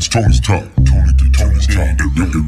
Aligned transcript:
It's 0.00 0.08
Tony's 0.08 0.40
Talk. 0.40 0.64
Tony 0.88 1.12
to 1.12 1.30
Tony's 1.30 1.66
Talk. 1.66 1.98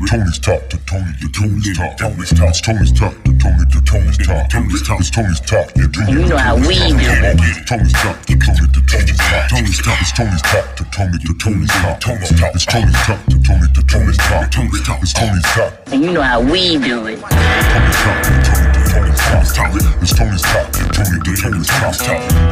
Tony's 0.08 0.38
Talk 0.38 0.70
to 0.70 0.78
Tony 0.88 1.12
to 1.20 1.28
Tony's 1.36 1.76
Talk. 1.76 1.98
Tony's 1.98 2.30
Talk. 2.32 2.48
It's 2.48 2.60
Tony's 2.62 2.92
Talk 2.92 3.12
to 3.12 3.32
Tony 3.36 3.64
to 3.68 3.82
Tony's 3.84 4.16
Talk. 4.16 4.48
Tony's 4.48 4.82
Talk. 4.88 5.00
It's 5.00 5.10
Tony's 5.10 5.40
Talk. 5.40 5.68
You 5.76 6.24
know 6.24 6.38
how 6.38 6.56
we 6.56 6.80
do 6.80 6.96
it. 6.96 7.36
Tony's 7.68 7.92
Talk 7.92 8.24
to 8.24 8.38
Tony 8.40 8.72
to 8.72 8.80
Tony's 8.88 9.18
Talk. 9.18 9.50
Tony's 9.50 9.82
Talk. 9.82 10.00
It's 10.00 10.12
Tony's 10.12 10.40
Talk 10.40 10.76
to 10.76 10.84
Tony 10.96 11.18
to 11.18 11.34
Tony's 11.36 11.68
Talk. 11.68 12.00
Tony's 12.00 12.40
Talk. 12.40 12.54
It's 12.54 12.64
Tony's 12.64 12.96
Talk 13.04 13.20
to 13.26 13.42
Tony 13.42 13.68
to 13.74 13.82
Tony's 13.84 14.16
Talk. 14.16 14.50
Tony's 14.50 14.82
Talk. 14.86 15.02
It's 15.02 15.12
Tony's 15.12 15.44
Talk. 15.52 15.72
And 15.92 16.02
you 16.02 16.12
know 16.12 16.22
how 16.22 16.40
we 16.40 16.78
do 16.78 17.04
it. 17.04 17.20
Tony's 17.20 17.96
Talk 18.00 18.22
to 18.24 18.30
Tony 18.48 18.72
to 18.72 18.81
Tony's 18.92 19.16
Talk. 19.24 19.72
It's 20.04 20.12
Tony's 20.12 20.42
Talk 20.42 20.68
to 20.68 20.84
Tony 20.92 21.16
to 21.24 21.32
Tony's 21.32 21.64
Talk. 21.66 21.96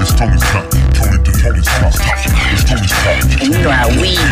It's 0.01 0.17
Tony's 0.17 0.41
Talk 0.41 0.65
to 0.73 0.81
Tony 0.97 1.21
to 1.21 1.33
Tony's 1.37 1.69
Talk. 1.69 1.93
It's 1.93 2.65
Tony's 2.65 2.97
Talk. 2.97 3.29
And 3.29 3.53
you 3.53 3.61
know 3.61 3.69
how 3.69 3.93
we 3.93 4.17
do. 4.17 4.25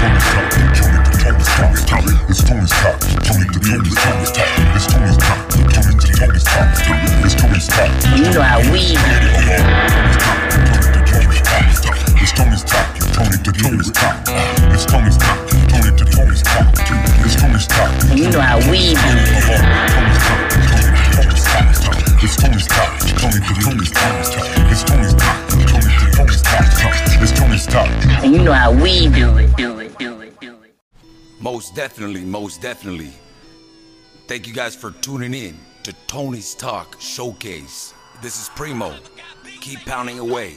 Tony's 0.00 0.24
Talk 0.32 0.48
to 0.48 0.64
Tony 0.80 0.96
to 0.96 1.12
Tony's 1.20 1.84
Talk. 1.84 2.08
It's 2.24 2.40
Tony's 2.40 2.72
Talk 2.72 2.96
to 3.04 3.20
Tony 3.20 3.44
to 3.52 3.60
Tony's 3.60 3.92
Talk. 3.92 4.48
It's 4.72 4.88
Tony's 4.88 5.20
Talk 5.20 5.44
to 5.44 5.60
Tony 5.68 5.92
to 5.92 6.08
Tony's 6.16 6.40
Talk. 6.40 6.72
It's 7.20 7.36
Tony's 7.36 7.68
Talk. 7.68 7.92
And 8.08 8.24
you 8.24 8.32
know 8.32 8.40
how 8.40 8.64
we 8.72 8.80
do 8.80 9.04
it. 9.04 9.60
It's 12.16 12.32
Tony's 12.32 12.64
Talk 12.64 12.96
to 12.96 13.04
Tony 13.12 13.36
to 13.44 13.52
Tony's 13.52 13.92
Talk. 13.92 14.16
It's 14.72 14.88
Tony's 14.88 15.20
Talk 15.20 15.36
to 15.48 15.56
Tony 15.68 15.92
to 16.00 16.04
Tony's 16.16 16.40
Talk. 16.42 16.64
It's 17.28 17.36
Tony's. 17.36 17.68
And 18.08 18.18
you 18.18 18.30
know 18.30 18.40
how 18.40 18.56
we 18.70 18.96
do. 18.96 20.09
It's 22.22 22.36
Tony's 22.36 22.66
Talk 22.66 23.00
to 23.00 23.14
Tony 23.14 23.32
to 23.32 23.54
Tony's 23.62 23.90
Talk. 23.92 24.44
It's 24.70 24.84
Tony's 24.84 25.14
Talk 25.14 25.48
to 25.48 25.56
Tony 25.56 25.82
to 25.82 26.12
Tony's 26.12 26.42
Talk. 26.42 26.64
It's 27.22 27.32
Tony's 27.32 27.66
Talk. 27.66 27.88
And 28.22 28.34
you 28.34 28.42
know 28.42 28.52
how 28.52 28.72
we 28.72 29.08
do 29.08 29.38
it. 29.38 29.56
Do 29.56 29.78
it. 29.78 29.98
Do 29.98 30.20
it. 30.20 30.38
Do 30.38 30.62
it. 30.62 30.74
Most 31.40 31.74
definitely, 31.74 32.20
most 32.20 32.60
definitely. 32.60 33.10
Thank 34.28 34.46
you 34.46 34.52
guys 34.52 34.76
for 34.76 34.90
tuning 34.90 35.32
in 35.32 35.58
to 35.84 35.94
Tony's 36.08 36.54
Talk 36.54 37.00
Showcase. 37.00 37.94
This 38.20 38.38
is 38.38 38.50
Primo. 38.50 38.94
Keep 39.62 39.86
pounding 39.86 40.18
away. 40.18 40.56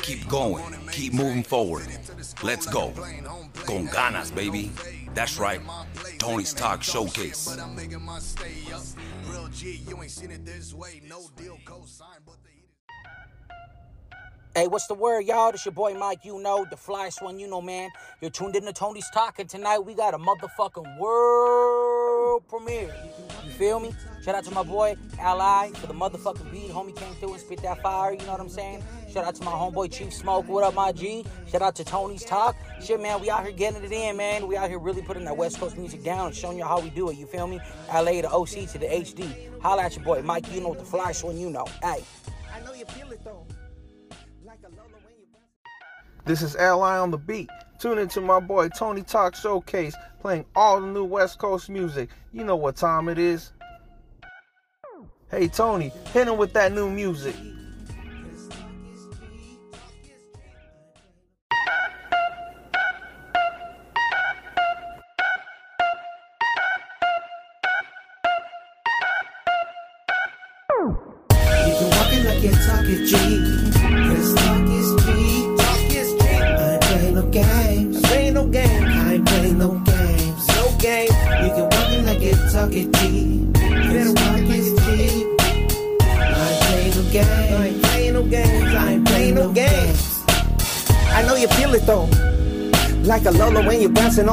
Keep 0.00 0.28
going. 0.28 0.62
Keep 0.92 1.12
moving 1.12 1.42
forward. 1.42 1.88
Let's 2.40 2.66
go. 2.66 2.92
Con 3.66 3.88
ganas, 3.88 4.32
baby. 4.32 4.70
That's 5.12 5.40
right. 5.40 5.60
Tony's 6.24 6.54
Talk 6.54 6.82
Showcase. 6.82 7.54
Hey, 14.56 14.68
what's 14.68 14.86
the 14.86 14.94
word, 14.94 15.22
y'all? 15.22 15.50
This 15.50 15.64
your 15.64 15.72
boy 15.72 15.94
Mike, 15.94 16.24
you 16.24 16.40
know, 16.40 16.64
the 16.70 16.76
flyest 16.76 17.20
one, 17.20 17.40
you 17.40 17.48
know, 17.48 17.60
man. 17.60 17.90
You're 18.20 18.30
tuned 18.30 18.54
in 18.54 18.62
to 18.66 18.72
Tony's 18.72 19.10
Talking 19.10 19.48
tonight. 19.48 19.80
We 19.80 19.94
got 19.94 20.14
a 20.14 20.16
motherfucking 20.16 20.96
world 20.96 22.46
premiere. 22.48 22.94
You 23.44 23.50
feel 23.50 23.80
me? 23.80 23.92
Shout 24.24 24.36
out 24.36 24.44
to 24.44 24.52
my 24.52 24.62
boy 24.62 24.94
Ally 25.18 25.70
for 25.70 25.88
the 25.88 25.92
motherfucking 25.92 26.52
beat. 26.52 26.70
Homie 26.70 26.94
came 26.94 27.12
through 27.14 27.32
and 27.32 27.40
spit 27.40 27.62
that 27.62 27.82
fire, 27.82 28.12
you 28.12 28.24
know 28.26 28.30
what 28.30 28.40
I'm 28.40 28.48
saying? 28.48 28.84
Shout 29.12 29.24
out 29.24 29.34
to 29.34 29.42
my 29.42 29.50
homeboy 29.50 29.90
Chief 29.90 30.14
Smoke. 30.14 30.46
What 30.46 30.62
up, 30.62 30.74
my 30.74 30.92
G? 30.92 31.26
Shout 31.50 31.60
out 31.60 31.74
to 31.74 31.84
Tony's 31.84 32.24
Talk. 32.24 32.54
Shit, 32.80 33.02
man, 33.02 33.20
we 33.20 33.30
out 33.30 33.42
here 33.42 33.50
getting 33.50 33.82
it 33.82 33.90
in, 33.90 34.16
man. 34.16 34.46
We 34.46 34.56
out 34.56 34.68
here 34.68 34.78
really 34.78 35.02
putting 35.02 35.24
that 35.24 35.36
West 35.36 35.58
Coast 35.58 35.76
music 35.76 36.04
down 36.04 36.26
and 36.26 36.34
showing 36.34 36.58
you 36.58 36.64
how 36.64 36.78
we 36.78 36.90
do 36.90 37.10
it, 37.10 37.16
you 37.16 37.26
feel 37.26 37.48
me? 37.48 37.58
LA 37.92 38.22
to 38.22 38.30
OC 38.30 38.70
to 38.70 38.78
the 38.78 38.86
HD. 38.86 39.60
Holla 39.60 39.82
at 39.82 39.96
your 39.96 40.04
boy 40.04 40.22
Mike, 40.22 40.46
you 40.52 40.60
know 40.60 40.74
the 40.74 40.84
flyest 40.84 41.24
one, 41.24 41.36
you 41.36 41.50
know. 41.50 41.66
Hey. 41.82 42.04
I 42.54 42.60
know 42.60 42.72
you 42.72 42.84
feel 42.84 43.10
it 43.10 43.18
though. 43.24 43.43
This 46.24 46.40
is 46.40 46.56
Ally 46.56 46.96
on 46.96 47.10
the 47.10 47.18
beat. 47.18 47.50
Tune 47.78 47.98
into 47.98 48.20
my 48.20 48.40
boy 48.40 48.68
Tony 48.70 49.02
Talk 49.02 49.34
Showcase, 49.34 49.94
playing 50.20 50.46
all 50.56 50.80
the 50.80 50.86
new 50.86 51.04
West 51.04 51.38
Coast 51.38 51.68
music. 51.68 52.08
You 52.32 52.44
know 52.44 52.56
what 52.56 52.76
time 52.76 53.08
it 53.08 53.18
is. 53.18 53.52
Hey 55.30 55.48
Tony, 55.48 55.92
hit 56.12 56.28
him 56.28 56.38
with 56.38 56.52
that 56.54 56.72
new 56.72 56.88
music. 56.88 57.34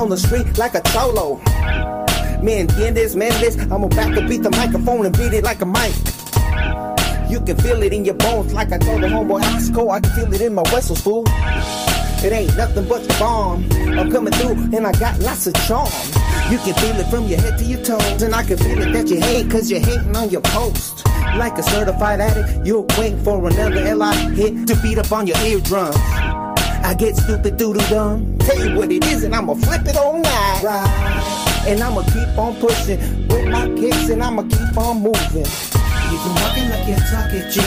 On 0.02 0.10
the 0.10 0.18
street 0.18 0.58
like 0.58 0.74
a 0.74 0.82
cholo. 0.82 1.38
Me 2.42 2.66
entiendes, 2.66 3.16
man, 3.16 3.30
this. 3.40 3.56
I'm 3.72 3.84
about 3.84 4.16
to 4.16 4.28
beat 4.28 4.42
the 4.42 4.50
microphone 4.50 5.06
and 5.06 5.16
beat 5.16 5.34
it 5.34 5.44
like 5.44 5.62
a 5.62 5.66
mic. 5.66 5.94
You 7.30 7.40
can 7.40 7.56
feel 7.58 7.82
it 7.84 7.94
in 7.94 8.04
your 8.04 8.16
bones, 8.16 8.52
like 8.54 8.72
I 8.72 8.80
told 8.80 9.04
the 9.04 9.08
homeboy 9.08 9.42
Osco. 9.42 9.92
I 9.92 10.00
can 10.00 10.12
feel 10.12 10.34
it 10.34 10.42
in 10.42 10.56
my 10.56 10.64
vessels, 10.64 11.02
fool. 11.02 11.24
It 12.24 12.34
ain't 12.34 12.58
nothing 12.58 12.88
but 12.88 13.04
the 13.04 13.16
bomb. 13.20 13.70
I'm 13.98 14.12
coming 14.12 14.34
through 14.34 14.76
and 14.76 14.88
I 14.88 14.92
got 14.94 15.20
lots 15.20 15.46
of 15.46 15.54
charm. 15.68 15.90
You 16.52 16.58
can 16.58 16.74
feel 16.74 16.96
it 17.00 17.08
from 17.08 17.28
your 17.28 17.40
head 17.40 17.60
to 17.60 17.64
your 17.64 17.84
toes, 17.84 18.22
and 18.24 18.34
I 18.34 18.44
can 18.44 18.58
feel 18.58 18.82
it 18.82 18.92
that 18.94 19.08
you 19.08 19.22
hate, 19.22 19.52
cause 19.52 19.70
you're 19.70 19.80
hating 19.80 20.16
on 20.16 20.32
your 20.32 20.42
post. 20.42 21.06
Like 21.38 21.58
a 21.60 21.64
certified 21.64 22.20
addict, 22.20 22.66
you're 22.66 22.86
waiting 22.98 23.24
for 23.24 23.48
another 23.48 23.96
LI 23.96 24.16
hit 24.34 24.68
to 24.68 24.76
beat 24.82 24.98
up 24.98 25.12
on 25.12 25.28
your 25.28 25.38
eardrums. 25.46 25.96
I 26.84 26.96
get 26.98 27.16
stupid 27.16 27.58
doo 27.58 27.74
doo 27.76 27.88
dumb. 27.90 28.31
Tell 28.46 28.68
you 28.68 28.76
what 28.76 28.92
it 28.92 29.06
is, 29.06 29.24
and 29.24 29.36
I'ma 29.36 29.54
flip 29.56 29.86
it 29.86 29.98
all 29.98 30.20
night. 30.20 30.62
Right. 30.64 31.66
And 31.68 31.82
I'ma 31.82 32.02
keep 32.04 32.38
on 32.38 32.56
pushing 32.56 33.00
with 33.28 33.48
my 33.48 33.68
kicks, 33.76 34.10
and 34.10 34.24
I'ma 34.24 34.44
keep 34.44 34.78
on 34.78 35.02
moving. 35.04 35.46
You 36.12 36.18
can 36.18 36.34
walk 36.42 36.58
it 36.58 36.68
like 36.70 36.88
you're 36.88 36.98
talking 37.08 37.46
G. 37.52 37.62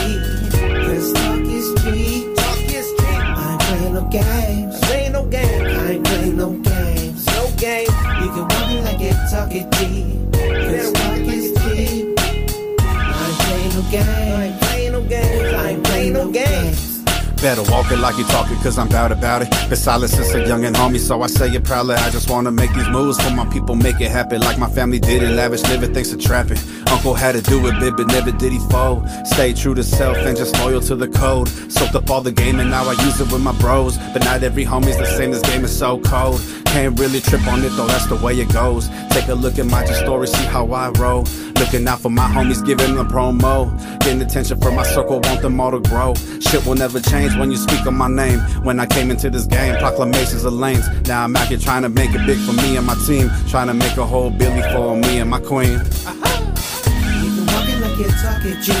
Cause 0.85 1.13
talk 1.13 1.39
is 1.39 1.67
cheap. 1.81 2.35
Talk 2.35 2.59
is 2.59 2.87
cheap. 2.91 3.07
I 3.07 3.51
ain't 3.51 3.61
playing 3.61 3.93
no 3.93 4.01
games. 4.09 4.83
I 4.83 4.95
ain't 4.95 5.13
no 5.13 5.25
games. 5.25 5.77
I 5.77 5.91
ain't 5.91 6.05
playing 6.05 6.37
no 6.37 6.49
games. 6.51 7.25
No 7.25 7.51
games. 7.57 7.89
You 8.21 8.29
can 8.35 8.47
walk 8.47 8.71
it 8.71 8.83
like 8.83 8.99
you're 8.99 9.13
talking 9.31 9.71
G. 9.71 9.79
Cause 10.31 10.91
talk 10.91 11.17
is 11.19 11.53
cheap. 11.63 12.19
I 12.19 13.27
ain't 13.27 13.39
playing 13.39 13.73
no 13.73 13.81
games. 13.91 14.09
I 14.09 14.43
ain't 14.43 14.61
playing 14.61 14.91
no 14.91 15.01
games. 15.01 15.53
I 15.53 15.69
ain't 15.69 15.83
playing 15.85 16.13
no 16.13 16.31
games. 16.31 16.94
Better 17.45 17.61
walk 17.71 17.91
it 17.91 17.97
like 17.99 18.17
you 18.17 18.23
talk 18.23 18.49
it, 18.49 18.57
cause 18.63 18.79
I'm 18.79 18.89
bout 18.89 19.11
about 19.11 19.43
it. 19.43 19.51
Been 19.69 19.75
solid 19.75 20.09
since 20.09 20.33
a 20.33 20.47
young 20.47 20.65
and 20.65 20.75
homie, 20.75 20.97
so 20.97 21.21
I 21.21 21.27
say 21.27 21.47
it 21.47 21.63
proudly. 21.63 21.93
I 21.93 22.09
just 22.09 22.27
wanna 22.27 22.49
make 22.51 22.73
these 22.73 22.89
moves 22.89 23.21
for 23.21 23.29
my 23.35 23.45
people, 23.45 23.75
make 23.75 24.01
it 24.01 24.09
happen. 24.09 24.41
Like 24.41 24.57
my 24.57 24.67
family 24.67 24.97
did 24.97 25.21
it, 25.21 25.29
lavish 25.29 25.61
living 25.69 25.93
thanks 25.93 26.09
to 26.09 26.17
trapping. 26.17 26.57
Uncle 26.87 27.13
had 27.13 27.35
to 27.35 27.43
do 27.43 27.63
it, 27.67 27.79
big, 27.79 27.97
but 27.97 28.07
never 28.07 28.31
did 28.31 28.51
he 28.51 28.57
fold. 28.71 29.07
Stay 29.27 29.53
true 29.53 29.75
to 29.75 29.83
self 29.83 30.17
and 30.17 30.35
just 30.35 30.57
loyal 30.57 30.81
to 30.81 30.95
the 30.95 31.07
code. 31.07 31.47
Soaked 31.71 31.93
up 31.93 32.09
all 32.09 32.21
the 32.21 32.31
game 32.31 32.59
and 32.59 32.71
now 32.71 32.83
I 32.83 32.93
use 33.03 33.21
it 33.21 33.31
with 33.31 33.43
my 33.43 33.53
bros. 33.59 33.99
But 34.11 34.25
not 34.25 34.41
every 34.41 34.65
homie's 34.65 34.97
the 34.97 35.05
same, 35.05 35.29
this 35.29 35.43
game 35.43 35.63
is 35.63 35.77
so 35.77 35.99
cold. 35.99 36.41
Can't 36.65 36.99
really 36.99 37.21
trip 37.21 37.45
on 37.45 37.63
it 37.63 37.69
though, 37.77 37.85
that's 37.85 38.07
the 38.07 38.15
way 38.15 38.33
it 38.33 38.51
goes. 38.51 38.89
Take 39.11 39.27
a 39.27 39.35
look 39.35 39.59
at 39.59 39.67
my 39.67 39.85
story, 39.85 40.25
see 40.27 40.45
how 40.45 40.65
I 40.71 40.89
roll. 40.97 41.25
Looking 41.59 41.87
out 41.87 42.01
for 42.01 42.09
my 42.09 42.27
homies, 42.27 42.65
giving 42.65 42.95
them 42.95 43.07
promo. 43.07 43.71
Getting 43.99 44.21
attention 44.21 44.59
from 44.59 44.75
my 44.75 44.83
circle, 44.83 45.21
want 45.21 45.41
them 45.41 45.59
all 45.61 45.71
to 45.71 45.79
grow. 45.79 46.13
Shit 46.41 46.65
will 46.65 46.75
never 46.75 46.99
change 46.99 47.34
when 47.39 47.51
you 47.51 47.57
speak 47.57 47.85
of 47.85 47.93
my 47.93 48.07
name. 48.07 48.39
When 48.63 48.79
I 48.79 48.85
came 48.85 49.11
into 49.11 49.29
this 49.29 49.45
game, 49.45 49.75
proclamations 49.77 50.43
of 50.45 50.53
lanes. 50.53 50.87
Now 51.07 51.23
I'm 51.23 51.35
out 51.35 51.47
here 51.47 51.57
trying 51.57 51.83
to 51.83 51.89
make 51.89 52.11
it 52.13 52.25
big 52.25 52.37
for 52.39 52.53
me 52.53 52.77
and 52.77 52.85
my 52.85 52.95
team. 53.05 53.29
Trying 53.47 53.67
to 53.67 53.73
make 53.73 53.97
a 53.97 54.05
whole 54.05 54.29
Billy 54.29 54.61
for 54.73 54.95
me 54.95 55.19
and 55.19 55.29
my 55.29 55.39
queen. 55.39 55.73
You 55.73 55.79
can 57.35 57.45
walk 57.47 57.67
it 57.69 57.79
like 57.81 57.97
you're 57.97 58.09
talking 58.23 58.61
G. 58.61 58.71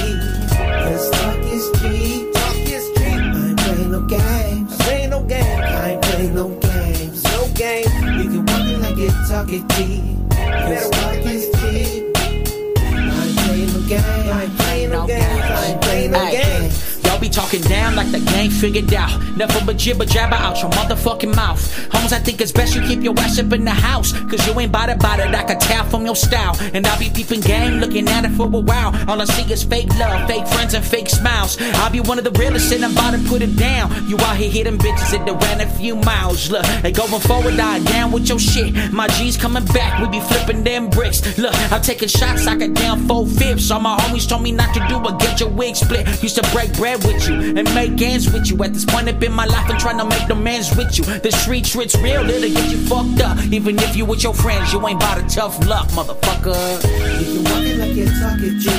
Cause 0.85 1.09
talk 1.11 1.39
is 1.39 1.65
cheap. 1.81 2.33
Talk 2.33 2.55
is 2.69 2.85
cheap. 2.95 3.05
I 3.05 3.47
ain't 3.49 3.59
playing 3.59 3.91
no 3.91 4.01
games. 4.01 4.81
I 4.81 4.91
ain't 4.91 5.09
no 5.11 5.23
games. 5.23 5.45
I 5.45 5.89
ain't 5.91 6.01
playing 6.01 6.35
no 6.35 6.49
games. 6.59 7.23
No 7.23 7.47
games. 7.55 7.93
You 8.23 8.29
can 8.31 8.45
walk 8.45 8.65
it 8.67 8.79
like 8.79 8.97
you're 8.97 9.11
talking 9.27 9.67
G. 9.69 10.17
Cause 10.29 10.89
talk 10.89 11.25
is 11.25 11.45
cheap. 11.59 12.03
I 12.17 12.29
ain't 12.33 13.37
playing 13.37 13.71
no 13.73 13.79
games. 13.87 14.05
I 14.05 14.43
ain't 14.43 14.57
playing 14.57 14.91
no 14.91 15.07
games. 15.07 15.23
I 15.23 15.65
ain't 15.65 15.81
playing 15.81 16.11
no 16.11 16.31
games. 16.31 16.74
Y'all 17.15 17.21
be 17.21 17.29
talking 17.29 17.61
down 17.61 17.95
like 17.95 18.11
the 18.11 18.19
gang 18.19 18.49
figured 18.49 18.93
out. 18.93 19.09
Nothing 19.37 19.65
but 19.65 19.77
jibber 19.77 20.03
jabber 20.03 20.35
out 20.35 20.61
your 20.61 20.69
motherfucking 20.71 21.33
mouth. 21.33 21.63
Homes, 21.93 22.11
I 22.11 22.19
think 22.19 22.41
it's 22.41 22.51
best 22.51 22.75
you 22.75 22.81
keep 22.81 23.01
your 23.01 23.17
ass 23.19 23.39
up 23.39 23.53
in 23.53 23.63
the 23.63 23.71
house. 23.71 24.11
Cause 24.11 24.45
you 24.45 24.59
ain't 24.59 24.73
bout 24.73 24.89
it, 24.89 24.99
bout 24.99 25.21
it. 25.21 25.33
I 25.33 25.43
can 25.43 25.57
tell 25.57 25.85
from 25.85 26.05
your 26.05 26.17
style. 26.17 26.57
And 26.73 26.85
I'll 26.85 26.99
be 26.99 27.09
peeping 27.09 27.39
game, 27.39 27.79
looking 27.79 28.09
at 28.09 28.25
it 28.25 28.31
for 28.31 28.47
a 28.47 28.59
while. 28.59 28.93
All 29.09 29.21
I 29.21 29.23
see 29.23 29.49
is 29.49 29.63
fake 29.63 29.87
love, 29.97 30.27
fake 30.27 30.45
friends, 30.45 30.73
and 30.73 30.83
fake 30.83 31.07
smiles. 31.07 31.57
I'll 31.75 31.89
be 31.89 32.01
one 32.01 32.17
of 32.17 32.25
the 32.25 32.31
realest 32.31 32.73
and 32.73 32.83
I'm 32.83 32.91
about 32.91 33.11
to 33.11 33.29
put 33.29 33.41
it 33.41 33.55
down. 33.55 34.09
You 34.09 34.17
out 34.17 34.35
here 34.35 34.51
hitting 34.51 34.77
bitches 34.77 35.11
that 35.11 35.25
done 35.25 35.39
ran 35.39 35.61
a 35.61 35.69
few 35.69 35.95
miles. 35.95 36.51
Look, 36.51 36.65
they 36.81 36.91
going 36.91 37.21
forward, 37.21 37.55
die 37.55 37.79
down 37.85 38.11
with 38.11 38.27
your 38.27 38.39
shit. 38.39 38.91
My 38.91 39.07
G's 39.07 39.37
coming 39.37 39.63
back, 39.67 40.01
we 40.01 40.19
be 40.19 40.19
flipping 40.19 40.65
them 40.65 40.89
bricks. 40.89 41.37
Look, 41.37 41.55
I'm 41.71 41.81
taking 41.81 42.09
shots, 42.09 42.45
I 42.45 42.57
got 42.57 42.73
down 42.73 43.07
four 43.07 43.25
fifths. 43.25 43.71
All 43.71 43.79
my 43.79 43.95
homies 43.99 44.27
told 44.27 44.41
me 44.43 44.51
not 44.51 44.73
to 44.73 44.85
do 44.89 44.99
but 44.99 45.17
get 45.17 45.39
your 45.39 45.47
wig 45.47 45.77
split. 45.77 46.21
Used 46.21 46.35
to 46.35 46.51
break 46.51 46.73
bread 46.73 47.04
with 47.05 47.27
you 47.27 47.35
and 47.57 47.73
make 47.75 48.01
ends 48.01 48.31
with 48.31 48.49
you. 48.49 48.61
At 48.63 48.73
this 48.73 48.85
point 48.85 49.07
up 49.09 49.21
in 49.21 49.31
my 49.31 49.45
life, 49.45 49.69
I'm 49.69 49.77
trying 49.77 49.97
to 49.97 50.05
make 50.05 50.29
amends 50.29 50.75
with 50.75 50.97
you. 50.97 51.03
The 51.05 51.31
street 51.31 51.65
shit's 51.65 51.95
real, 52.01 52.29
it'll 52.29 52.49
get 52.49 52.69
you 52.71 52.77
fucked 52.87 53.21
up. 53.21 53.37
Even 53.51 53.77
if 53.79 53.95
you 53.95 54.05
with 54.05 54.23
your 54.23 54.33
friends, 54.33 54.73
you 54.73 54.85
ain't 54.87 54.99
bout 54.99 55.17
a 55.17 55.27
tough 55.27 55.65
luck, 55.65 55.87
motherfucker. 55.89 56.79
If 57.21 57.27
you 57.33 57.43
walk 57.43 57.63
it 57.63 57.77
like 57.77 57.95
you're 57.95 58.07
talking 58.07 58.59
G. 58.59 58.69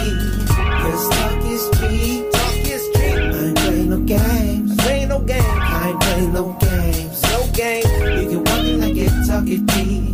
Cause 0.87 1.08
talk 1.08 1.44
is 1.44 1.64
cheap. 1.78 2.32
Talk 2.32 2.56
is 2.67 2.84
cheap. 2.94 3.17
I 3.17 3.44
ain't 3.46 3.56
playing 3.56 3.90
no 3.90 4.00
games. 4.00 4.78
I 4.78 4.93
ain't 4.93 5.08
no 5.08 5.19
games. 5.20 5.44
I 5.46 5.88
ain't 5.88 6.00
playing 6.00 6.32
no 6.32 6.56
games. 6.61 7.23
No 7.23 7.46
games. 7.52 8.23
You 8.23 8.28
can 8.31 8.44
walk 8.44 8.64
it 8.64 8.78
like 8.81 8.94
you're 8.94 9.26
talking 9.26 9.67
G. 9.67 10.05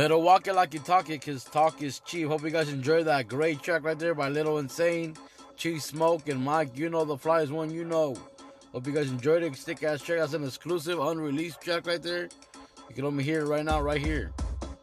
Better 0.00 0.16
walk 0.16 0.46
it 0.46 0.54
like 0.54 0.72
you 0.72 0.80
talk 0.80 1.10
it, 1.10 1.20
cause 1.20 1.44
talk 1.44 1.82
is 1.82 2.00
cheap. 2.00 2.26
Hope 2.26 2.42
you 2.42 2.48
guys 2.48 2.70
enjoyed 2.70 3.04
that 3.04 3.28
great 3.28 3.60
track 3.60 3.84
right 3.84 3.98
there 3.98 4.14
by 4.14 4.30
Little 4.30 4.56
Insane, 4.56 5.14
Chief 5.58 5.82
Smoke, 5.82 6.26
and 6.30 6.42
Mike. 6.42 6.74
You 6.74 6.88
know 6.88 7.04
the 7.04 7.18
fly 7.18 7.42
is 7.42 7.52
one 7.52 7.70
you 7.70 7.84
know. 7.84 8.16
Hope 8.72 8.86
you 8.86 8.94
guys 8.94 9.10
enjoyed 9.10 9.42
it. 9.42 9.54
Stick 9.56 9.82
ass 9.82 10.00
track. 10.00 10.20
That's 10.20 10.32
an 10.32 10.42
exclusive, 10.42 10.98
unreleased 10.98 11.60
track 11.60 11.86
right 11.86 12.02
there. 12.02 12.30
You 12.88 12.94
can 12.94 13.04
only 13.04 13.22
hear 13.22 13.40
it 13.40 13.48
right 13.48 13.62
now, 13.62 13.82
right 13.82 14.00
here. 14.00 14.32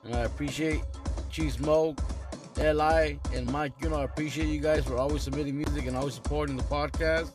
And 0.04 0.14
I 0.14 0.20
appreciate 0.20 0.84
Chief 1.32 1.54
Smoke, 1.54 1.98
Li, 2.58 3.20
and 3.34 3.52
Mike. 3.52 3.74
You 3.82 3.90
know, 3.90 3.96
I 3.96 4.04
appreciate 4.04 4.50
you 4.50 4.60
guys 4.60 4.86
for 4.86 4.98
always 4.98 5.24
submitting 5.24 5.58
music 5.58 5.88
and 5.88 5.98
always 5.98 6.14
supporting 6.14 6.58
the 6.58 6.64
podcast. 6.66 7.32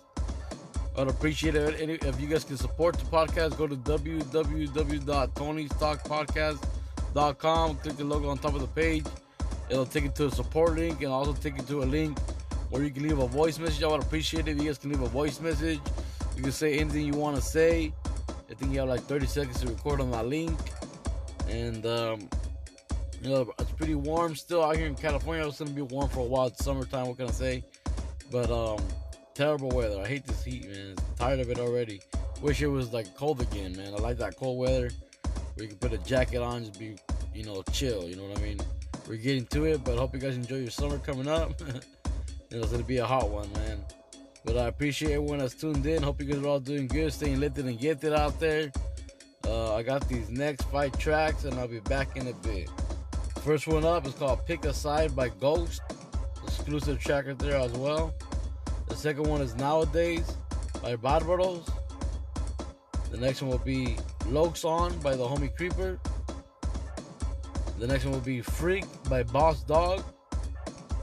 I'd 0.96 1.08
appreciate 1.08 1.56
it 1.56 2.04
if 2.04 2.20
you 2.20 2.28
guys 2.28 2.44
can 2.44 2.58
support 2.58 2.96
the 2.96 3.06
podcast. 3.06 3.58
Go 3.58 3.66
to 3.66 3.74
www.tonystalkpodcast.com. 7.14 7.76
Click 7.76 7.96
the 7.96 8.04
logo 8.04 8.28
on 8.28 8.38
top 8.38 8.54
of 8.54 8.60
the 8.60 8.66
page. 8.66 9.04
It'll 9.70 9.86
take 9.86 10.04
you 10.04 10.12
to 10.16 10.26
a 10.26 10.30
support 10.30 10.76
link 10.76 11.02
and 11.02 11.12
also 11.12 11.32
take 11.32 11.56
you 11.56 11.62
to 11.64 11.82
a 11.82 11.84
link 11.84 12.18
where 12.70 12.82
you 12.82 12.90
can 12.90 13.02
leave 13.02 13.18
a 13.18 13.26
voice 13.26 13.58
message. 13.58 13.82
I 13.82 13.88
would 13.88 14.02
appreciate 14.02 14.48
it 14.48 14.52
if 14.52 14.58
you 14.58 14.64
guys 14.64 14.78
can 14.78 14.90
leave 14.90 15.02
a 15.02 15.08
voice 15.08 15.40
message. 15.40 15.80
You 16.36 16.42
can 16.42 16.52
say 16.52 16.78
anything 16.78 17.06
you 17.06 17.14
want 17.14 17.36
to 17.36 17.42
say. 17.42 17.92
I 18.50 18.54
think 18.54 18.72
you 18.72 18.80
have 18.80 18.88
like 18.88 19.02
30 19.02 19.26
seconds 19.26 19.60
to 19.60 19.68
record 19.68 20.00
on 20.00 20.10
that 20.10 20.26
link. 20.26 20.58
And, 21.48 21.84
um, 21.86 22.28
you 23.22 23.30
know, 23.30 23.52
it's 23.58 23.70
pretty 23.72 23.94
warm 23.94 24.34
still 24.34 24.62
out 24.62 24.76
here 24.76 24.86
in 24.86 24.94
California. 24.94 25.46
It's 25.46 25.58
going 25.58 25.70
to 25.70 25.74
be 25.74 25.82
warm 25.82 26.08
for 26.08 26.20
a 26.20 26.24
while. 26.24 26.46
It's 26.46 26.64
summertime, 26.64 27.06
what 27.08 27.18
can 27.18 27.28
I 27.28 27.32
say? 27.32 27.64
But, 28.30 28.50
um, 28.50 28.82
terrible 29.34 29.70
weather. 29.70 30.00
I 30.00 30.06
hate 30.06 30.26
this 30.26 30.44
heat, 30.44 30.68
man. 30.68 30.96
tired 31.18 31.40
of 31.40 31.50
it 31.50 31.58
already. 31.58 32.00
Wish 32.40 32.60
it 32.60 32.66
was 32.66 32.92
like 32.92 33.14
cold 33.14 33.40
again, 33.40 33.76
man. 33.76 33.94
I 33.94 33.98
like 33.98 34.18
that 34.18 34.36
cold 34.36 34.58
weather 34.58 34.90
where 35.54 35.64
you 35.64 35.68
can 35.68 35.78
put 35.78 35.92
a 35.92 35.98
jacket 35.98 36.38
on, 36.38 36.64
just 36.64 36.78
be, 36.78 36.96
you 37.34 37.44
know, 37.44 37.62
chill. 37.72 38.08
You 38.08 38.16
know 38.16 38.24
what 38.24 38.38
I 38.38 38.42
mean? 38.42 38.60
We're 39.08 39.16
getting 39.16 39.46
to 39.46 39.64
it, 39.64 39.84
but 39.84 39.98
hope 39.98 40.14
you 40.14 40.20
guys 40.20 40.36
enjoy 40.36 40.56
your 40.56 40.70
summer 40.70 40.98
coming 40.98 41.28
up. 41.28 41.60
it's 42.50 42.70
gonna 42.70 42.84
be 42.84 42.98
a 42.98 43.06
hot 43.06 43.30
one, 43.30 43.52
man. 43.52 43.84
But 44.44 44.56
I 44.56 44.66
appreciate 44.66 45.12
everyone 45.12 45.38
that's 45.38 45.54
tuned 45.54 45.86
in. 45.86 46.02
Hope 46.02 46.20
you 46.20 46.26
guys 46.26 46.42
are 46.42 46.46
all 46.46 46.60
doing 46.60 46.88
good, 46.88 47.12
staying 47.12 47.40
lifted 47.40 47.66
and 47.66 47.78
gifted 47.78 48.12
out 48.12 48.38
there. 48.40 48.72
Uh, 49.46 49.74
I 49.74 49.82
got 49.82 50.08
these 50.08 50.30
next 50.30 50.62
five 50.64 50.96
tracks, 50.98 51.44
and 51.44 51.54
I'll 51.58 51.68
be 51.68 51.80
back 51.80 52.16
in 52.16 52.28
a 52.28 52.32
bit. 52.34 52.68
First 53.44 53.66
one 53.66 53.84
up 53.84 54.06
is 54.06 54.14
called 54.14 54.46
"Pick 54.46 54.64
a 54.64 54.72
Side" 54.72 55.16
by 55.16 55.28
Ghost, 55.28 55.82
exclusive 56.44 57.00
track 57.00 57.26
right 57.26 57.38
there 57.38 57.56
as 57.56 57.72
well. 57.72 58.14
The 58.88 58.96
second 58.96 59.24
one 59.24 59.40
is 59.40 59.54
Nowadays 59.56 60.36
by 60.80 60.96
Barbaros. 60.96 61.68
The 63.10 63.16
next 63.16 63.42
one 63.42 63.50
will 63.50 63.58
be 63.58 63.96
Locs 64.28 64.64
On 64.64 64.96
by 65.00 65.16
the 65.16 65.24
homie 65.24 65.54
Creeper. 65.56 65.98
The 67.78 67.86
next 67.86 68.04
one 68.04 68.12
will 68.12 68.20
be 68.20 68.40
Freak 68.40 68.84
by 69.08 69.22
Boss 69.22 69.62
Dogg. 69.64 70.02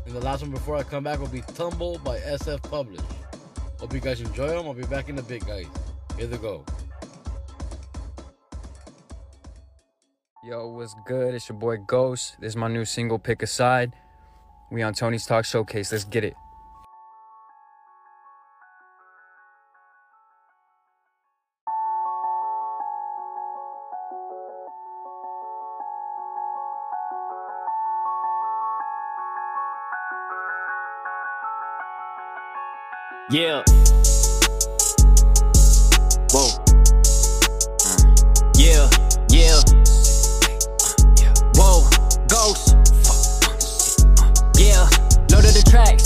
And 0.06 0.16
the 0.16 0.22
last 0.22 0.42
one 0.42 0.52
before 0.52 0.76
I 0.76 0.84
come 0.84 1.04
back 1.04 1.20
will 1.20 1.28
be 1.28 1.42
Tumble 1.42 2.00
by 2.00 2.20
SF 2.20 2.64
Publish. 2.64 3.02
Hope 3.80 3.94
you 3.94 4.00
guys 4.00 4.22
enjoy 4.22 4.48
them. 4.48 4.66
I'll 4.66 4.74
be 4.74 4.84
back 4.84 5.10
in 5.10 5.20
a 5.20 5.22
bit, 5.22 5.46
guys. 5.46 5.68
Here 6.18 6.28
they 6.28 6.38
go. 6.38 6.66
Yo, 10.44 10.68
what's 10.68 10.96
good? 11.06 11.36
It's 11.36 11.48
your 11.50 11.58
boy 11.58 11.78
Ghost. 11.86 12.38
This 12.40 12.50
is 12.50 12.56
my 12.56 12.68
new 12.68 12.86
single, 12.86 13.20
Pick 13.20 13.44
a 13.44 13.48
Side. 13.48 13.94
We 14.72 14.82
on 14.82 14.94
Tony's 14.94 15.26
Talk 15.26 15.46
Showcase. 15.46 15.92
Let's 15.92 16.06
get 16.06 16.24
it. 16.24 16.36
Yeah. 33.32 33.62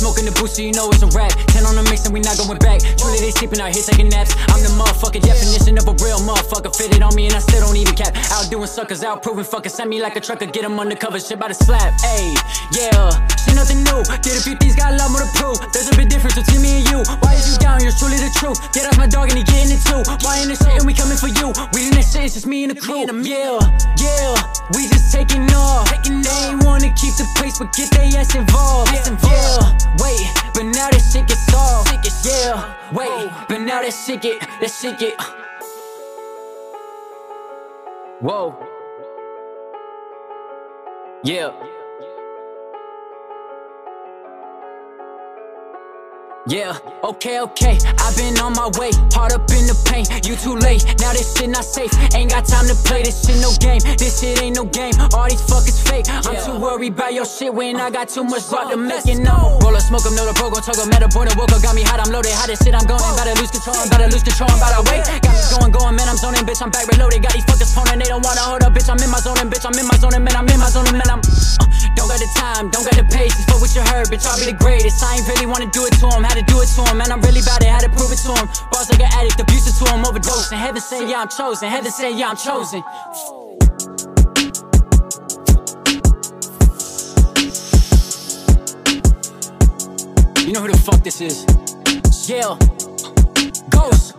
Smoking 0.04 0.28
the 0.28 0.36
boost 0.36 0.60
so 0.60 0.62
you 0.62 0.76
know 0.76 0.92
it's 0.92 1.00
a 1.00 1.08
rap. 1.16 1.32
Ten 1.56 1.64
on 1.64 1.80
the 1.80 1.84
mix 1.88 2.04
and 2.04 2.12
we 2.12 2.20
not 2.20 2.36
going 2.36 2.60
back. 2.60 2.84
Truly 3.00 3.24
they 3.24 3.32
sleeping 3.32 3.64
out 3.64 3.72
here 3.72 3.88
taking 3.88 4.12
naps. 4.12 4.36
I'm 4.52 4.60
the 4.60 4.68
motherfucking 4.76 5.24
definition 5.24 5.80
of 5.80 5.88
a 5.88 5.96
real 6.04 6.20
motherfucker. 6.20 6.76
Fitted 6.76 7.00
on 7.00 7.16
me 7.16 7.32
and 7.32 7.36
I 7.36 7.40
still 7.40 7.64
don't 7.64 7.80
even 7.80 7.96
cap. 7.96 8.12
Out 8.36 8.52
doing 8.52 8.68
suckers, 8.68 9.00
out 9.00 9.24
proving 9.24 9.48
fuckers. 9.48 9.72
Send 9.72 9.88
me 9.88 10.04
like 10.04 10.20
a 10.20 10.22
trucker, 10.22 10.46
get 10.46 10.68
them 10.68 10.76
undercover. 10.76 11.24
Shit 11.24 11.40
by 11.40 11.48
the 11.48 11.56
slap. 11.56 11.96
Ayy, 12.04 12.36
yeah. 12.76 13.16
Shit 13.40 13.56
nothing 13.56 13.80
new. 13.88 14.04
Did 14.20 14.36
a 14.36 14.44
few 14.44 14.60
things, 14.60 14.76
got 14.76 14.92
a 14.92 15.00
lot 15.00 15.08
more 15.08 15.24
to 15.24 15.32
prove. 15.40 15.56
There's 15.72 15.88
a 15.88 15.96
big 15.96 16.12
difference 16.12 16.36
between 16.36 16.60
me 16.60 16.84
and 16.84 16.86
you. 16.92 17.00
Why 17.24 17.40
is 17.40 17.48
you 17.48 17.56
down? 17.64 17.80
You're 17.80 17.96
truly 17.96 18.20
the 18.20 18.32
truth. 18.36 18.60
Get 18.76 18.84
off 18.84 19.00
my 19.00 19.08
dog 19.08 19.32
and 19.32 19.40
he 19.40 19.48
getting 19.48 19.72
it 19.72 19.82
too. 19.88 20.04
Why 20.20 20.44
in 20.44 20.52
this 20.52 20.60
shit 20.60 20.84
and 20.84 20.86
we 20.86 20.92
coming 20.92 21.16
for 21.16 21.32
you? 21.32 21.56
We 21.72 21.88
in 21.88 21.96
this 21.96 22.12
shit, 22.12 22.28
it's 22.28 22.36
just 22.36 22.48
me 22.48 22.68
and 22.68 22.76
the 22.76 22.80
crew. 22.80 23.08
Yeah, 23.08 23.56
yeah. 24.04 24.36
We 24.76 24.92
just 24.92 25.16
taking 25.16 25.48
off. 25.56 25.88
They 26.04 26.52
ain't 26.52 26.64
wanna 26.68 26.92
keep 27.00 27.16
the 27.16 27.28
pace, 27.40 27.56
but 27.56 27.72
get 27.72 27.88
their 27.96 28.12
ass 28.20 28.36
involved. 28.36 28.92
Yeah, 28.92 29.93
wait, 30.00 30.27
but 30.53 30.63
now 30.63 30.89
that 30.89 31.01
shit 31.12 31.27
get 31.27 31.38
solved. 31.38 31.89
Yeah, 32.24 32.74
wait, 32.94 33.29
but 33.50 33.60
now 33.62 33.82
that 33.82 33.94
shit 33.94 34.22
get, 34.22 34.39
that 34.39 34.72
shit 34.72 34.98
get. 35.00 35.20
Whoa. 38.22 38.56
Yeah. 41.24 41.51
Yeah, 46.44 46.76
okay, 47.08 47.40
okay, 47.40 47.80
I've 48.04 48.20
been 48.20 48.36
on 48.44 48.52
my 48.52 48.68
way, 48.76 48.92
hard 49.16 49.32
up 49.32 49.48
in 49.56 49.64
the 49.64 49.80
pain, 49.88 50.04
you 50.28 50.36
too 50.36 50.60
late, 50.60 50.84
now 51.00 51.16
this 51.16 51.32
shit 51.32 51.48
not 51.48 51.64
safe, 51.64 51.88
ain't 52.12 52.36
got 52.36 52.44
time 52.44 52.68
to 52.68 52.76
play, 52.84 53.00
this 53.00 53.24
shit 53.24 53.40
no 53.40 53.56
game, 53.64 53.80
this 53.96 54.20
shit 54.20 54.44
ain't 54.44 54.60
no 54.60 54.68
game, 54.68 54.92
all 55.16 55.24
these 55.32 55.40
fuckers 55.48 55.80
fake, 55.88 56.04
I'm 56.12 56.36
too 56.44 56.60
worried 56.60 57.00
about 57.00 57.16
your 57.16 57.24
shit 57.24 57.48
when 57.48 57.80
I 57.80 57.88
got 57.88 58.12
too 58.12 58.28
much 58.28 58.44
rock 58.52 58.76
to 58.76 58.76
make 58.76 59.08
it 59.08 59.24
know. 59.24 59.56
Roll 59.64 59.72
a 59.72 59.80
smoke, 59.80 60.04
I'm 60.04 60.20
know 60.20 60.28
the 60.28 60.36
pro, 60.36 60.52
gon' 60.52 60.60
talk, 60.68 60.76
meta 60.84 61.08
boy, 61.16 61.32
the 61.32 61.34
woke 61.40 61.56
up, 61.56 61.64
got 61.64 61.80
me 61.80 61.88
hot, 61.88 62.04
I'm 62.04 62.12
loaded, 62.12 62.36
how 62.36 62.44
this 62.44 62.60
shit 62.60 62.76
I'm 62.76 62.84
going, 62.92 63.00
about 63.00 63.24
to 63.24 63.40
lose 63.40 63.48
control, 63.48 63.80
I'm 63.80 63.88
about 63.88 64.04
to 64.04 64.12
lose 64.12 64.28
control, 64.28 64.52
I'm 64.52 64.60
about 64.60 64.76
to 64.76 64.82
wait, 64.92 65.08
got 65.24 65.32
me 65.32 65.44
going, 65.48 65.72
going, 65.72 65.96
man, 65.96 66.12
I'm 66.12 66.20
zoning, 66.20 66.44
bitch, 66.44 66.60
I'm 66.60 66.76
back 66.76 66.92
reloaded, 66.92 67.24
got 67.24 67.32
these 67.32 67.48
fuckers 67.48 67.72
phoning, 67.72 68.04
they 68.04 68.12
don't 68.12 68.20
wanna 68.20 68.44
hold 68.44 68.68
up, 68.68 68.76
bitch, 68.76 68.92
I'm 68.92 69.00
in 69.00 69.08
my 69.08 69.24
zone, 69.24 69.40
and 69.40 69.48
bitch, 69.48 69.64
I'm 69.64 69.80
in 69.80 69.88
my 69.88 69.96
zone, 69.96 70.12
and 70.12 70.28
man, 70.28 70.36
I'm 70.36 70.52
in 70.52 70.60
my 70.60 70.68
zone, 70.68 70.92
and 70.92 71.00
man, 71.00 71.08
I'm, 71.08 71.24
uh, 71.24 71.72
don't 71.96 72.12
got 72.12 72.20
the 72.20 72.28
time, 72.36 72.68
don't 72.68 72.84
got 72.84 73.00
the 73.00 73.08
patience, 73.08 73.48
fuck 73.48 73.64
what 73.64 73.72
you 73.72 73.84
heard, 73.96 74.12
bitch, 74.12 74.28
I'll 74.28 74.36
be 74.36 74.52
the 74.52 74.60
greatest, 74.60 75.00
I 75.00 75.16
ain't 75.16 75.24
really 75.32 75.48
wanna 75.48 75.72
do 75.72 75.88
it 75.88 75.96
to 76.04 76.12
him, 76.12 76.28
had 76.34 76.48
to 76.48 76.54
do 76.54 76.62
it 76.62 76.68
to 76.68 76.82
him, 76.90 76.98
man, 76.98 77.12
I'm 77.12 77.22
really 77.22 77.42
about 77.42 77.62
it, 77.62 77.70
had 77.70 77.82
to 77.82 77.90
prove 77.90 78.12
it 78.12 78.18
to 78.25 78.34
him, 78.34 78.48
boss 78.72 78.90
like 78.90 79.02
an 79.02 79.10
addict, 79.13 79.40
abusive 79.40 79.78
to 79.86 79.94
him, 79.94 80.04
overdosing, 80.04 80.58
heaven 80.58 80.82
say, 80.82 81.08
yeah, 81.08 81.22
I'm 81.22 81.30
chosen, 81.30 81.70
heaven 81.70 81.92
say, 81.92 82.18
yeah, 82.18 82.30
I'm 82.30 82.38
chosen. 82.38 82.82
You 90.42 90.52
know 90.54 90.62
who 90.62 90.72
the 90.72 90.82
fuck 90.84 91.04
this 91.04 91.22
is? 91.22 91.46
Yeah. 92.28 92.58
Ghost. 93.70 94.16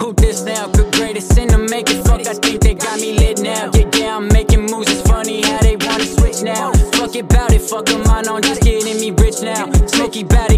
Who 0.00 0.12
this 0.14 0.44
now. 0.44 0.66
Good 0.68 0.92
greatest 0.92 1.36
in 1.38 1.48
the 1.48 1.58
making. 1.58 2.04
Fuck, 2.04 2.26
I 2.26 2.34
think 2.34 2.60
they 2.60 2.74
got 2.74 3.00
me 3.00 3.18
lit 3.18 3.40
now. 3.40 3.70
Yeah, 3.74 3.88
yeah, 3.94 4.16
I'm 4.16 4.28
making 4.28 4.66
moves. 4.66 4.90
It's 4.90 5.02
funny 5.08 5.42
how 5.42 5.58
they 5.60 5.76
wanna 5.76 6.04
switch 6.04 6.42
now. 6.42 6.72
Fuck 6.92 7.16
it, 7.16 7.28
bout 7.28 7.52
it. 7.52 7.62
Fuck 7.62 7.86
them, 7.86 8.02
I 8.06 8.22
know 8.22 8.40
just 8.40 8.62
getting 8.62 9.00
me 9.00 9.10
rich 9.10 9.42
now. 9.42 9.70
Smokey 9.86 10.24
bout 10.24 10.49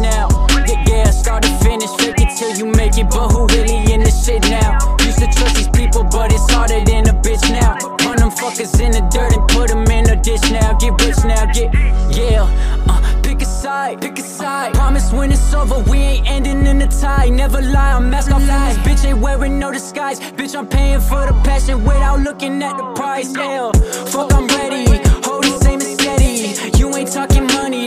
now. 0.00 0.28
Yeah, 0.66 0.84
yeah, 0.88 1.10
start 1.10 1.42
to 1.44 1.50
finish. 1.58 1.90
Fake 1.96 2.16
it 2.18 2.36
till 2.38 2.56
you 2.56 2.66
make 2.66 2.98
it. 2.98 3.08
But 3.10 3.30
who 3.32 3.46
really 3.46 3.92
in 3.92 4.00
this 4.00 4.24
shit 4.24 4.42
now? 4.48 4.96
Used 5.00 5.18
to 5.18 5.26
trust 5.26 5.56
these 5.56 5.68
people, 5.68 6.04
but 6.04 6.32
it's 6.32 6.50
harder 6.50 6.84
than 6.84 7.08
a 7.08 7.14
bitch 7.14 7.42
now. 7.50 7.76
Run 8.04 8.16
them 8.16 8.30
fuckers 8.30 8.78
in 8.80 8.92
the 8.92 9.02
dirt 9.10 9.36
and 9.36 9.48
put 9.48 9.68
them 9.68 9.84
in 9.86 10.08
a 10.10 10.16
dish 10.16 10.42
now. 10.50 10.74
Get 10.78 11.00
rich 11.00 11.18
now, 11.24 11.46
get, 11.52 11.72
yeah. 12.16 12.46
Uh, 12.88 13.22
pick 13.22 13.42
a 13.42 13.44
side, 13.44 14.00
pick 14.00 14.18
a 14.18 14.22
side. 14.22 14.74
Promise 14.74 15.12
when 15.12 15.32
it's 15.32 15.54
over, 15.54 15.78
we 15.90 15.98
ain't 15.98 16.26
ending 16.28 16.66
in 16.66 16.82
a 16.82 16.88
tie. 16.88 17.28
Never 17.28 17.62
lie, 17.62 17.92
I'm 17.92 18.10
mask 18.10 18.30
off 18.30 18.46
lies. 18.46 18.76
Bitch 18.78 19.04
ain't 19.04 19.18
wearing 19.18 19.58
no 19.58 19.72
disguise. 19.72 20.20
Bitch, 20.20 20.54
I'm 20.56 20.66
paying 20.66 21.00
for 21.00 21.26
the 21.26 21.32
passion 21.44 21.84
without 21.84 22.20
looking 22.20 22.62
at 22.62 22.76
the 22.76 22.92
price. 22.94 23.34
Yeah, 23.34 23.72
fuck, 24.12 24.32
I'm 24.32 24.46
ready. 24.48 24.84
Hold 25.24 25.44
the 25.44 25.58
same 25.62 25.80
and 25.80 26.00
steady. 26.00 26.78
You 26.78 26.94
ain't 26.96 27.12
talking 27.12 27.46
money, 27.46 27.85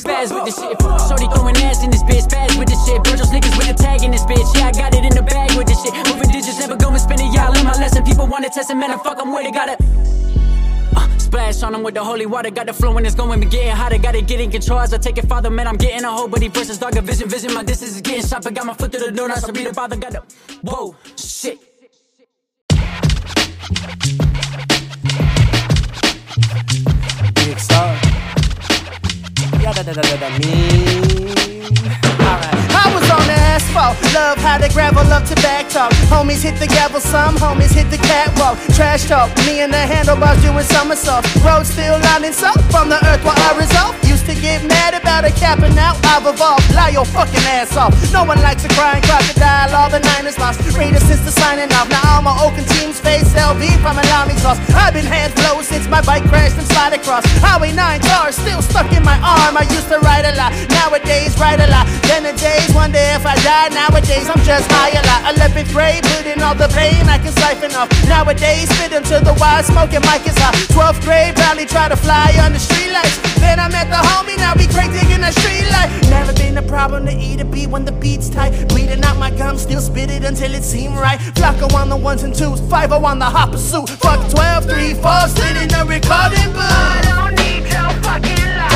shit, 0.00 0.32
with 0.32 0.44
this 0.44 0.56
shit. 0.56 0.80
Shorty 0.80 1.28
throwing 1.34 1.56
ass 1.68 1.84
in 1.84 1.90
this 1.90 2.02
bitch, 2.04 2.24
spaz 2.24 2.58
with 2.58 2.68
this 2.68 2.80
shit. 2.86 3.04
Virgil's 3.04 3.30
niggas 3.30 3.56
with 3.58 3.68
the 3.68 3.74
tag 3.74 4.02
in 4.02 4.10
this 4.10 4.24
bitch, 4.24 4.48
yeah, 4.56 4.68
I 4.68 4.72
got 4.72 4.94
it 4.94 5.04
in 5.04 5.14
the 5.14 5.22
bag 5.22 5.56
with 5.56 5.66
this 5.66 5.82
shit. 5.82 5.92
Moving 6.08 6.30
digits, 6.30 6.58
never 6.58 6.76
going 6.76 6.98
spin 6.98 7.20
it, 7.20 7.32
learned 7.32 7.64
my 7.64 7.76
lesson. 7.76 8.04
People 8.04 8.26
wanna 8.26 8.48
test 8.48 8.70
it, 8.70 8.74
man, 8.76 8.90
I 8.90 8.98
fuck 8.98 9.18
'em 9.20 9.32
with 9.32 9.46
it, 9.46 9.54
gotta. 9.54 9.76
Uh, 10.96 11.08
splash 11.18 11.62
on 11.62 11.72
them 11.72 11.82
with 11.82 11.94
the 11.94 12.04
holy 12.04 12.26
water, 12.26 12.50
got 12.50 12.66
the 12.66 12.72
flow 12.72 12.96
and 12.96 13.06
it's 13.06 13.14
going, 13.14 13.40
be 13.40 13.46
getting 13.46 13.70
hotter, 13.70 13.98
gotta 13.98 14.22
get 14.22 14.40
in 14.40 14.50
control 14.50 14.78
as 14.80 14.92
I 14.92 14.98
take 14.98 15.18
it 15.18 15.28
farther, 15.28 15.50
man. 15.50 15.66
I'm 15.66 15.76
getting 15.76 16.04
a 16.04 16.12
whole 16.12 16.28
body 16.28 16.48
versus 16.48 16.78
dog, 16.78 16.96
a 16.96 17.02
vision, 17.02 17.28
vision. 17.28 17.54
My 17.54 17.62
distance 17.62 17.94
is 17.96 18.00
getting 18.00 18.26
sharper, 18.26 18.50
got 18.50 18.66
my 18.66 18.74
foot 18.74 18.92
through 18.92 19.06
the 19.06 19.12
door, 19.12 19.28
not 19.28 19.38
to 19.38 19.52
be 19.52 19.64
the 19.64 19.74
father, 19.74 19.96
got 19.96 20.12
the 20.12 20.22
whoa, 20.62 20.94
shit. 21.16 21.58
Big 27.34 27.58
star. 27.58 28.01
Yeah, 29.62 29.72
da 29.74 29.82
da 29.84 29.92
da 29.92 30.02
da 30.02 30.16
da 30.16 30.28
me. 30.38 30.52
Alright. 32.18 32.94
Was 32.94 33.11
asphalt, 33.62 33.96
love 34.14 34.38
how 34.38 34.58
the 34.58 34.68
gravel, 34.70 35.04
love 35.06 35.26
to 35.28 35.34
back 35.36 35.68
talk. 35.68 35.92
Homies 36.10 36.42
hit 36.42 36.56
the 36.58 36.66
gavel, 36.66 37.00
some 37.00 37.36
homies 37.36 37.72
hit 37.72 37.88
the 37.90 37.98
catwalk. 37.98 38.58
Trash 38.74 39.06
talk, 39.06 39.30
me 39.46 39.60
and 39.60 39.72
the 39.72 39.78
handlebars 39.78 40.40
doing 40.42 40.64
somersaults. 40.64 41.28
Road 41.42 41.64
still 41.66 41.98
lining 42.12 42.34
up 42.44 42.58
from 42.70 42.88
the 42.88 42.98
earth 43.06 43.22
while 43.24 43.38
I 43.38 43.56
resolve. 43.58 43.94
Used 44.04 44.26
to 44.26 44.34
get 44.34 44.64
mad 44.64 44.94
about 44.94 45.24
a 45.24 45.32
cap 45.32 45.60
and 45.60 45.74
now 45.74 45.94
I've 46.04 46.26
evolved. 46.26 46.66
Lie 46.74 46.90
your 46.90 47.04
fucking 47.04 47.46
ass 47.56 47.76
off. 47.76 47.94
No 48.12 48.24
one 48.24 48.40
likes 48.42 48.64
a 48.64 48.68
crying 48.76 49.02
crocodile, 49.02 49.74
all 49.74 49.90
the 49.90 50.00
Niners 50.00 50.38
lost. 50.38 50.60
Raiders 50.76 51.02
since 51.04 51.22
the 51.22 51.32
signing 51.32 51.72
off. 51.72 51.88
Now 51.88 52.02
all 52.16 52.22
my 52.22 52.34
Oakland 52.42 52.68
teams 52.68 52.98
face 53.00 53.28
LV 53.34 53.62
from 53.82 53.98
a 53.98 54.04
Lamy 54.12 54.36
sauce. 54.40 54.58
I've 54.74 54.94
been 54.94 55.06
hand 55.06 55.32
flow 55.34 55.62
since 55.62 55.88
my 55.88 56.02
bike 56.02 56.24
crashed 56.28 56.58
and 56.58 56.66
slide 56.66 56.92
across. 56.92 57.24
Highway 57.40 57.72
9 57.72 58.00
cars 58.00 58.36
still 58.36 58.62
stuck 58.62 58.90
in 58.92 59.02
my 59.04 59.18
arm. 59.20 59.56
I 59.56 59.64
used 59.70 59.88
to 59.88 59.98
ride 60.00 60.26
a 60.26 60.34
lot, 60.36 60.52
nowadays 60.70 61.38
ride 61.38 61.60
a 61.60 61.68
lot. 61.68 61.86
Then 62.08 62.22
the 62.24 62.32
days, 62.32 62.72
wonder 62.74 62.98
if 62.98 63.24
I 63.26 63.34
die. 63.42 63.51
Nowadays 63.52 64.28
I'm 64.28 64.42
just 64.44 64.70
high 64.72 64.96
a 64.96 65.02
lot. 65.04 65.34
11th 65.36 65.72
grade, 65.72 66.02
put 66.04 66.26
in 66.26 66.40
all 66.42 66.54
the 66.54 66.68
pain 66.68 67.04
I 67.08 67.18
can 67.18 67.32
siphon 67.32 67.74
off. 67.74 67.88
Nowadays, 68.08 68.68
spit 68.74 68.92
into 68.92 69.20
the 69.20 69.34
wide 69.38 69.64
smoking 69.64 70.00
mic 70.08 70.26
is 70.26 70.36
hot. 70.38 70.54
12th 70.72 71.02
grade, 71.02 71.36
proudly 71.36 71.66
try 71.66 71.88
to 71.88 71.96
fly 71.96 72.32
under 72.40 72.58
street 72.58 72.92
lights. 72.92 73.18
Then 73.40 73.60
I 73.60 73.68
met 73.68 73.88
the 73.90 74.00
homie, 74.00 74.36
now 74.38 74.54
we 74.56 74.66
crazy 74.66 75.02
digging 75.02 75.20
that 75.20 75.34
street 75.34 75.68
light. 75.70 75.90
Never 76.08 76.32
been 76.32 76.56
a 76.58 76.62
problem 76.62 77.06
to 77.06 77.12
eat 77.12 77.40
a 77.40 77.44
beat 77.44 77.68
when 77.68 77.84
the 77.84 77.92
beat's 77.92 78.28
tight. 78.28 78.68
Bleeding 78.68 79.02
out 79.04 79.18
my 79.18 79.30
gums, 79.30 79.62
still 79.62 79.80
spit 79.80 80.10
it 80.10 80.24
until 80.24 80.54
it 80.54 80.62
seemed 80.62 80.96
right. 80.96 81.18
Flocko 81.36 81.72
on 81.74 81.88
the 81.88 81.96
ones 81.96 82.22
and 82.22 82.34
twos, 82.34 82.60
5 82.60 82.92
on 82.92 83.18
the 83.18 83.24
hot 83.24 83.50
pursuit. 83.52 83.88
Fuck 83.88 84.30
12, 84.30 84.64
3, 84.64 84.94
4, 84.94 85.28
sit 85.28 85.56
in 85.56 85.68
the 85.68 85.84
recording 85.86 86.50
booth. 86.52 86.72
I 86.72 87.00
don't 87.04 87.34
need 87.36 87.64
your 87.70 87.90
fucking 88.02 88.46
lie. 88.56 88.71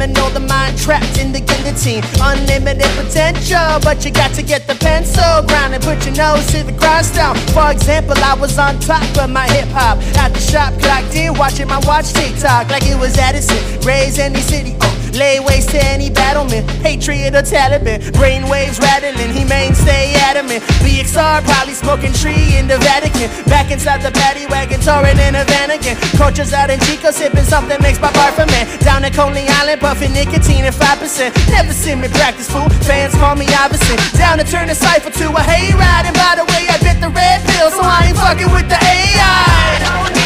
Know 0.00 0.30
the 0.30 0.40
mind 0.40 0.78
trapped 0.78 1.18
in 1.18 1.30
the 1.30 1.40
guillotine. 1.40 2.02
Unlimited 2.24 2.88
potential, 2.96 3.78
but 3.84 4.02
you 4.02 4.10
got 4.10 4.32
to 4.32 4.42
get 4.42 4.66
the 4.66 4.74
pencil 4.74 5.44
ground 5.46 5.74
and 5.74 5.84
put 5.84 6.04
your 6.06 6.16
nose 6.16 6.46
to 6.52 6.64
the 6.64 6.72
grindstone. 6.72 7.36
For 7.52 7.70
example, 7.70 8.16
I 8.16 8.34
was 8.34 8.58
on 8.58 8.80
top 8.80 9.04
of 9.18 9.28
my 9.28 9.46
hip 9.48 9.68
hop. 9.68 9.98
At 10.16 10.32
the 10.32 10.40
shop, 10.40 10.72
clocked 10.80 11.14
in, 11.14 11.34
watching 11.34 11.68
my 11.68 11.78
watch 11.86 12.14
TikTok 12.14 12.70
like 12.70 12.84
it 12.84 12.98
was 12.98 13.18
Addison. 13.18 13.60
Raise 13.86 14.18
any 14.18 14.40
city, 14.40 14.74
uh, 14.80 15.09
lay 15.14 15.40
waste 15.40 15.70
to 15.70 15.80
any 15.84 16.10
battlement. 16.10 16.66
Patriot 16.82 17.34
or 17.34 17.42
Taliban, 17.42 18.00
brainwaves 18.18 18.80
rattling, 18.80 19.32
he 19.32 19.44
may 19.44 19.60
mainstay 19.60 20.14
adamant. 20.30 20.62
BXR 20.80 21.44
probably 21.44 21.74
smoking 21.74 22.12
tree 22.12 22.56
in 22.56 22.66
the 22.66 22.78
Vatican. 22.78 23.28
Back 23.44 23.70
inside 23.70 24.00
the 24.00 24.10
paddy 24.10 24.46
wagon, 24.46 24.80
touring 24.80 25.18
in 25.20 25.36
a 25.36 25.44
van 25.44 25.70
again. 25.70 25.96
Coaches 26.16 26.52
out 26.52 26.70
in 26.70 26.80
Chico, 26.80 27.10
sipping 27.10 27.44
something 27.44 27.76
makes 27.82 28.00
my 28.00 28.12
bar 28.12 28.32
for 28.32 28.46
man. 28.46 28.64
Down 28.80 29.04
at 29.04 29.12
Coney 29.12 29.46
Island, 29.60 29.80
puffing 29.80 30.12
nicotine 30.12 30.64
at 30.64 30.74
5%. 30.74 31.30
Never 31.52 31.72
seen 31.72 32.00
me 32.00 32.08
practice, 32.08 32.48
fool. 32.50 32.68
Fans 32.88 33.14
call 33.14 33.36
me 33.36 33.46
Iverson. 33.46 33.96
Down 34.18 34.38
to 34.38 34.44
turn 34.44 34.68
the 34.68 34.74
cipher 34.74 35.10
to 35.10 35.26
a 35.28 35.42
hayride. 35.44 36.06
And 36.08 36.16
by 36.16 36.34
the 36.40 36.44
way, 36.52 36.64
I 36.72 36.76
bit 36.80 37.00
the 37.00 37.10
red 37.10 37.38
pill, 37.48 37.70
so 37.70 37.82
I 37.82 38.08
ain't 38.08 38.16
fucking 38.16 38.50
with 38.52 38.68
the 38.68 38.78
AI. 38.80 40.19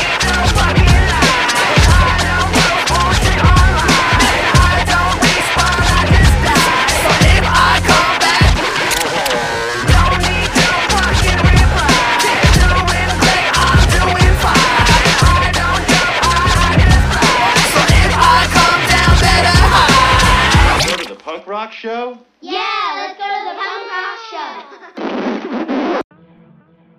Show? 21.85 22.19
Yeah, 22.41 22.93
let's 22.97 23.19
go 23.19 23.27
to 23.29 23.45
the 23.45 23.55
punk 23.61 23.85
rock 23.93 24.19
show. 24.31 24.53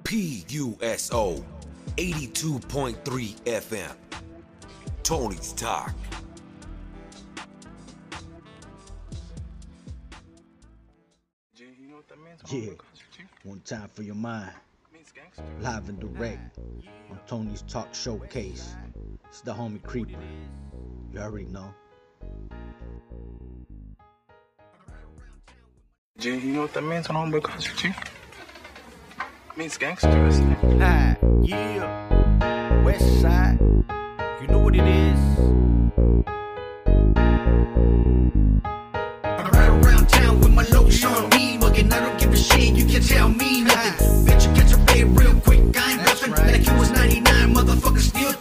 PUSO 0.03 1.43
82.3 1.97 3.35
FM. 3.45 3.95
Tony's 5.01 5.53
Talk. 5.53 5.95
Yeah, 12.51 12.69
one 13.43 13.61
time 13.61 13.89
for 13.91 14.03
your 14.03 14.13
mind. 14.13 14.51
Live 15.61 15.89
and 15.89 15.99
direct 15.99 16.59
on 17.09 17.19
Tony's 17.25 17.63
Talk 17.63 17.95
Showcase. 17.95 18.75
It's 19.25 19.41
the 19.41 19.51
homie 19.51 19.81
Creeper. 19.81 20.19
You 21.11 21.21
already 21.21 21.45
know. 21.45 21.73
G, 26.17 26.29
you 26.29 26.53
know 26.53 26.61
what 26.61 26.73
that 26.73 26.81
means 26.81 27.07
on 27.07 27.15
Homeboy 27.17 27.43
Concert, 27.43 27.75
G? 27.75 27.93
means 29.57 29.77
gangsters. 29.77 30.39
Ah, 30.79 31.13
yeah. 31.41 32.83
West 32.83 33.21
side. 33.21 33.59
You 34.39 34.47
know 34.47 34.59
what 34.59 34.73
it 34.77 34.87
is. 34.87 35.19
I 39.25 39.49
ride 39.51 39.83
around 39.83 40.07
town 40.07 40.39
with 40.39 40.53
my 40.53 40.63
lotion 40.71 41.09
on 41.09 41.29
me, 41.31 41.57
mugging. 41.57 41.91
I 41.91 41.99
don't 41.99 42.17
give 42.17 42.31
a 42.31 42.37
shit, 42.37 42.75
you 42.75 42.85
can't 42.85 43.05
tell 43.05 43.27
me 43.27 43.63
nothing. 43.63 44.25
Bet 44.25 44.41
you 44.47 44.53
catch 44.53 44.71
a 44.71 44.77
fade 44.87 45.07
real 45.19 45.37
quick, 45.41 45.59
I 45.75 45.91
ain't 45.91 46.03
bluffing. 46.03 46.31
Like 46.31 46.65
it 46.65 46.79
was 46.79 46.91
99, 46.91 47.53
motherfucker 47.53 47.99
still 47.99 48.31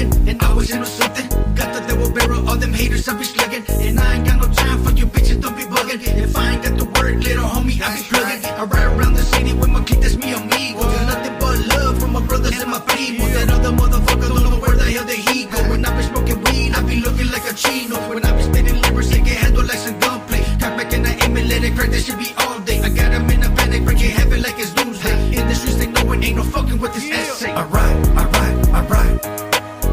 and 0.00 0.42
I 0.42 0.52
was 0.52 0.70
into 0.70 0.86
something. 0.86 1.28
Got 1.54 1.74
the 1.74 1.80
devil 1.86 2.10
barrel, 2.10 2.48
all 2.48 2.56
them 2.56 2.72
haters 2.72 3.08
I 3.08 3.16
be 3.18 3.24
slugging, 3.24 3.64
and 3.68 4.00
I 4.00 4.16
ain't 4.16 4.26
got 4.26 4.40
no 4.40 4.52
time 4.52 4.82
for 4.82 4.90
you 4.92 5.06
bitches, 5.06 5.40
don't 5.40 5.56
be 5.56 5.64
bugging. 5.64 6.00
If 6.02 6.36
I 6.36 6.52
ain't 6.52 6.62
got 6.62 6.78
the 6.78 6.84
word, 6.84 7.22
little 7.22 7.44
homie, 7.44 7.80
I 7.80 7.96
be 7.96 8.02
plugging. 8.08 8.44
I 8.44 8.64
ride 8.64 8.90
around 8.96 9.14
the 9.14 9.22
city 9.22 9.52
with 9.52 9.70
my 9.70 9.82
kid. 9.84 10.02
that's 10.02 10.16
me 10.16 10.32
amigo. 10.32 10.82
There's 10.82 11.06
nothing 11.06 11.34
but 11.38 11.58
love 11.74 12.00
from 12.00 12.12
my 12.12 12.20
brothers 12.26 12.60
and 12.60 12.70
my 12.70 12.80
people. 12.80 13.26
That 13.26 13.50
other 13.50 13.70
motherfucker 13.70 14.28
don't 14.28 14.42
know 14.50 14.58
where 14.58 14.76
the 14.76 14.84
hell 14.84 15.06
did 15.06 15.18
he 15.28 15.44
go. 15.44 15.58
When 15.70 15.84
I 15.84 15.96
be 15.96 16.02
smoking 16.02 16.40
weed, 16.44 16.74
I 16.74 16.82
be 16.82 17.00
looking 17.00 17.30
like 17.30 17.46
a 17.50 17.54
chino. 17.54 17.96
When 18.08 18.24
I 18.24 18.36
be 18.36 18.42
spitting 18.42 18.80
lyrics, 18.82 19.10
it 19.12 19.24
get 19.24 19.38
handle 19.38 19.64
like 19.64 19.78
some 19.78 19.98
gunplay. 20.00 20.42
Got 20.58 20.76
back 20.78 20.92
and 20.92 21.06
I 21.06 21.12
aim 21.24 21.36
and 21.36 21.48
let 21.48 21.62
it 21.62 21.74
crack, 21.76 21.90
that 21.90 22.02
should 22.02 22.18
be 22.18 22.34
all 22.38 22.58
day. 22.60 22.80
I 22.80 22.88
got 22.88 23.12
him 23.12 23.30
in 23.30 23.42
a 23.42 23.50
panic, 23.54 23.84
breaking 23.84 24.10
heaven 24.10 24.24
heavy 24.24 24.42
like 24.42 24.58
it's 24.58 24.72
doomsday. 24.74 25.38
In 25.38 25.46
the 25.48 25.54
streets, 25.54 25.76
they 25.76 25.86
know 25.86 26.12
it 26.12 26.24
ain't 26.24 26.36
no 26.36 26.42
fucking 26.42 26.78
with 26.78 26.94
this 26.94 27.06
yeah. 27.06 27.16
essay. 27.16 27.52
I 27.52 27.64
ride, 27.66 28.06
I 28.18 28.24
ride, 28.30 28.68
I 28.68 28.86
ride. 28.86 29.33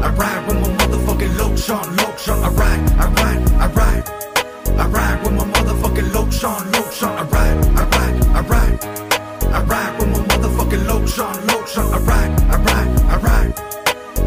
I 0.02 0.10
ride 0.10 0.46
with 0.46 0.60
my 0.60 0.68
motherfucking 0.78 1.38
lotion, 1.38 1.96
lotion. 1.96 2.34
I 2.34 2.48
ride, 2.50 2.90
I 2.98 3.06
ride, 3.20 3.50
I 3.52 3.66
ride. 3.72 4.04
I 4.78 4.86
ride 4.88 5.22
with 5.22 5.32
my 5.32 5.44
motherfucking 5.44 6.12
lotion, 6.12 6.72
lotion. 6.72 7.08
I 7.08 7.22
ride, 7.22 7.58
I 7.78 7.84
ride, 7.94 8.16
I 8.36 8.40
ride. 8.52 8.84
I 9.54 9.62
ride 9.62 9.98
with 9.98 10.08
my 10.10 10.18
motherfucking 10.30 10.86
lotion, 10.86 11.46
lotion. 11.46 11.82
I 11.82 11.98
ride 11.98 12.22
I 12.52 12.56
ride, 12.56 13.00
I 13.08 13.16
ride. 13.16 13.72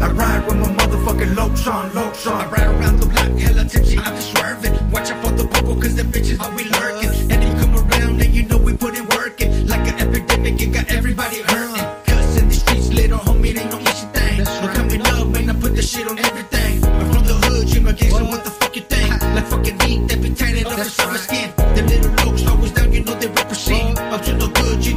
I 0.02 0.10
ride 0.10 0.46
with 0.46 0.56
my 0.56 0.68
motherfucking 0.68 1.36
Locs 1.36 1.66
on, 1.66 1.90
Lokshawn. 1.90 2.32
I 2.32 2.46
ride 2.48 2.66
around 2.66 3.00
the 3.00 3.06
block, 3.06 3.30
hella 3.38 3.64
tipsy, 3.64 3.98
I'm 3.98 4.14
just 4.16 4.32
swerving. 4.32 4.72
Watch 4.90 5.10
out 5.10 5.24
for 5.24 5.32
the 5.32 5.46
popo, 5.46 5.80
cause 5.80 5.94
the 5.94 6.02
bitches 6.02 6.40
always 6.40 6.70
lurking. 6.70 7.30
And 7.30 7.44
you 7.44 7.52
come 7.60 7.76
around 7.76 8.20
and 8.20 8.34
you 8.34 8.42
know 8.44 8.58
we 8.58 8.76
put 8.76 8.96
in 8.96 9.06
work. 9.08 9.40
Like 9.40 9.86
an 9.88 9.98
epidemic, 10.00 10.60
it 10.60 10.72
got 10.72 10.90
everybody 10.90 11.42
hurting. 11.42 12.05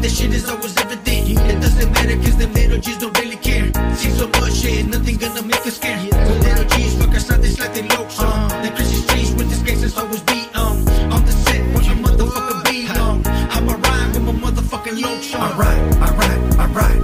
The 0.09 0.15
the 0.15 0.15
shit 0.15 0.33
is 0.33 0.49
always 0.49 0.75
evident. 0.77 1.29
It 1.29 1.61
doesn't 1.61 1.91
matter, 1.91 2.15
cause 2.17 2.37
them 2.37 2.53
little 2.53 2.79
G's 2.79 2.97
don't 2.97 3.17
really 3.19 3.35
care. 3.37 3.69
See 3.95 4.11
so 4.11 4.27
much 4.27 4.53
shit, 4.53 4.87
nothing 4.87 5.17
gonna 5.17 5.43
make 5.43 5.65
us 5.65 5.75
scared. 5.77 6.11
When 6.11 6.39
little 6.41 6.65
G's 6.65 6.95
fuck 6.97 7.15
us 7.15 7.29
out, 7.31 7.43
it's 7.43 7.59
like 7.59 7.73
they 7.73 7.83
low 7.83 8.07
song. 8.09 8.27
Uh-huh. 8.27 8.61
The 8.63 8.69
Christian 8.71 9.01
streets 9.07 9.31
with 9.33 9.49
this 9.49 9.61
gangsters 9.61 9.97
always 9.97 10.21
be 10.21 10.47
on. 10.55 10.77
On 11.13 11.21
the 11.25 11.31
set, 11.31 11.61
put 11.73 11.85
a 11.87 11.95
motherfucker 12.05 12.63
beat 12.65 12.89
on. 12.97 12.99
Um. 12.99 13.23
I'ma 13.53 13.73
ride 13.73 14.09
with 14.13 14.23
my 14.23 14.33
motherfucking 14.45 14.97
lotion. 15.01 15.41
I 15.41 15.51
ride, 15.57 15.83
I 16.01 16.09
ride, 16.21 16.41
I 16.57 16.65
ride. 16.79 17.01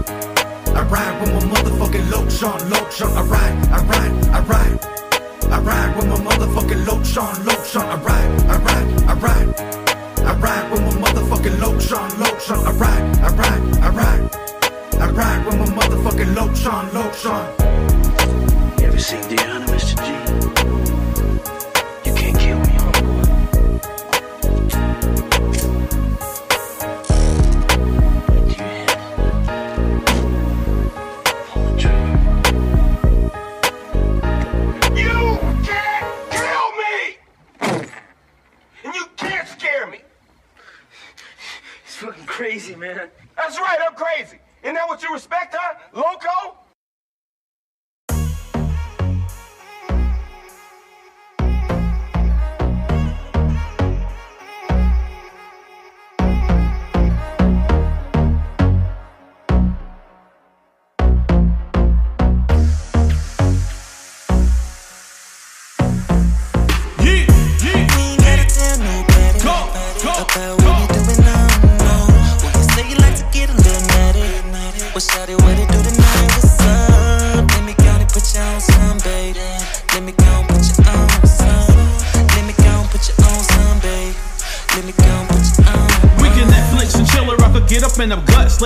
I 0.76 0.82
ride 0.94 1.16
with 1.22 1.32
my 1.36 1.42
motherfucking 1.54 2.06
lotion, 2.12 2.58
lotion. 2.74 3.10
I 3.20 3.22
ride, 3.22 3.56
I 3.70 3.80
ride, 3.92 4.14
I 4.38 4.40
ride. 4.52 4.78
I 5.52 5.60
ride 5.62 5.92
with 5.96 6.08
my 6.08 6.20
motherfucking 6.28 6.82
lotion, 6.88 7.46
lotion. 7.46 7.82
I 7.82 7.96
ride, 7.96 8.02
I 8.02 8.08
ride, 8.08 8.15
I 12.48 12.72
ride, 12.74 13.18
I 13.24 13.36
ride, 13.36 13.78
I 13.80 13.90
ride. 13.90 14.36
I 15.02 15.10
ride 15.10 15.46
with 15.48 15.58
my 15.58 15.66
motherfucking 15.66 16.36
lotion, 16.36 16.94
lotion. 16.94 18.80
You 18.80 18.88
ever 18.88 19.00
seen 19.00 19.22
Deanna, 19.22 19.66
Mr. 19.66 19.96
G? 20.06 20.25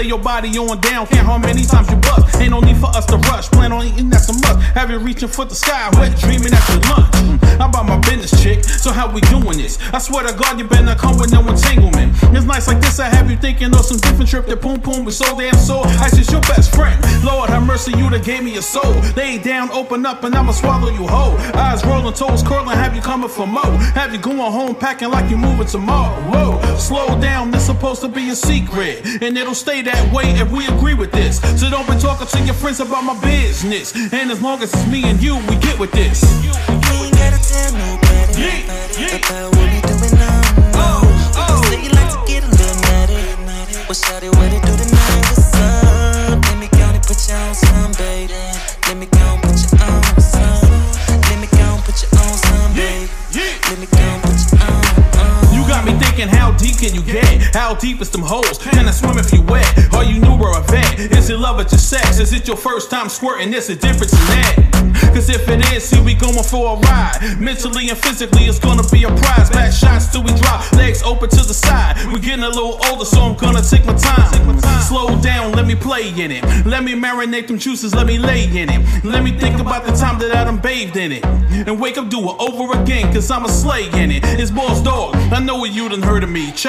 Your 0.10 0.18
body 0.18 0.50
on 0.58 0.82
down, 0.82 1.06
can't 1.06 1.26
how 1.26 1.38
many 1.38 1.64
times 1.64 1.88
you 1.92 1.99
you 4.90 5.00
reaching 5.00 5.28
for 5.28 5.46
the 5.46 5.56
sky, 5.56 5.90
wet 6.00 6.18
dreaming 6.18 6.54
after 6.54 6.80
lunch. 6.90 7.14
Mm, 7.14 7.62
I'm 7.62 7.70
about 7.70 7.86
my 7.86 7.98
business, 8.00 8.32
chick. 8.42 8.64
So 8.64 8.92
how 8.92 9.12
we 9.12 9.22
doing 9.22 9.58
this? 9.58 9.78
I 9.94 10.00
swear 10.00 10.26
to 10.26 10.34
God, 10.34 10.58
you 10.58 10.68
better 10.68 10.96
come 10.96 11.18
with 11.18 11.32
no 11.32 11.42
entanglement. 11.48 12.16
It's 12.36 12.46
nights 12.46 12.68
like 12.68 12.82
this, 12.82 13.00
I 13.00 13.08
have 13.08 13.30
you 13.30 13.38
thinking 13.38 13.74
of 13.74 13.86
some 13.86 13.98
different 13.98 14.30
trip. 14.30 14.46
That 14.48 14.62
poom 14.62 14.80
poom 14.82 15.06
was 15.06 15.18
so 15.18 15.38
damn 15.38 15.56
sore. 15.56 15.86
I 15.86 16.10
just 16.10 16.32
your 16.32 16.42
best 16.42 16.74
friend. 16.74 16.98
Lord 17.24 17.50
have 17.50 17.66
mercy, 17.66 17.92
you 17.98 18.10
that 18.10 18.24
gave 18.24 18.44
me 18.44 18.58
a 18.58 18.62
soul. 18.62 18.94
Lay 19.16 19.38
down, 19.38 19.72
open 19.72 20.06
up, 20.06 20.24
and 20.24 20.34
I'ma 20.34 20.52
swallow 20.52 20.90
you 20.90 21.06
whole. 21.08 21.38
Eyes 21.56 21.86
rolling, 21.86 22.14
toes 22.14 22.42
curling, 22.42 22.76
have 22.76 22.96
you 22.96 23.02
coming 23.02 23.30
for 23.30 23.46
more? 23.46 23.78
Have 23.94 24.14
you 24.14 24.20
going 24.20 24.38
home 24.40 24.76
packing 24.76 25.10
like 25.10 25.30
you 25.30 25.38
moving 25.38 25.68
tomorrow? 25.68 26.20
Whoa, 26.32 26.78
slow 26.78 27.20
down, 27.20 27.52
this 27.52 27.66
supposed 27.66 28.02
to 28.02 28.08
be 28.08 28.30
a 28.30 28.36
secret. 28.36 29.06
And 29.22 29.38
it'll 29.38 29.54
stay 29.54 29.82
that 29.84 30.14
way 30.14 30.32
if 30.40 30.52
we 30.52 30.66
agree 30.68 30.96
with 30.96 31.12
this. 31.12 31.40
So 31.60 31.70
don't 31.70 31.88
be 31.88 31.98
talking 32.00 32.28
to 32.28 32.40
your 32.46 32.56
friends 32.56 32.80
about 32.80 33.04
my 33.04 33.20
business. 33.22 33.94
And 33.96 34.32
as 34.32 34.42
long 34.42 34.62
as 34.64 34.72
it's 34.80 34.92
me 34.92 35.04
and 35.10 35.22
you, 35.22 35.36
we 35.50 35.56
get 35.58 35.78
with 35.80 35.92
this. 35.92 36.22
You 36.44 36.50
ain't 36.50 37.16
gotta 37.16 37.40
tell 37.42 37.72
nobody 37.74 38.64
about 39.16 39.56
what 39.56 39.68
we 39.72 39.80
doing 39.82 40.16
now. 40.16 40.42
No. 40.74 41.02
Well, 41.36 41.58
you 41.58 41.64
say 41.70 41.84
you 41.84 41.90
like 41.92 42.12
to 42.12 42.20
get 42.28 42.44
a 42.44 42.50
little 42.50 42.82
natty. 42.84 43.76
Well, 43.88 43.94
shout 43.94 44.24
it, 44.24 44.49
can 56.80 56.96
you 56.96 57.02
get? 57.02 57.54
How 57.54 57.76
deep 57.76 58.00
is 58.00 58.10
them 58.10 58.22
holes? 58.22 58.58
Can 58.58 58.88
I 58.88 58.92
swim 58.92 59.18
if 59.18 59.34
you 59.34 59.42
wet? 59.42 59.68
Are 59.94 60.04
you 60.04 60.20
new 60.20 60.40
or 60.40 60.58
a 60.58 60.62
vet? 60.62 61.00
Is 61.12 61.30
it 61.30 61.38
love 61.38 61.60
at 61.60 61.72
your 61.72 61.80
sex? 61.80 62.20
Is 62.20 62.32
it 62.32 62.48
your 62.48 62.56
first 62.56 62.90
time 62.90 63.10
squirting? 63.10 63.52
There's 63.52 63.70
a 63.70 63.76
difference 63.76 64.14
in 64.14 64.20
that. 64.20 64.70
Cause 65.14 65.30
if 65.30 65.50
it 65.50 65.60
is, 65.74 65.84
see 65.84 66.02
we 66.02 66.14
going 66.14 66.42
for 66.44 66.78
a 66.78 66.80
ride. 66.80 67.38
Mentally 67.40 67.90
and 67.90 67.98
physically, 67.98 68.46
it's 68.46 68.60
gonna 68.60 68.88
be 68.92 69.04
a 69.04 69.10
prize. 69.10 69.50
Back 69.50 69.74
shots 69.74 70.08
till 70.08 70.24
we 70.24 70.32
drop, 70.36 70.72
legs 70.74 71.04
open 71.04 71.30
to 71.30 71.44
the 71.44 71.54
side. 71.54 71.98
We're 72.14 72.20
getting 72.20 72.44
a 72.44 72.50
little 72.50 72.80
older, 72.88 73.06
so 73.06 73.22
I'm 73.22 73.36
gonna 73.36 73.62
take 73.62 73.86
my 73.86 73.96
time. 73.96 74.60
Slow 74.82 75.20
down, 75.22 75.52
let 75.54 75.68
me 75.68 75.76
play 75.76 76.10
in 76.10 76.32
it. 76.32 76.44
Let 76.66 76.84
me 76.84 76.94
marinate 76.94 77.48
them 77.48 77.60
juices, 77.60 77.94
let 77.94 78.08
me 78.08 78.18
lay 78.18 78.46
in 78.46 78.70
it. 78.70 79.04
Let 79.04 79.24
me 79.24 79.32
think 79.38 79.60
about 79.60 79.86
the 79.86 79.92
time 79.92 80.20
that 80.20 80.36
I 80.36 80.46
done 80.46 80.58
bathed 80.58 80.96
in 80.96 81.12
it. 81.12 81.26
And 81.26 81.80
wake 81.80 81.98
up, 81.98 82.10
do 82.10 82.20
it 82.30 82.36
over 82.40 82.80
again, 82.82 83.12
cause 83.14 83.30
I'm 83.30 83.46
a 83.46 83.50
slay 83.50 83.90
in 84.02 84.12
it. 84.12 84.24
It's 84.24 84.52
boss 84.52 84.82
dogg, 84.82 85.16
I 85.34 85.40
know 85.40 85.58
what 85.58 85.72
you 85.72 85.90
done 85.90 86.02
heard 86.02 86.24
of 86.24 86.30
me. 86.30 86.52
Check 86.52 86.69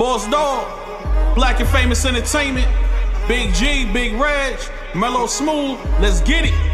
Boss 0.00 0.26
Dogg, 0.28 1.34
Black 1.34 1.60
and 1.60 1.68
Famous 1.68 2.06
Entertainment, 2.06 2.66
Big 3.28 3.52
G, 3.52 3.84
Big 3.92 4.14
Reg, 4.14 4.58
Mellow 4.94 5.26
Smooth, 5.26 5.78
let's 6.00 6.22
get 6.22 6.46
it. 6.46 6.69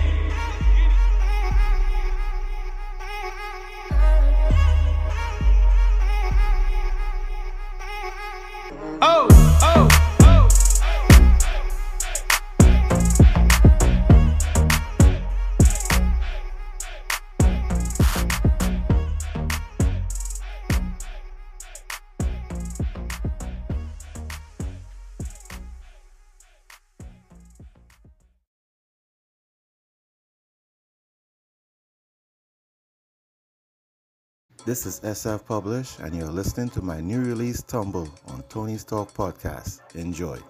This 34.67 34.85
is 34.85 34.99
SF 34.99 35.47
Publish, 35.47 35.97
and 36.01 36.13
you're 36.13 36.27
listening 36.27 36.71
to 36.71 36.83
my 36.83 37.01
new 37.01 37.21
release 37.21 37.63
Tumble 37.63 38.09
on 38.27 38.43
Tony's 38.49 38.83
Talk 38.83 39.15
Podcast. 39.15 39.79
Enjoy. 39.95 40.41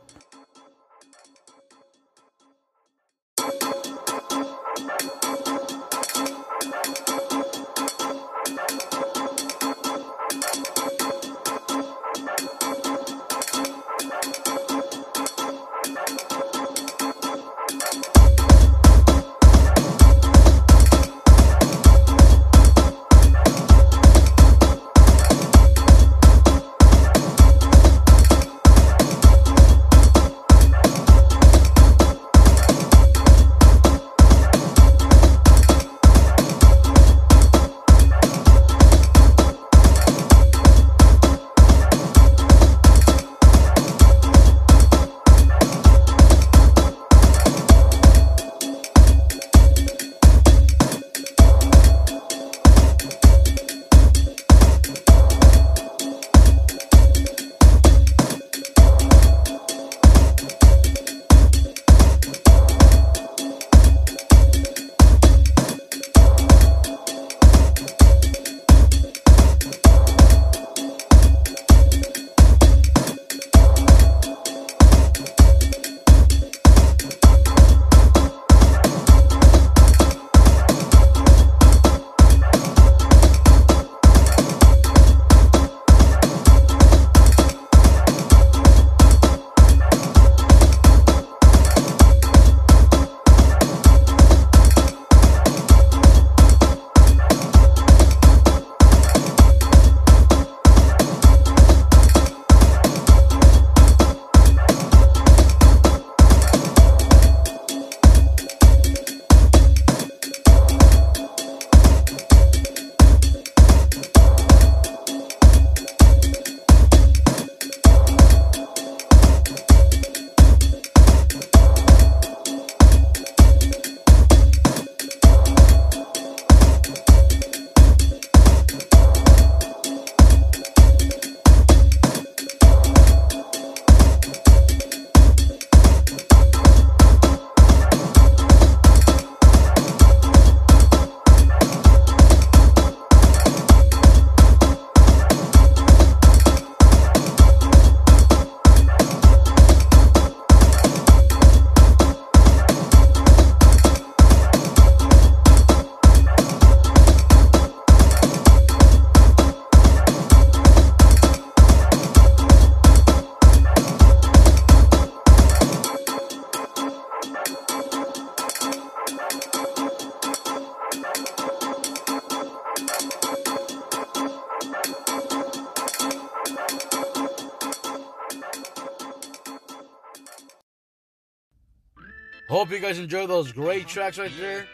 You 182.76 182.82
guys 182.82 182.98
enjoyed 182.98 183.30
those 183.30 183.52
great 183.52 183.88
tracks 183.88 184.18
right 184.18 184.30
there. 184.38 184.66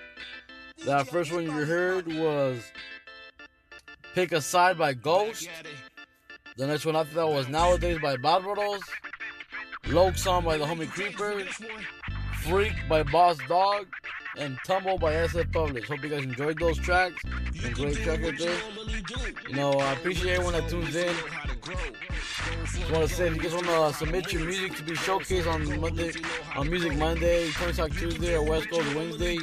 That 0.84 1.06
first 1.06 1.30
one 1.30 1.44
you 1.44 1.52
heard 1.52 2.08
was 2.08 2.60
Pick 4.12 4.32
a 4.32 4.40
Side 4.40 4.76
by 4.76 4.92
Ghost. 4.92 5.48
The 6.56 6.66
next 6.66 6.84
one 6.84 6.96
after 6.96 7.14
that 7.14 7.28
was 7.28 7.48
Nowadays 7.48 8.00
by 8.02 8.16
Barbaros. 8.16 8.82
Locs 9.86 10.26
On 10.26 10.44
by 10.44 10.56
the 10.56 10.64
Homie 10.64 10.88
Creeper. 10.88 11.44
Freak 12.42 12.72
by 12.88 13.04
Boss 13.04 13.38
Dogg. 13.46 13.86
And 14.38 14.58
Tumble 14.64 14.98
by 14.98 15.12
SF 15.12 15.52
Publish. 15.52 15.86
Hope 15.88 16.02
you 16.02 16.08
guys 16.08 16.24
enjoyed 16.24 16.58
those 16.58 16.78
tracks. 16.78 17.20
Some 17.60 17.72
great 17.72 17.96
tracks 17.96 18.22
right 18.22 18.38
there. 18.38 18.58
You 19.48 19.56
know, 19.56 19.72
I 19.72 19.92
appreciate 19.92 20.32
everyone 20.32 20.54
that 20.54 20.70
tunes 20.70 20.96
in. 20.96 21.14
Just 22.64 22.90
want 22.90 23.08
to 23.08 23.14
say, 23.14 23.28
if 23.28 23.36
you 23.36 23.42
guys 23.42 23.52
want 23.52 23.66
to 23.66 23.72
uh, 23.72 23.92
submit 23.92 24.32
your 24.32 24.44
music 24.44 24.74
to 24.76 24.82
be 24.82 24.92
showcased 24.92 25.46
on 25.52 25.80
Monday, 25.80 26.12
on 26.56 26.70
Music 26.70 26.94
Monday, 26.96 27.50
Tony 27.52 27.72
Talk 27.74 27.90
Tuesday, 27.92 28.34
or 28.34 28.42
West 28.44 28.70
Coast 28.70 28.94
Wednesday, 28.94 29.38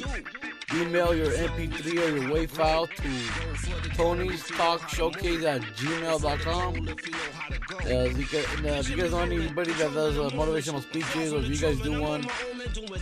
email 0.73 1.15
your 1.15 1.31
MP3 1.31 1.85
or 1.85 2.17
your 2.17 2.29
WAV 2.29 2.49
file 2.49 2.87
to 2.87 3.89
Tony's 3.95 4.47
Talk 4.47 4.87
Showcase 4.89 5.43
at 5.43 5.61
gmail.com. 5.61 6.87
Uh, 6.89 7.87
if, 7.87 8.17
you 8.17 8.25
guys, 8.25 8.65
uh, 8.65 8.79
if 8.79 8.89
you 8.89 8.97
guys 8.97 9.11
know 9.11 9.19
anybody 9.19 9.71
that 9.73 9.93
does 9.93 10.17
uh, 10.17 10.29
motivational 10.35 10.81
speeches, 10.81 11.33
or 11.33 11.39
if 11.39 11.47
you 11.47 11.57
guys 11.57 11.79
do 11.81 12.01
one, 12.01 12.25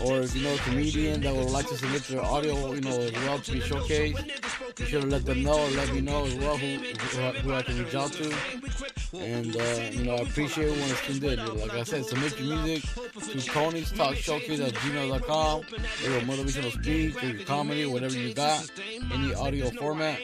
or 0.02 0.22
if 0.22 0.36
you 0.36 0.44
know 0.44 0.54
a 0.54 0.58
comedian 0.60 1.22
that 1.22 1.34
would 1.34 1.50
like 1.50 1.68
to 1.68 1.78
submit 1.78 2.04
their 2.04 2.22
audio, 2.22 2.74
you 2.74 2.82
know, 2.82 3.00
as 3.00 3.12
well 3.12 3.40
to 3.40 3.52
be 3.52 3.60
showcased, 3.60 4.88
sure 4.88 5.02
to 5.02 5.08
let 5.08 5.26
them 5.26 5.44
know 5.44 5.68
let 5.76 5.92
me 5.94 6.02
know 6.02 6.26
as 6.26 6.36
well 6.36 6.58
who, 6.58 6.78
who, 6.78 7.40
who 7.40 7.54
I 7.54 7.62
can 7.62 7.84
reach 7.84 7.96
out 7.96 8.12
to. 8.14 8.34
And, 9.14 9.56
uh, 9.56 9.90
you 9.92 10.04
know, 10.04 10.16
I 10.16 10.22
appreciate 10.22 10.68
everyone 10.68 10.90
that's 10.90 11.06
tuned 11.08 11.24
in. 11.24 11.60
Like 11.60 11.74
I 11.74 11.84
said, 11.84 12.06
submit 12.06 12.40
your 12.40 12.58
music 12.58 12.90
to 12.94 13.42
Tony's 13.48 13.92
Talk 13.92 14.16
Showcase 14.16 14.60
at 14.60 14.74
gmail.com, 14.74 15.62
or 15.62 16.10
your 16.10 16.22
motivational 16.22 16.72
speech, 16.72 17.16
or 17.24 17.28
your 17.28 17.44
comedy, 17.58 17.86
whatever 17.86 18.16
you 18.16 18.34
got, 18.36 18.70
any 19.12 19.34
audio 19.34 19.72
format, 19.72 20.20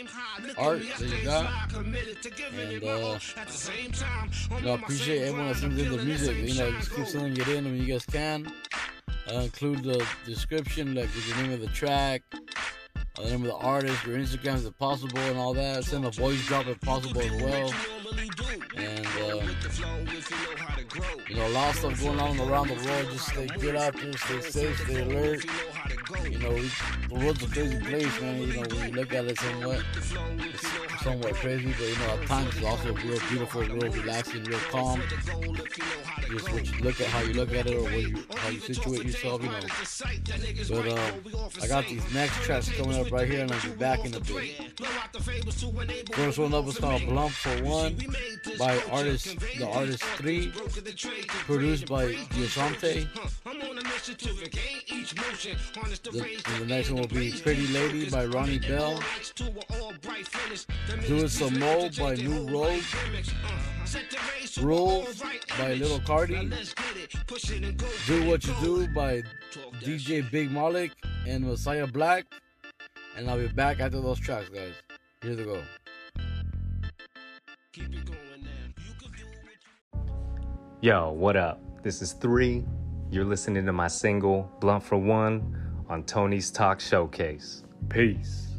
art 0.58 0.84
that 1.00 1.10
you 1.10 1.24
got. 1.24 1.74
And, 1.76 2.84
uh, 2.84 3.20
you 4.58 4.62
know, 4.62 4.72
I 4.72 4.76
appreciate 4.76 5.24
everyone 5.24 5.48
that 5.48 5.58
sends 5.58 5.82
in 5.82 5.92
the 5.92 6.04
music. 6.04 6.38
You 6.38 6.54
know, 6.60 6.72
just 6.74 6.96
keep 6.96 7.08
sending 7.08 7.36
it 7.36 7.48
in 7.48 7.66
when 7.66 7.78
you 7.78 7.92
guys 7.92 8.06
can. 8.06 8.54
Uh, 9.28 9.40
include 9.40 9.84
the 9.84 10.06
description, 10.26 10.94
like 10.94 11.10
the 11.12 11.42
name 11.42 11.54
of 11.54 11.62
the 11.62 11.68
track, 11.68 12.22
the 13.16 13.30
name 13.30 13.42
of 13.42 13.48
the 13.48 13.56
artist, 13.56 14.06
your 14.06 14.18
Instagram 14.18 14.66
if 14.66 14.78
possible, 14.78 15.20
and 15.20 15.38
all 15.38 15.54
that. 15.54 15.84
Send 15.84 16.06
a 16.06 16.12
voice 16.12 16.44
drop 16.48 16.68
if 16.68 16.80
possible 16.82 17.22
as 17.22 17.42
well. 17.42 17.74
And 18.76 19.06
uh, 19.06 19.54
you 21.30 21.36
know, 21.36 21.48
a 21.48 21.50
lot 21.50 21.70
of 21.70 21.76
stuff 21.76 22.02
going 22.02 22.20
on 22.20 22.40
around 22.40 22.68
the 22.70 22.76
world. 22.76 23.12
Just 23.12 23.28
stay 23.30 23.48
good 23.60 23.76
out 23.76 23.94
there, 23.94 24.18
stay 24.18 24.42
safe, 24.42 24.80
stay 24.80 25.02
alert. 25.02 25.46
You 26.30 26.40
know, 26.40 26.50
we, 26.52 26.72
the 27.10 27.16
world's 27.16 27.44
a 27.44 27.48
crazy 27.48 27.80
place, 27.80 28.22
man. 28.22 28.42
You 28.42 28.48
know, 28.48 28.62
when 28.62 28.90
you 28.90 28.96
look 28.96 29.14
at 29.14 29.26
it 29.26 29.40
somewhat, 29.40 29.84
it's 29.96 31.04
somewhat 31.04 31.34
crazy, 31.36 31.74
but 31.78 31.88
you 31.88 31.96
know, 31.96 32.22
at 32.22 32.28
times 32.28 32.56
it's 32.56 32.66
also 32.66 32.94
real 32.94 33.20
beautiful, 33.30 33.62
real 33.62 33.92
relaxing, 33.92 34.44
real 34.44 34.60
calm. 34.72 35.02
Just 36.30 36.52
what 36.52 36.66
you 36.66 36.84
look 36.84 37.00
at, 37.02 37.08
how 37.08 37.22
you 37.22 37.34
look 37.34 37.54
at 37.54 37.68
it, 37.68 37.78
or 37.78 37.92
you, 37.92 38.24
how 38.36 38.50
you 38.50 38.60
situate 38.60 39.06
yourself, 39.06 39.44
you 39.44 39.50
know. 39.50 39.60
But 40.70 40.88
um, 40.92 41.50
I 41.62 41.68
got 41.68 41.88
these 41.88 42.14
next 42.14 42.36
tracks 42.44 42.70
coming 42.72 43.00
up 43.00 43.03
right 43.12 43.28
here, 43.28 43.42
and 43.42 43.52
I'll 43.52 43.62
be 43.62 43.70
back 43.70 44.06
in 44.06 44.14
a 44.14 44.20
bit. 44.20 44.80
First 46.14 46.38
one 46.40 46.54
up 46.54 46.68
is 46.68 46.78
called 46.78 47.06
Blunt 47.06 47.32
for 47.32 47.64
One 47.64 47.96
by 48.58 48.80
artist, 48.92 49.40
the 49.58 49.68
artist 49.68 50.04
Three, 50.18 50.52
produced 51.46 51.88
by 51.88 52.14
Diosante. 52.14 53.08
The, 56.12 56.60
the 56.60 56.66
next 56.66 56.92
one 56.92 57.02
will 57.02 57.08
be 57.08 57.32
Pretty 57.32 57.68
Lady 57.68 58.10
by 58.10 58.26
Ronnie 58.26 58.60
Bell. 58.60 59.00
Do 61.08 61.18
It 61.18 61.30
Some 61.30 61.60
More 61.60 61.90
by 61.98 62.16
Nu 62.16 62.48
Rogue. 62.50 62.82
Rule 64.62 65.06
by 65.58 65.74
Little 65.74 66.00
Karty. 66.00 66.50
Do 68.08 68.30
What 68.30 68.46
You 68.46 68.54
Do 68.62 68.88
by 68.88 69.24
DJ 69.82 70.30
Big 70.32 70.50
Maulik 70.50 70.92
and 71.28 71.44
Messiahblaq. 71.44 72.24
And 73.16 73.30
I'll 73.30 73.38
be 73.38 73.48
back 73.48 73.80
after 73.80 74.02
those 74.02 74.20
tracks, 74.20 74.50
guys. 74.50 74.74
Here 75.22 75.36
they 75.36 75.44
go. 75.44 75.62
Yo, 80.82 81.12
what 81.12 81.36
up? 81.36 81.62
This 81.84 82.02
is 82.02 82.14
Three. 82.14 82.66
You're 83.12 83.26
listening 83.26 83.66
to 83.68 83.74
my 83.74 83.88
single, 83.88 84.52
Blunt 84.60 84.84
for 84.84 84.98
One, 84.98 85.86
on 85.88 86.04
Tony's 86.04 86.50
Talk 86.50 86.80
Showcase. 86.80 87.64
Peace. 87.90 88.53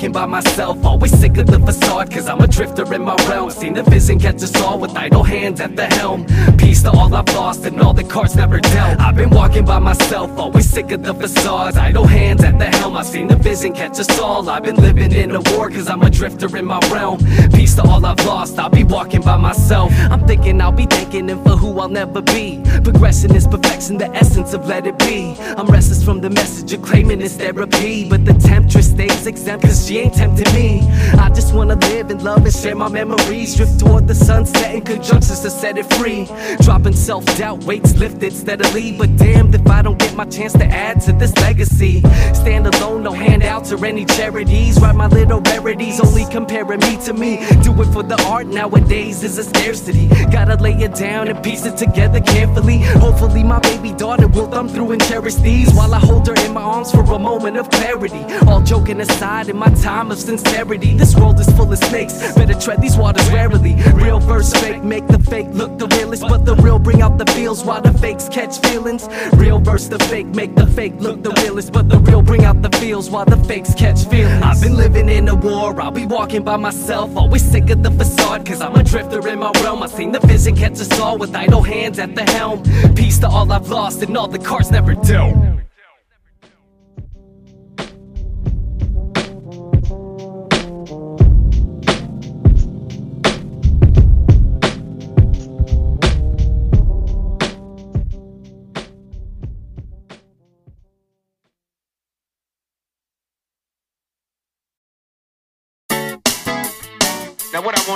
Walking 0.00 0.12
by 0.12 0.24
myself. 0.24 0.82
Always 0.82 1.12
sick 1.20 1.36
of 1.36 1.46
the 1.46 1.58
facade, 1.58 2.10
cause 2.10 2.26
I'm 2.26 2.40
a 2.40 2.46
drifter 2.46 2.94
in 2.94 3.02
my 3.02 3.16
realm. 3.28 3.50
Seen 3.50 3.74
the 3.74 3.82
vision 3.82 4.18
catch 4.18 4.42
us 4.42 4.58
all 4.62 4.78
with 4.78 4.96
idle 4.96 5.22
hands 5.22 5.60
at 5.60 5.76
the 5.76 5.84
helm. 5.84 6.24
Peace 6.56 6.82
to 6.84 6.90
all 6.90 7.14
I've 7.14 7.28
lost 7.34 7.66
and 7.66 7.78
all 7.82 7.92
the 7.92 8.04
cards 8.04 8.34
never 8.34 8.60
dealt. 8.60 8.98
I've 8.98 9.14
been 9.14 9.28
walking 9.28 9.66
by 9.66 9.78
myself, 9.78 10.30
always 10.38 10.70
sick 10.70 10.90
of 10.92 11.02
the 11.02 11.12
facades. 11.12 11.76
Idle 11.76 12.06
hands 12.06 12.42
at 12.44 12.58
the 12.58 12.64
helm, 12.78 12.96
I've 12.96 13.04
seen 13.04 13.26
the 13.26 13.36
vision 13.36 13.74
catch 13.74 14.00
us 14.00 14.18
all 14.18 14.48
I've 14.48 14.62
been 14.62 14.76
living 14.76 15.12
in 15.12 15.32
a 15.32 15.40
war, 15.52 15.68
cause 15.68 15.90
I'm 15.90 16.00
a 16.00 16.08
drifter 16.08 16.56
in 16.56 16.64
my 16.64 16.80
realm. 16.90 17.18
Peace 17.52 17.74
to 17.74 17.82
all 17.82 18.06
I've 18.06 18.24
lost, 18.24 18.58
I'll 18.58 18.70
be 18.70 18.84
walking 18.84 19.20
by 19.20 19.36
myself. 19.36 19.92
I'm 20.10 20.26
thinking 20.26 20.62
I'll 20.62 20.72
be 20.72 20.86
thanking 20.86 21.28
him 21.28 21.42
for 21.42 21.56
who 21.56 21.78
I'll 21.78 21.90
never 21.90 22.22
be. 22.22 22.62
Progression 22.84 23.36
is 23.36 23.46
perfection, 23.46 23.98
the 23.98 24.08
essence 24.16 24.54
of 24.54 24.66
let 24.66 24.86
it 24.86 24.98
be. 24.98 25.36
I'm 25.58 25.66
restless 25.66 26.02
from 26.02 26.22
the 26.22 26.30
message 26.30 26.72
of 26.72 26.80
claiming 26.80 27.20
it's 27.20 27.34
therapy. 27.34 28.08
But 28.08 28.24
the 28.24 28.32
temptress 28.32 28.88
stays 28.88 29.26
exempt 29.26 29.66
cause 29.66 29.89
she 29.90 29.98
ain't 29.98 30.14
tempting 30.14 30.54
me. 30.54 30.88
I 31.18 31.30
just 31.30 31.52
wanna 31.52 31.74
live 31.74 32.10
and 32.10 32.22
love 32.22 32.44
and 32.44 32.54
share 32.54 32.76
my 32.76 32.88
memories. 32.88 33.56
Drift 33.56 33.80
toward 33.80 34.06
the 34.06 34.14
sunset 34.14 34.72
in 34.72 34.82
conjunctions 34.82 35.40
to 35.40 35.50
set 35.50 35.78
it 35.78 35.92
free. 35.94 36.28
Dropping 36.60 36.94
self-doubt, 36.94 37.64
weights 37.64 37.96
lifted 37.96 38.32
steadily. 38.32 38.92
But 38.96 39.16
damned 39.16 39.56
if 39.56 39.66
I 39.66 39.82
don't 39.82 39.98
get 39.98 40.14
my 40.14 40.26
chance 40.26 40.52
to 40.52 40.64
add 40.64 41.00
to 41.06 41.12
this 41.12 41.36
legacy. 41.38 42.02
Stand 42.34 42.68
alone, 42.68 43.02
no 43.02 43.10
handouts 43.10 43.72
or 43.72 43.84
any 43.84 44.04
charities. 44.04 44.80
Write 44.80 44.94
my 44.94 45.08
little 45.08 45.40
rarities, 45.40 45.98
only 45.98 46.24
comparing 46.26 46.78
me 46.80 46.96
to 47.06 47.12
me. 47.12 47.44
Do 47.64 47.72
it 47.82 47.86
for 47.86 48.04
the 48.04 48.22
art 48.28 48.46
nowadays 48.46 49.24
is 49.24 49.38
a 49.38 49.42
scarcity. 49.42 50.06
Gotta 50.30 50.54
lay 50.62 50.74
it 50.74 50.94
down 50.94 51.26
and 51.26 51.42
piece 51.42 51.66
it 51.66 51.76
together 51.76 52.20
carefully. 52.20 52.78
Hopefully 52.78 53.42
my 53.42 53.58
baby 53.58 53.90
daughter 53.94 54.28
will 54.28 54.46
thumb 54.46 54.68
through 54.68 54.92
and 54.92 55.02
cherish 55.02 55.34
these. 55.34 55.74
While 55.74 55.92
I 55.94 55.98
hold 55.98 56.28
her 56.28 56.34
in 56.46 56.54
my 56.54 56.62
arms 56.62 56.92
for 56.92 57.02
a 57.02 57.18
moment 57.18 57.56
of 57.56 57.68
clarity. 57.70 58.22
All 58.46 58.62
joking 58.62 59.00
aside 59.00 59.48
in 59.48 59.56
my 59.56 59.79
time 59.80 60.10
of 60.10 60.18
sincerity. 60.18 60.96
This 60.96 61.14
world 61.16 61.40
is 61.40 61.50
full 61.56 61.72
of 61.72 61.78
snakes, 61.78 62.34
better 62.34 62.54
tread 62.54 62.80
these 62.80 62.96
waters 62.96 63.28
warily. 63.30 63.74
Real 63.94 64.20
verse 64.20 64.52
fake, 64.52 64.82
make 64.82 65.06
the 65.06 65.18
fake 65.18 65.48
look 65.52 65.78
the 65.78 65.86
realest. 65.88 66.22
But 66.22 66.44
the 66.44 66.54
real 66.56 66.78
bring 66.78 67.02
out 67.02 67.18
the 67.18 67.26
feels 67.32 67.64
while 67.64 67.80
the 67.80 67.92
fakes 67.94 68.28
catch 68.28 68.58
feelings. 68.60 69.08
Real 69.34 69.58
verse 69.58 69.88
the 69.88 69.98
fake, 69.98 70.26
make 70.26 70.54
the 70.54 70.66
fake 70.66 70.94
look 70.98 71.22
the 71.22 71.30
realest. 71.42 71.72
But 71.72 71.88
the 71.88 71.98
real 71.98 72.22
bring 72.22 72.44
out 72.44 72.62
the 72.62 72.70
feels 72.78 73.10
while 73.10 73.24
the 73.24 73.38
fakes 73.44 73.74
catch 73.74 74.04
feelings. 74.04 74.42
I've 74.42 74.60
been 74.60 74.76
living 74.76 75.08
in 75.08 75.28
a 75.28 75.34
war, 75.34 75.80
I'll 75.80 75.90
be 75.90 76.06
walking 76.06 76.44
by 76.44 76.56
myself. 76.56 77.16
Always 77.16 77.42
sick 77.42 77.70
of 77.70 77.82
the 77.82 77.90
facade, 77.90 78.46
cause 78.46 78.60
I'm 78.60 78.74
a 78.74 78.82
drifter 78.82 79.26
in 79.28 79.38
my 79.38 79.50
realm. 79.62 79.82
I've 79.82 79.90
seen 79.90 80.12
the 80.12 80.20
vision 80.20 80.56
catch 80.56 80.72
us 80.72 81.00
all 81.00 81.16
with 81.16 81.34
idle 81.34 81.62
hands 81.62 81.98
at 81.98 82.14
the 82.14 82.24
helm. 82.24 82.62
Peace 82.94 83.18
to 83.20 83.28
all 83.28 83.50
I've 83.50 83.68
lost 83.68 84.02
and 84.02 84.16
all 84.16 84.28
the 84.28 84.38
cards 84.38 84.70
never 84.70 84.94
dealt 84.94 85.69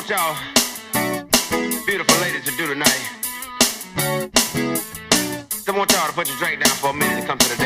want 0.06 0.20
y'all 0.20 1.84
beautiful 1.86 2.20
ladies 2.20 2.44
to 2.44 2.50
do 2.58 2.66
tonight, 2.66 3.00
I 5.66 5.72
want 5.72 5.92
y'all 5.92 6.06
to 6.08 6.12
put 6.12 6.28
your 6.28 6.36
drink 6.36 6.62
down 6.62 6.74
for 6.76 6.90
a 6.90 6.92
minute 6.92 7.18
and 7.18 7.26
come 7.26 7.38
to 7.38 7.48
the 7.48 7.63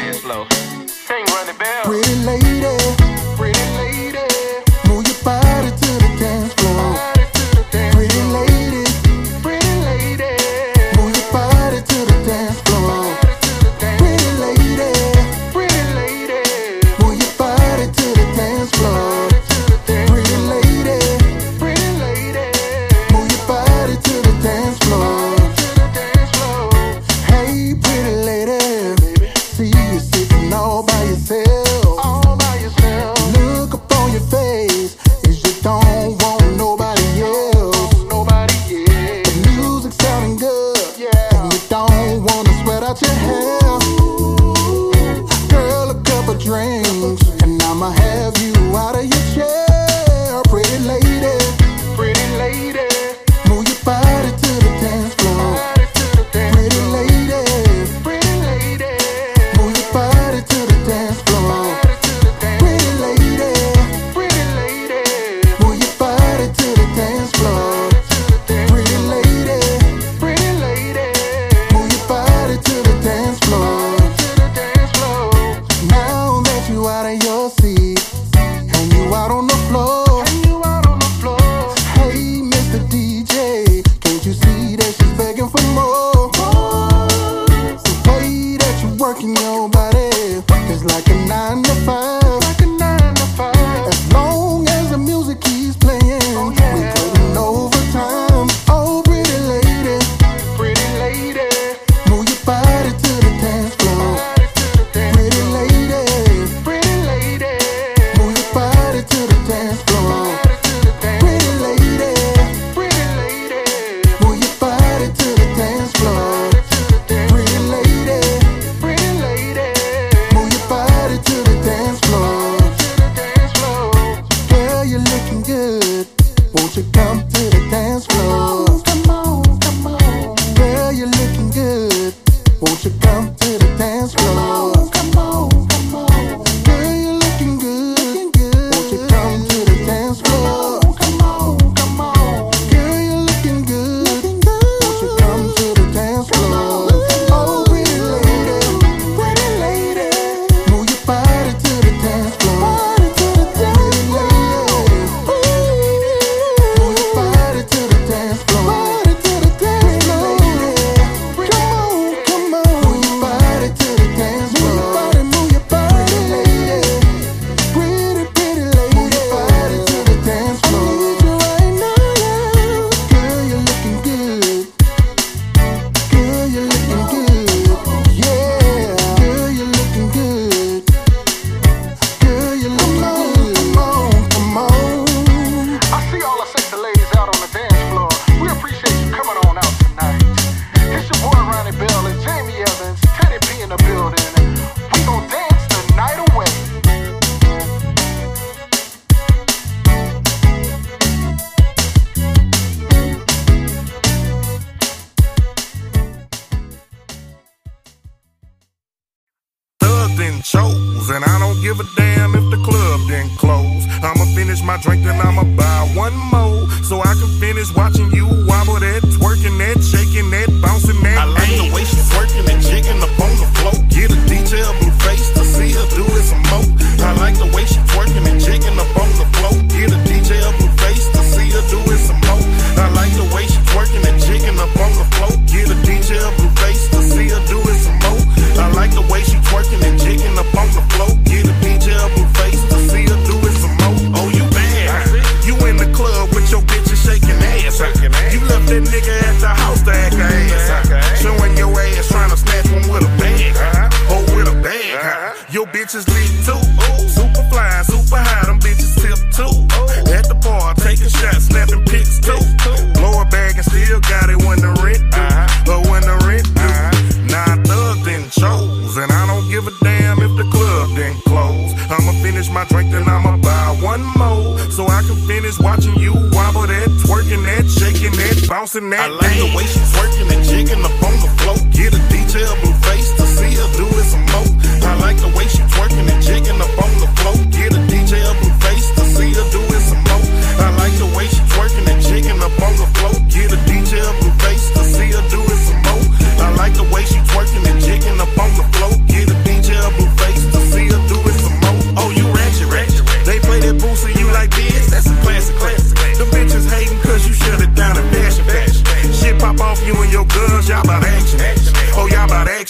out 79.29 79.37
on 79.37 79.47
the 79.47 79.55
floor. 79.69 79.98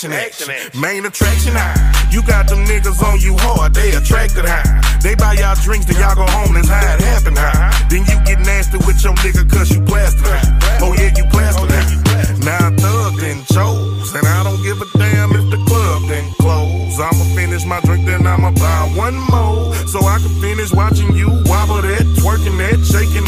Action, 0.04 0.48
action. 0.50 0.80
Main 0.80 1.04
attraction 1.06 1.54
high. 1.54 1.74
You 2.11 2.22
got 2.22 2.46
them 2.46 2.64
niggas 2.66 3.02
on 3.02 3.20
you 3.20 3.34
hard, 3.38 3.74
they 3.74 3.94
attracted 3.94 4.44
high. 4.46 4.62
They 5.02 5.14
buy 5.14 5.34
y'all 5.34 5.56
drinks, 5.62 5.87
then 5.87 5.98
y'all 5.98 6.14
go 6.14 6.26
home, 6.26 6.54
that's 6.54 6.68
how 6.68 6.94
it 6.94 7.00
happen 7.00 7.34
high. 7.34 7.50
Ah. 7.54 7.87
Then 7.90 8.06
you 8.06 8.16
get 8.24 8.38
nasty 8.46 8.78
with 8.87 9.02
your 9.02 9.14
nigga 9.24 9.50
cause 9.50 9.70
you 9.74 9.82
plastic 9.82 10.26
high. 10.26 10.78
Oh 10.82 10.94
yeah, 10.94 11.11
you 11.16 11.24
plastic 11.30 11.70
high. 11.70 11.98
Now 12.46 12.70
thug 12.78 13.18
then 13.18 13.42
chose, 13.50 14.14
and 14.14 14.26
I 14.26 14.44
don't 14.44 14.62
give 14.62 14.78
a 14.80 14.87
damn 14.98 15.32
if 15.34 15.50
the 15.50 15.58
club 15.66 16.02
then 16.06 16.30
close. 16.38 16.94
I'ma 16.98 17.24
finish 17.34 17.64
my 17.64 17.80
drink, 17.80 18.06
then 18.06 18.26
I'ma 18.26 18.52
buy 18.52 18.92
one 18.94 19.18
more. 19.30 19.74
So 19.87 19.98
I 20.06 20.18
can 20.18 20.34
finish 20.40 20.72
watching 20.72 21.14
you 21.14 21.28
wobble 21.46 21.82
that, 21.82 22.06
twerking 22.22 22.56
that, 22.58 22.78
shaking 22.87 23.26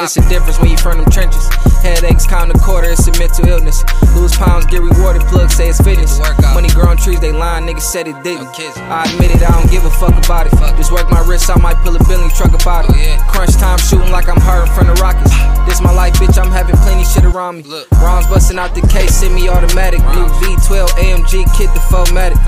It's 0.00 0.16
a 0.16 0.26
difference 0.30 0.58
when 0.58 0.70
you 0.70 0.78
from 0.78 0.96
them 0.96 1.10
trenches. 1.10 1.44
Headaches, 1.84 2.26
count 2.26 2.48
a 2.48 2.58
quarter, 2.58 2.88
it's 2.88 3.06
a 3.06 3.12
mental 3.20 3.46
illness. 3.46 3.84
Lose 4.16 4.34
pounds, 4.34 4.64
get 4.64 4.80
rewarded. 4.80 5.20
Plug 5.28 5.50
say 5.50 5.68
it's 5.68 5.80
fitness. 5.80 6.18
Money 6.56 6.70
growing 6.70 6.96
trees, 6.96 7.20
they 7.20 7.32
lying, 7.32 7.66
niggas 7.66 7.84
said 7.84 8.08
it 8.08 8.16
didn't. 8.24 8.48
I 8.88 9.04
admit 9.12 9.30
it, 9.30 9.44
I 9.44 9.52
don't 9.52 9.70
give 9.70 9.84
a 9.84 9.90
fuck 9.90 10.16
about 10.24 10.46
it. 10.46 10.56
Just 10.80 10.90
work 10.90 11.10
my 11.10 11.20
wrist, 11.28 11.50
I 11.50 11.60
might 11.60 11.76
pull 11.84 11.94
a 11.94 11.98
Bentley 12.08 12.32
truck 12.32 12.56
about 12.56 12.88
it. 12.88 13.20
Crunch 13.28 13.52
time 13.60 13.78
shooting 13.78 14.10
like 14.10 14.26
I'm 14.28 14.40
hard 14.40 14.68
in 14.68 14.74
front 14.74 14.88
of 14.88 14.98
Rockets. 15.00 15.32
This 15.68 15.82
my 15.82 15.92
life, 15.92 16.14
bitch, 16.14 16.40
I'm 16.42 16.50
having 16.50 16.74
plenty 16.76 17.04
shit 17.04 17.22
around 17.22 17.58
me. 17.58 17.84
Rounds 18.00 18.26
busting 18.26 18.58
out 18.58 18.74
the 18.74 18.80
case, 18.88 19.14
semi 19.14 19.48
automatic. 19.48 20.00
Blue 20.00 20.26
V12 20.40 20.88
AMG 20.96 21.44
kit, 21.56 21.68
the 21.74 21.80
4MATIC. 21.92 22.40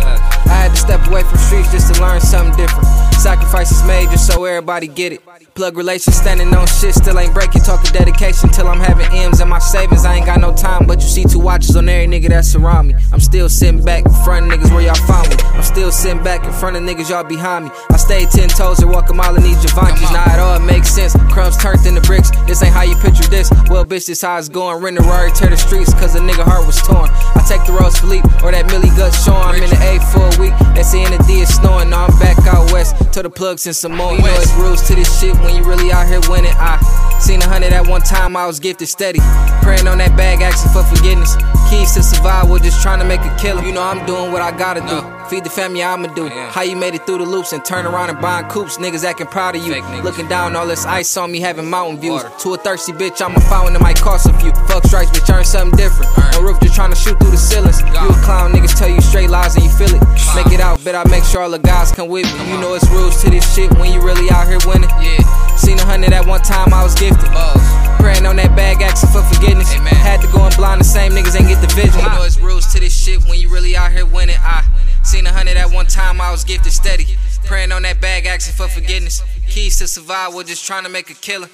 I 0.49 0.57
had 0.57 0.71
to 0.71 0.77
step 0.77 1.07
away 1.07 1.23
from 1.23 1.37
streets 1.39 1.71
just 1.71 1.95
to 1.95 2.01
learn 2.01 2.21
something 2.21 2.57
different. 2.57 3.12
Sacrifices 3.23 3.85
made 3.85 4.11
just 4.11 4.27
so 4.27 4.45
everybody 4.45 4.89
get 4.89 5.13
it. 5.13 5.23
Plug 5.55 5.77
relations 5.77 6.17
standing 6.17 6.53
on 6.55 6.67
shit, 6.67 6.93
still 6.93 7.17
ain't 7.21 7.33
breaking. 7.33 7.63
Talking 7.63 7.93
dedication 7.93 8.49
till 8.49 8.67
I'm 8.67 8.81
having 8.81 9.07
M's 9.13 9.41
in 9.41 9.49
my 9.49 9.61
savings. 9.61 10.05
I 10.05 10.17
ain't 10.17 10.27
got 10.27 10.41
no 10.41 10.53
time, 10.57 10.89
but 10.89 11.01
you 11.01 11.07
see 11.07 11.23
two 11.23 11.39
watches 11.39 11.77
on 11.77 11.89
every 11.89 12.09
nigga 12.09 12.31
that 12.31 12.45
surround 12.45 12.89
me. 12.89 12.95
I'm 13.13 13.21
still 13.21 13.49
sitting 13.49 13.85
back 13.85 14.05
in 14.07 14.13
front 14.25 14.51
of 14.51 14.59
niggas 14.59 14.75
where 14.75 14.83
y'all 14.83 15.07
found 15.07 15.29
me. 15.31 15.37
I'm 15.55 15.63
still 15.63 15.93
sitting 15.93 16.21
back 16.25 16.45
in 16.45 16.53
front 16.53 16.75
of 16.75 16.83
niggas 16.83 17.11
y'all 17.11 17.23
behind 17.23 17.67
me. 17.67 17.71
I 17.91 17.97
stayed 17.97 18.31
ten 18.31 18.49
toes 18.49 18.81
and 18.81 18.91
walk 18.91 19.09
a 19.09 19.15
mile 19.15 19.37
in 19.37 19.43
these 19.43 19.63
Givenchy's. 19.63 20.11
Now 20.11 20.25
it 20.27 20.41
all 20.41 20.59
makes 20.59 20.89
sense. 20.89 21.15
Crumbs 21.31 21.57
turned 21.59 21.87
into 21.87 22.01
bricks. 22.01 22.33
This 22.49 22.61
ain't 22.65 22.75
how 22.75 22.83
you 22.83 22.97
picture 22.97 23.29
this. 23.31 23.53
Well, 23.71 23.85
bitch, 23.85 24.07
this 24.07 24.23
how 24.23 24.37
it's 24.39 24.49
going. 24.49 24.83
Rent 24.83 24.99
a 24.99 25.03
Rari, 25.03 25.31
tear 25.31 25.51
the 25.51 25.57
streets, 25.57 25.95
cause 25.95 26.15
the 26.15 26.19
nigga 26.19 26.43
heart 26.43 26.67
was 26.67 26.83
torn. 26.83 27.07
I 27.39 27.45
take 27.47 27.65
the 27.67 27.73
Rose 27.73 27.97
Philippe 27.99 28.27
or 28.43 28.51
that 28.51 28.67
Millie 28.67 28.91
Gut 28.99 29.15
showing. 29.15 29.39
I'm 29.39 29.63
in 29.63 29.71
the 29.71 29.79
A 29.79 30.01
for 30.11 30.27
a 30.27 30.35
week. 30.43 30.55
They 30.75 30.83
say 30.83 31.05
in 31.05 31.13
the 31.13 31.23
D 31.29 31.39
is 31.39 31.55
snowing. 31.55 31.91
Now 31.91 32.07
I'm 32.07 32.19
back 32.19 32.37
out 32.51 32.73
west. 32.73 32.97
To 33.13 33.23
the 33.23 33.29
plugs 33.29 33.67
and 33.67 33.77
some 33.77 33.95
more. 33.95 34.13
You 34.13 34.23
know 34.23 34.35
it's 34.41 34.55
rules 34.55 34.89
to 34.89 34.95
this 34.95 35.21
shit 35.21 35.35
when 35.41 35.55
you 35.55 35.63
really 35.65 35.93
out 35.93 36.07
here 36.07 36.21
winning. 36.31 36.55
I 36.57 36.81
seen 37.21 37.43
a 37.43 37.47
hundred 37.47 37.75
at 37.75 37.87
one 37.87 38.01
time, 38.01 38.37
I 38.37 38.47
was 38.47 38.59
gifted 38.59 38.89
steady. 38.89 39.21
Praying 39.61 39.87
on 39.87 39.99
that 39.99 40.17
bag, 40.17 40.41
asking 40.41 40.73
for 40.73 40.83
forgiveness. 40.83 41.37
Keys 41.69 41.93
to 41.93 42.03
survival, 42.03 42.59
just 42.59 42.81
trying 42.81 43.01
to 43.01 43.05
make 43.05 43.21
a 43.21 43.37
killer. 43.37 43.63
You 43.63 43.73
know 43.73 43.83
I'm 43.83 44.07
doing 44.07 44.33
what 44.33 44.41
I 44.41 44.51
gotta 44.57 44.81
do. 44.81 45.22
Feed 45.29 45.45
the 45.45 45.51
family, 45.51 45.83
I'ma 45.83 46.09
do. 46.15 46.29
How 46.29 46.63
you 46.63 46.77
made 46.77 46.95
it 46.95 47.07
through 47.07 47.19
the 47.19 47.25
loops 47.25 47.53
and 47.53 47.65
turn 47.65 47.87
around 47.87 48.11
and 48.11 48.21
buying 48.21 48.47
coops. 48.49 48.79
Niggas 48.79 49.05
acting 49.05 49.27
proud 49.27 49.57
of 49.57 49.65
you. 49.67 49.83
Looking 50.03 50.29
down, 50.29 50.57
all 50.57 50.67
this 50.67 50.85
ice 50.85 51.17
on 51.17 51.33
me, 51.33 51.41
having 51.41 51.69
mountain 51.69 52.01
views. 52.01 52.23
To 52.43 52.55
a 52.55 52.59
thirsty 52.59 52.93
bitch, 52.93 53.25
I'm 53.25 53.35
a 53.35 53.41
fountain, 53.41 53.77
it 53.77 53.81
might 53.81 54.01
cost 54.01 54.29
a 54.29 54.33
few. 54.35 54.53
Fuck 54.69 54.85
strikes, 54.85 55.11
bitch, 55.11 55.33
earn 55.35 55.45
something 55.45 55.77
different. 55.77 56.11
No 56.33 56.43
roof, 56.43 56.61
just 56.61 56.75
trying 56.75 56.91
to 56.91 56.97
shoot 56.97 57.19
through 57.19 57.31
the 57.31 57.37
ceilings. 57.37 57.81
You 57.81 58.11
a 58.11 58.15
clown, 58.25 58.53
niggas 58.53 58.77
tell 58.77 58.89
you 58.89 59.01
straight 59.01 59.31
lies 59.31 59.55
and 59.55 59.65
you 59.65 59.71
feel 59.71 59.95
it. 59.95 60.03
Make 60.35 60.53
it 60.53 60.61
out, 60.61 60.83
bet 60.85 60.95
I 60.95 61.09
make 61.09 61.25
sure 61.25 61.43
all 61.43 61.51
the 61.51 61.59
guys 61.59 61.93
come 61.93 62.09
with 62.09 62.27
me. 62.27 62.53
You 62.53 62.61
know 62.61 62.75
it's 62.75 62.89
rules 62.91 63.23
to 63.23 63.31
this 63.31 63.45
shit 63.55 63.71
when 63.79 63.93
you 63.93 64.03
really 64.03 64.31
out 64.31 64.49
here 64.49 64.59
winning. 64.67 64.91
Yeah. 65.01 65.57
Seen 65.57 65.79
a 65.79 65.85
hundred 65.85 66.13
at 66.13 66.27
one 66.27 66.43
time, 66.43 66.73
I 66.75 66.83
was 66.83 66.95
gifted. 66.95 67.29
Oh. 67.33 67.55
Praying 68.01 68.27
on 68.27 68.37
that 68.37 68.57
bag, 68.57 68.83
asking 68.83 69.11
for 69.11 69.23
forgiveness. 69.33 69.73
Had 69.73 70.21
to 70.21 70.27
go 70.33 70.45
in 70.47 70.53
blind, 70.57 70.81
the 70.81 70.85
same 70.85 71.13
niggas 71.13 71.39
ain't 71.39 71.49
get 71.49 71.61
the 71.61 71.73
vision. 71.75 72.01
You 72.01 72.09
know 72.09 72.25
it's 72.25 72.39
rules 72.39 72.67
to 72.73 72.81
this 72.81 72.93
shit 72.93 73.25
when 73.29 73.39
you 73.39 73.49
really 73.49 73.77
out 73.77 73.93
here 73.93 74.07
winning. 74.07 74.37
I 74.41 74.65
seen 75.03 75.27
a 75.27 75.33
hundred 75.33 75.57
at 75.57 75.71
one 75.71 75.87
time, 75.87 76.21
I 76.21 76.31
was 76.31 76.45
gifted 76.45 76.73
steady. 76.73 77.07
Praying 77.45 77.73
on 77.73 77.83
that 77.83 78.01
bag, 78.01 78.27
asking 78.27 78.55
for 78.55 78.69
forgiveness. 78.69 79.23
keys 79.49 79.79
to 79.79 79.89
survival, 79.89 80.43
just 80.43 80.65
trying 80.67 80.85
to 80.85 80.89
make 80.89 81.11
a 81.11 81.15
killer. 81.15 81.49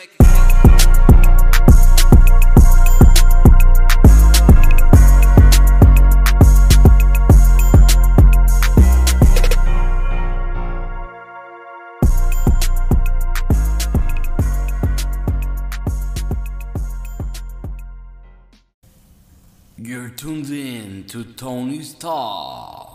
You're 19.81 20.11
tuned 20.11 20.51
in 20.51 21.05
to 21.09 21.25
Tony's 21.25 21.95
Talk. 21.95 22.88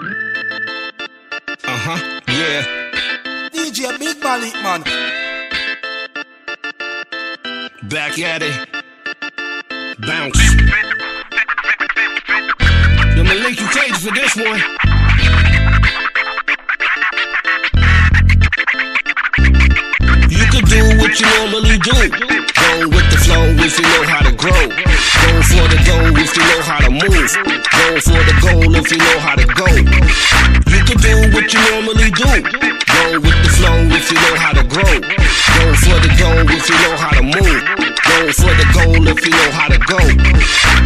Uh 0.00 0.04
huh, 1.66 2.20
yeah. 2.28 2.62
DJ 3.50 3.98
Big 3.98 4.16
Maulik, 4.22 4.54
man. 4.62 4.82
Back 7.88 8.16
at 8.20 8.42
it. 8.42 8.68
Bounce. 9.98 10.38
The 13.16 13.22
Maulik, 13.24 13.58
you 13.58 13.66
crazy 13.66 14.08
for 14.08 14.14
this 14.14 14.36
one. 14.36 14.62
You 20.30 20.44
could 20.52 20.66
do 20.68 20.80
what 21.00 21.18
you 21.18 21.26
normally 21.40 21.78
do. 21.78 22.37
Go 22.68 22.86
with 22.86 23.08
the 23.08 23.16
flow 23.16 23.48
if 23.64 23.78
you 23.78 23.84
know 23.88 24.04
how 24.04 24.20
to 24.28 24.36
grow. 24.36 24.52
Go 24.52 25.32
for 25.40 25.64
the 25.72 25.80
goal 25.88 26.12
if 26.20 26.36
you 26.36 26.44
know 26.52 26.60
how 26.60 26.80
to 26.84 26.90
move. 26.90 27.32
Go 27.64 27.96
for 28.04 28.20
the 28.28 28.36
goal 28.44 28.76
if 28.76 28.92
you 28.92 28.98
know 28.98 29.18
how 29.24 29.36
to 29.36 29.46
go. 29.46 29.64
You 30.68 30.84
could 30.84 31.00
do 31.00 31.16
what 31.32 31.48
you 31.48 31.60
normally 31.72 32.10
do. 32.12 32.44
Go 32.84 33.20
with 33.24 33.38
the 33.40 33.50
flow 33.56 33.88
if 33.88 34.12
you 34.12 34.20
know 34.20 34.36
how 34.36 34.52
to 34.52 34.64
grow. 34.68 34.84
Go 34.84 35.64
for 35.80 35.96
the 36.04 36.12
goal 36.20 36.44
if 36.44 36.68
you 36.68 36.76
know 36.84 36.96
how 36.98 37.12
to 37.16 37.22
move. 37.22 37.77
For 38.18 38.50
the 38.50 38.66
goal 38.74 39.06
if 39.06 39.22
you 39.22 39.30
know 39.30 39.50
how 39.54 39.70
to 39.70 39.78
go. 39.78 39.94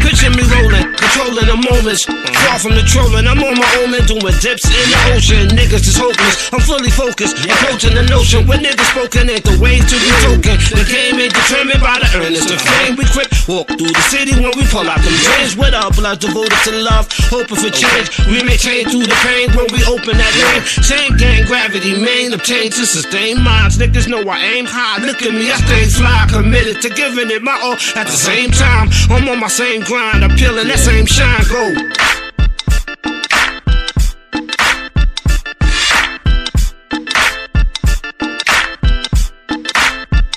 Picture 0.05 0.29
me 0.37 0.45
rolling, 0.53 0.85
controlling 1.01 1.49
the 1.49 1.57
moments. 1.57 2.05
Far 2.05 2.61
from 2.61 2.77
the 2.77 2.85
trolling, 2.85 3.25
I'm 3.25 3.41
on 3.41 3.57
my 3.57 3.71
own 3.81 3.97
and 3.97 4.05
doing 4.05 4.37
dips 4.45 4.69
in 4.69 4.87
the 4.93 5.01
ocean. 5.17 5.49
Niggas 5.57 5.81
is 5.81 5.97
hopeless. 5.97 6.53
I'm 6.53 6.61
fully 6.61 6.93
focused, 6.93 7.41
approaching 7.49 7.97
the 7.97 8.05
notion. 8.13 8.45
When 8.45 8.61
niggas 8.61 8.85
spoken 8.93 9.33
ain't 9.33 9.49
the 9.49 9.57
way 9.57 9.81
to 9.81 9.97
be 9.97 10.13
token. 10.29 10.61
The 10.77 10.85
game 10.85 11.17
ain't 11.25 11.33
determined 11.33 11.81
by 11.81 12.05
the 12.05 12.21
earnest 12.21 12.53
of 12.53 12.61
fame. 12.61 13.01
We 13.01 13.09
quick 13.09 13.33
walk 13.49 13.73
through 13.81 13.97
the 13.97 14.05
city 14.13 14.37
when 14.37 14.53
we 14.53 14.69
pull 14.69 14.85
out 14.85 15.01
them 15.01 15.17
drains 15.25 15.57
with 15.57 15.73
our 15.73 15.89
blood 15.89 16.21
devoted 16.21 16.61
to 16.69 16.85
love, 16.85 17.09
hoping 17.33 17.57
for 17.57 17.73
change. 17.73 18.13
We 18.29 18.45
may 18.45 18.61
change 18.61 18.93
through 18.93 19.09
the 19.09 19.19
pain 19.25 19.49
when 19.57 19.73
we 19.73 19.81
open 19.89 20.21
that 20.21 20.35
lane. 20.37 20.63
Same 20.85 21.17
gang, 21.17 21.49
gravity, 21.49 21.97
main 21.97 22.37
obtained 22.37 22.77
to 22.77 22.85
sustain 22.85 23.41
minds. 23.41 23.81
Niggas 23.81 24.05
know 24.05 24.21
I 24.29 24.37
aim 24.53 24.69
high. 24.69 25.01
Look 25.01 25.25
at 25.25 25.33
me, 25.33 25.49
I 25.49 25.57
stay 25.65 25.89
fly, 25.89 26.29
committed 26.29 26.85
to 26.85 26.93
giving 26.93 27.22
it 27.31 27.43
my 27.43 27.59
all. 27.63 27.77
At 27.95 28.07
the 28.07 28.13
same 28.13 28.51
time, 28.51 28.89
I'm 29.11 29.29
on 29.29 29.39
my 29.41 29.49
same 29.49 29.83
grind, 29.83 30.25
I'm 30.25 30.37
peeling 30.37 30.69
that 30.69 30.79
same 30.79 31.07
shine. 31.07 31.45
Go. 31.49 31.73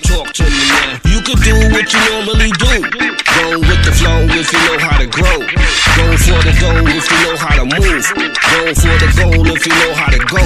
Talk 0.04 0.34
to 0.34 0.44
me 0.44 0.68
now. 0.70 1.00
You 1.06 1.20
could 1.24 1.42
do 1.42 1.56
what 1.74 1.88
you 1.94 2.02
normally 2.12 2.52
do. 2.60 2.76
Go 3.36 3.60
with 3.60 3.82
the 3.84 3.92
flow 3.96 4.22
if 4.30 4.52
you 4.52 4.60
know 4.68 4.78
how 4.80 4.98
to 4.98 5.08
grow. 5.08 5.40
Go 5.96 6.06
for 6.18 6.40
the 6.44 6.54
goal 6.60 6.88
if 6.88 7.08
you 7.10 7.18
know 7.24 7.36
how 7.38 7.56
to 7.56 7.66
move. 7.66 8.06
Go 8.16 8.74
for 8.76 8.96
the 9.00 9.10
goal 9.16 9.48
if 9.56 9.66
you 9.66 9.74
know 9.74 9.94
how 9.96 10.10
to 10.12 10.20
go. 10.20 10.44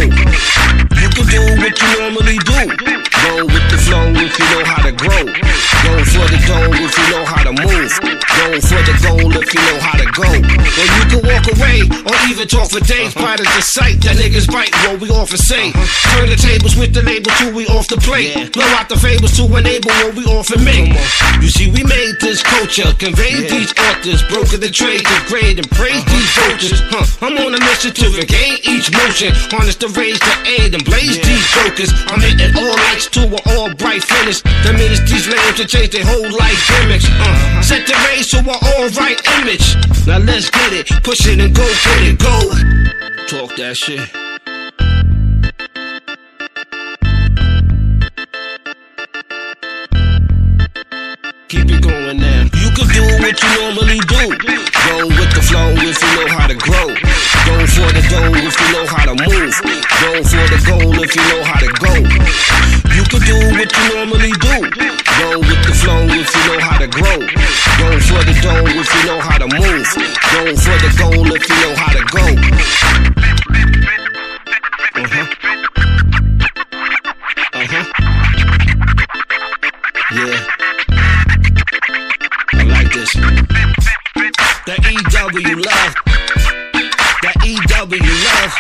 You 1.00 1.10
could 1.10 1.30
do 1.30 1.42
what 1.58 1.74
you 1.80 1.90
normally 2.00 2.38
do. 2.38 2.62
Go 3.26 3.46
with 3.46 3.66
the 3.72 3.78
flow 3.78 4.08
if 4.14 4.40
you 4.40 4.46
know 4.54 4.64
how 4.64 4.84
to 4.84 4.92
grow. 4.92 5.39
Go 6.50 6.58
for 6.58 6.66
the 6.66 6.74
goal 6.74 6.82
if 6.82 6.98
you 6.98 7.06
know 7.14 7.26
how 7.30 7.44
to 7.46 7.54
move. 7.54 7.94
Go 8.02 8.58
for 8.58 8.82
the 8.82 8.96
goal 9.06 9.30
if 9.38 9.54
you 9.54 9.62
know 9.70 9.80
how 9.86 9.98
to 10.02 10.08
go. 10.10 10.26
Or 10.34 10.88
you 10.98 11.04
can 11.06 11.22
walk 11.22 11.46
away 11.46 11.86
or 11.86 12.16
even 12.26 12.48
talk 12.50 12.74
for 12.74 12.82
days. 12.82 13.14
Uh-huh. 13.14 13.22
Pride 13.22 13.42
is 13.46 13.52
the 13.54 13.62
sight 13.62 14.02
that 14.02 14.18
niggas 14.18 14.50
bite 14.50 14.74
what 14.90 14.98
we 14.98 15.10
often 15.14 15.38
say. 15.38 15.70
Uh-huh. 15.70 16.18
Turn 16.18 16.30
the 16.30 16.36
tables 16.36 16.74
with 16.74 16.90
the 16.98 17.06
label 17.06 17.30
till 17.38 17.54
we 17.54 17.70
off 17.70 17.86
the 17.88 18.02
plate. 18.02 18.34
Blow 18.50 18.66
out 18.82 18.90
the 18.90 18.98
fables 18.98 19.38
to 19.38 19.46
enable 19.46 19.94
what 20.02 20.18
we 20.18 20.26
often 20.26 20.66
make. 20.66 20.90
You 21.38 21.54
see, 21.54 21.70
we 21.70 21.86
made 21.86 22.18
this 22.18 22.42
culture, 22.42 22.98
conveyed 22.98 23.46
these 23.46 23.70
authors, 23.86 24.26
broken 24.26 24.58
the 24.58 24.74
trade, 24.74 25.06
degrade, 25.06 25.62
and 25.62 25.70
praise 25.78 26.02
vultures. 26.50 26.82
Huh, 26.90 27.06
I'm 27.26 27.38
on 27.38 27.54
a 27.54 27.60
mission 27.60 27.94
to 27.94 28.06
regain 28.18 28.58
each 28.66 28.90
motion, 28.92 29.32
harness 29.54 29.76
the 29.76 29.88
rage 29.94 30.20
to 30.20 30.34
aid 30.46 30.74
and 30.74 30.84
blaze 30.84 31.22
these 31.22 31.46
jokers. 31.54 31.92
I'm 32.10 32.22
hitting 32.22 32.56
all 32.58 32.74
lights 32.90 33.08
to 33.16 33.22
an 33.30 33.42
all 33.54 33.74
bright 33.76 34.04
finish. 34.04 34.42
The 34.42 34.74
minutes 34.74 35.06
these 35.10 35.28
lambs 35.28 35.58
to 35.58 35.66
change 35.66 35.92
their 35.92 36.06
whole 36.06 36.30
life 36.38 36.60
gimmicks. 36.68 37.06
Uh, 37.06 37.62
set 37.62 37.86
the 37.86 37.96
race 38.10 38.32
to 38.32 38.40
an 38.40 38.50
all 38.50 38.88
right 38.98 39.20
image. 39.40 39.76
Now 40.08 40.20
let's 40.20 40.50
get 40.50 40.74
it, 40.74 40.88
push 41.04 41.26
it 41.28 41.40
and 41.40 41.54
go 41.54 41.66
get 41.66 42.02
it, 42.10 42.18
go. 42.20 42.36
Talk 43.28 43.56
that 43.58 43.78
shit. 43.78 44.10
Keep 51.50 51.66
it 51.66 51.82
going 51.82 52.18
now. 52.18 52.44
You 52.44 52.70
can 52.78 52.88
do 52.94 53.04
what 53.22 53.42
you 53.42 53.50
normally 53.60 54.00
do. 54.06 54.69
Go 54.90 55.06
with 55.06 55.30
the 55.38 55.42
flow 55.46 55.70
if 55.86 56.02
you 56.02 56.10
know 56.18 56.28
how 56.34 56.48
to 56.48 56.58
grow. 56.58 56.90
Go 57.46 57.62
for 57.70 57.94
the 57.94 58.02
goal 58.10 58.34
if 58.34 58.58
you 58.58 58.70
know 58.74 58.90
how 58.90 59.06
to 59.06 59.14
move. 59.22 59.54
Go 60.02 60.18
for 60.26 60.46
the 60.50 60.58
goal 60.66 60.98
if 60.98 61.14
you 61.14 61.22
know 61.30 61.44
how 61.46 61.62
to 61.62 61.70
go. 61.78 61.94
You 62.98 63.04
could 63.06 63.22
do 63.22 63.38
what 63.54 63.70
you 63.70 63.86
normally 63.94 64.34
do. 64.42 64.66
Go 65.22 65.46
with 65.46 65.62
the 65.62 65.78
flow 65.78 66.10
if 66.10 66.34
you 66.34 66.42
know 66.50 66.60
how 66.66 66.82
to 66.82 66.88
grow. 66.90 67.22
Go 67.22 68.00
for 68.02 68.26
the 68.26 68.34
goal 68.42 68.66
if 68.66 68.90
you 68.90 69.06
know 69.06 69.22
how 69.22 69.38
to 69.38 69.46
move. 69.46 69.86
Go 70.34 70.58
for 70.58 70.78
the 70.82 70.90
goal 70.98 71.38
if 71.38 71.48
you 71.48 71.58
know 71.62 71.76
how 71.78 71.94
to 71.94 72.02
go. 72.10 72.26
Uh-huh. 74.98 75.26
Uh-huh. 77.54 78.10
Yeah. 80.12 80.59
EW 85.32 85.62
love. 85.62 85.94
That 87.22 87.38
EW 87.46 88.02
love. 88.26 88.54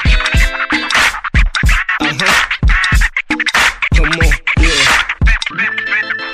Uh 1.99 2.13
huh. 2.19 2.35
Come 3.95 4.05
on, 4.05 4.33
yeah. 4.59 4.85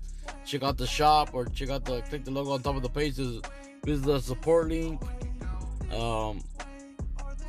Check 0.45 0.63
out 0.63 0.77
the 0.77 0.85
shop 0.85 1.29
or 1.33 1.45
check 1.45 1.69
out 1.69 1.85
the 1.85 2.01
click 2.01 2.25
the 2.25 2.31
logo 2.31 2.51
on 2.51 2.61
top 2.61 2.75
of 2.75 2.83
the 2.83 2.89
page. 2.89 3.15
There's, 3.15 3.41
there's 3.83 4.01
the 4.01 4.19
support 4.19 4.67
link. 4.67 5.01
Um, 5.91 6.43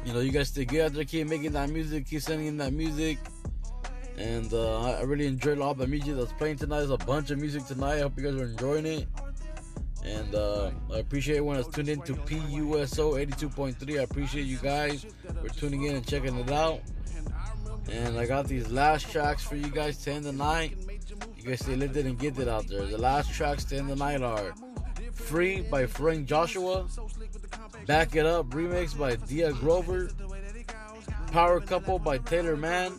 you 0.04 0.12
know, 0.14 0.20
you 0.20 0.32
guys 0.32 0.48
stay 0.48 0.64
good 0.64 0.80
out 0.80 0.94
there. 0.94 1.04
Keep 1.04 1.28
making 1.28 1.52
that 1.52 1.68
music. 1.68 2.06
Keep 2.06 2.22
sending 2.22 2.46
in 2.46 2.56
that 2.58 2.72
music. 2.72 3.18
And 4.20 4.52
uh, 4.52 4.82
I- 4.98 5.02
really 5.02 5.26
enjoyed 5.26 5.58
all 5.60 5.74
the 5.74 5.86
music 5.86 6.16
that's 6.16 6.32
playing 6.32 6.56
tonight. 6.56 6.78
There's 6.78 6.90
a 6.90 6.98
bunch 6.98 7.30
of 7.30 7.38
music 7.38 7.64
tonight. 7.64 7.96
I 7.96 8.00
hope 8.00 8.18
you 8.18 8.24
guys 8.24 8.34
are 8.40 8.44
enjoying 8.44 8.86
it. 8.86 9.08
And 10.04 10.34
uh, 10.34 10.70
I 10.92 10.98
appreciate 10.98 11.40
when 11.40 11.58
it's 11.58 11.68
tuned 11.68 11.88
in 11.88 12.00
to 12.02 12.14
PUSO 12.14 13.26
82.3. 13.26 13.98
I 13.98 14.02
appreciate 14.02 14.46
you 14.46 14.58
guys 14.58 15.06
for 15.42 15.48
tuning 15.48 15.84
in 15.84 15.96
and 15.96 16.06
checking 16.06 16.36
it 16.36 16.50
out. 16.50 16.80
And 17.90 18.18
I 18.18 18.26
got 18.26 18.46
these 18.46 18.70
last 18.70 19.10
tracks 19.10 19.42
for 19.42 19.56
you 19.56 19.68
guys 19.68 19.98
to 20.04 20.12
end 20.12 20.24
the 20.24 20.32
night. 20.32 20.76
You 21.36 21.44
guys 21.44 21.60
stay 21.60 21.72
it 21.72 21.96
and 21.96 22.18
get 22.18 22.38
it 22.38 22.48
out 22.48 22.66
there. 22.68 22.84
The 22.84 22.98
last 22.98 23.32
tracks 23.32 23.64
to 23.66 23.78
end 23.78 23.88
the 23.88 23.96
night 23.96 24.22
are 24.22 24.52
Free 25.12 25.62
by 25.62 25.86
Frank 25.86 26.26
Joshua, 26.26 26.86
Back 27.86 28.16
It 28.16 28.26
Up 28.26 28.46
remix 28.50 28.98
by 28.98 29.16
Dia 29.16 29.52
Grover, 29.52 30.10
Power 31.30 31.60
Couple 31.60 31.98
by 31.98 32.18
Taylorman, 32.18 32.94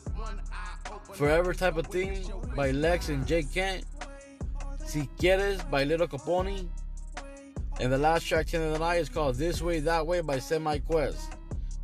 Forever 1.14 1.54
Type 1.54 1.78
of 1.78 1.88
Thing 1.88 2.24
by 2.56 2.72
Lex 2.72 3.10
and 3.10 3.26
Jake 3.28 3.54
Kent, 3.54 3.86
Si 4.86 5.10
Quieres 5.18 5.70
by 5.70 5.84
Little 5.84 6.08
Capone, 6.08 6.68
and 7.80 7.92
the 7.92 7.98
last 7.98 8.26
track 8.26 8.48
to 8.48 8.58
end 8.58 8.66
of 8.66 8.74
the 8.74 8.80
night 8.80 8.98
is 8.98 9.10
called 9.10 9.36
This 9.36 9.62
Way 9.62 9.80
That 9.80 10.06
Way 10.06 10.22
by 10.22 10.40
Semi 10.40 10.80
Quest. 10.80 11.34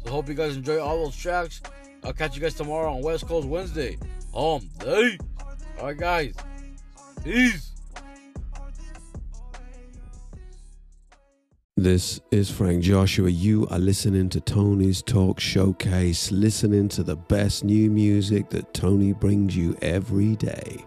So 0.03 0.11
hope 0.11 0.27
you 0.27 0.33
guys 0.33 0.55
enjoy 0.55 0.79
all 0.79 1.03
those 1.03 1.15
tracks. 1.15 1.61
I'll 2.03 2.13
catch 2.13 2.35
you 2.35 2.41
guys 2.41 2.53
tomorrow 2.53 2.93
on 2.93 3.01
West 3.01 3.27
Coast 3.27 3.47
Wednesday. 3.47 3.97
Um, 4.33 4.41
Home 4.41 4.69
day. 4.79 5.17
Alright 5.79 5.97
guys. 5.97 6.35
Peace. 7.23 7.66
This 11.79 12.19
is 12.31 12.49
Frank 12.49 12.81
Joshua. 12.81 13.29
You 13.29 13.67
are 13.67 13.77
listening 13.77 14.29
to 14.29 14.41
Tony's 14.41 15.03
Talk 15.03 15.39
Showcase, 15.39 16.31
listening 16.31 16.87
to 16.89 17.03
the 17.03 17.15
best 17.15 17.63
new 17.63 17.91
music 17.91 18.49
that 18.49 18.73
Tony 18.73 19.13
brings 19.13 19.55
you 19.55 19.77
every 19.83 20.35
day. 20.37 20.83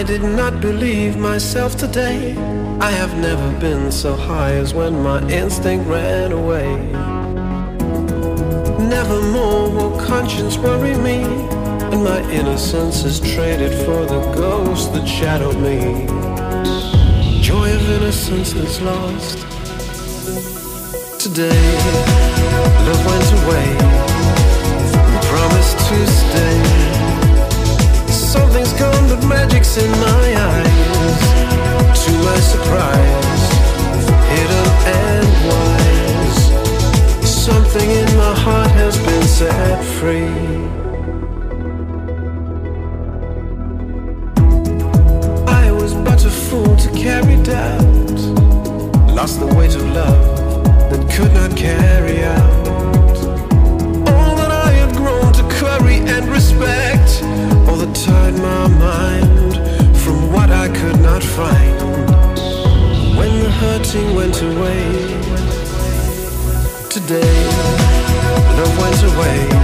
I 0.00 0.02
did 0.02 0.22
not 0.22 0.62
believe 0.62 1.18
myself 1.18 1.76
today. 1.76 2.34
I 2.80 2.90
have 2.90 3.18
never 3.18 3.60
been 3.60 3.92
so 3.92 4.16
high 4.16 4.52
as 4.52 4.72
when 4.72 5.02
my 5.02 5.20
instinct 5.28 5.86
ran 5.86 6.32
away. 6.32 6.74
Nevermore 8.88 9.68
will 9.68 10.00
conscience 10.00 10.56
worry 10.56 10.96
me, 10.96 11.18
and 11.92 12.02
my 12.02 12.18
innocence 12.30 13.04
is 13.04 13.20
traded 13.20 13.74
for 13.84 14.06
the 14.06 14.22
ghost 14.32 14.94
that 14.94 15.06
shadowed 15.06 15.58
me. 15.58 16.06
Joy 17.42 17.70
of 17.70 17.90
innocence 17.90 18.54
is 18.54 18.80
lost. 18.80 19.36
Today, 21.20 21.62
love 22.86 23.04
went 23.04 23.30
away, 23.42 23.68
promised 25.28 25.78
to 25.90 26.06
stay. 26.06 26.89
Something's 28.30 28.72
gone, 28.74 29.08
but 29.08 29.26
magic's 29.26 29.76
in 29.76 29.90
my 29.90 30.22
eyes. 30.48 31.20
To 32.04 32.12
my 32.28 32.38
surprise, 32.52 33.42
hidden 34.30 34.66
and 35.02 35.28
wise. 35.48 36.42
Something 37.28 37.90
in 37.90 38.16
my 38.16 38.32
heart 38.44 38.70
has 38.70 38.96
been 38.98 39.24
set 39.24 39.84
free. 39.98 40.30
I 45.48 45.72
was 45.72 45.92
but 45.94 46.24
a 46.24 46.30
fool 46.30 46.76
to 46.76 46.88
carry 46.90 47.36
doubt. 47.42 48.20
Lost 49.12 49.40
the 49.40 49.52
weight 49.56 49.74
of 49.74 49.84
love 49.90 50.62
that 50.88 51.02
could 51.10 51.32
not 51.34 51.56
carry 51.56 52.22
out. 52.22 53.16
All 54.06 54.36
that 54.36 54.52
I 54.52 54.70
had 54.70 54.94
grown 54.94 55.32
to 55.32 55.42
curry 55.58 55.96
and 55.96 56.28
respect 56.28 56.99
all 57.68 57.76
that 57.76 57.94
tied 57.94 58.34
my 58.34 58.68
mind 58.86 59.54
from 59.96 60.32
what 60.32 60.50
I 60.50 60.68
could 60.68 61.00
not 61.00 61.22
find. 61.22 61.80
When 63.18 63.32
the 63.42 63.50
hurting 63.50 64.14
went 64.14 64.40
away, 64.42 64.84
today 66.88 67.36
love 68.58 68.78
went 68.78 69.02
away. 69.14 69.60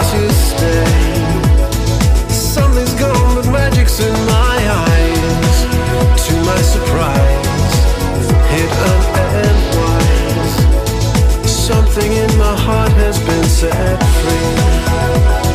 To 0.00 0.32
stay. 0.32 0.84
Something's 2.28 2.94
gone, 2.94 3.36
but 3.36 3.46
magic's 3.52 4.00
in 4.00 4.12
my 4.26 4.58
eyes. 4.86 5.56
To 6.26 6.34
my 6.50 6.60
surprise, 6.62 7.76
hidden 8.50 9.00
and 9.38 9.58
wise. 9.76 10.56
Something 11.48 12.12
in 12.12 12.38
my 12.38 12.56
heart 12.56 12.92
has 12.92 13.18
been 13.20 13.44
set 13.44 14.02
free. 14.22 15.49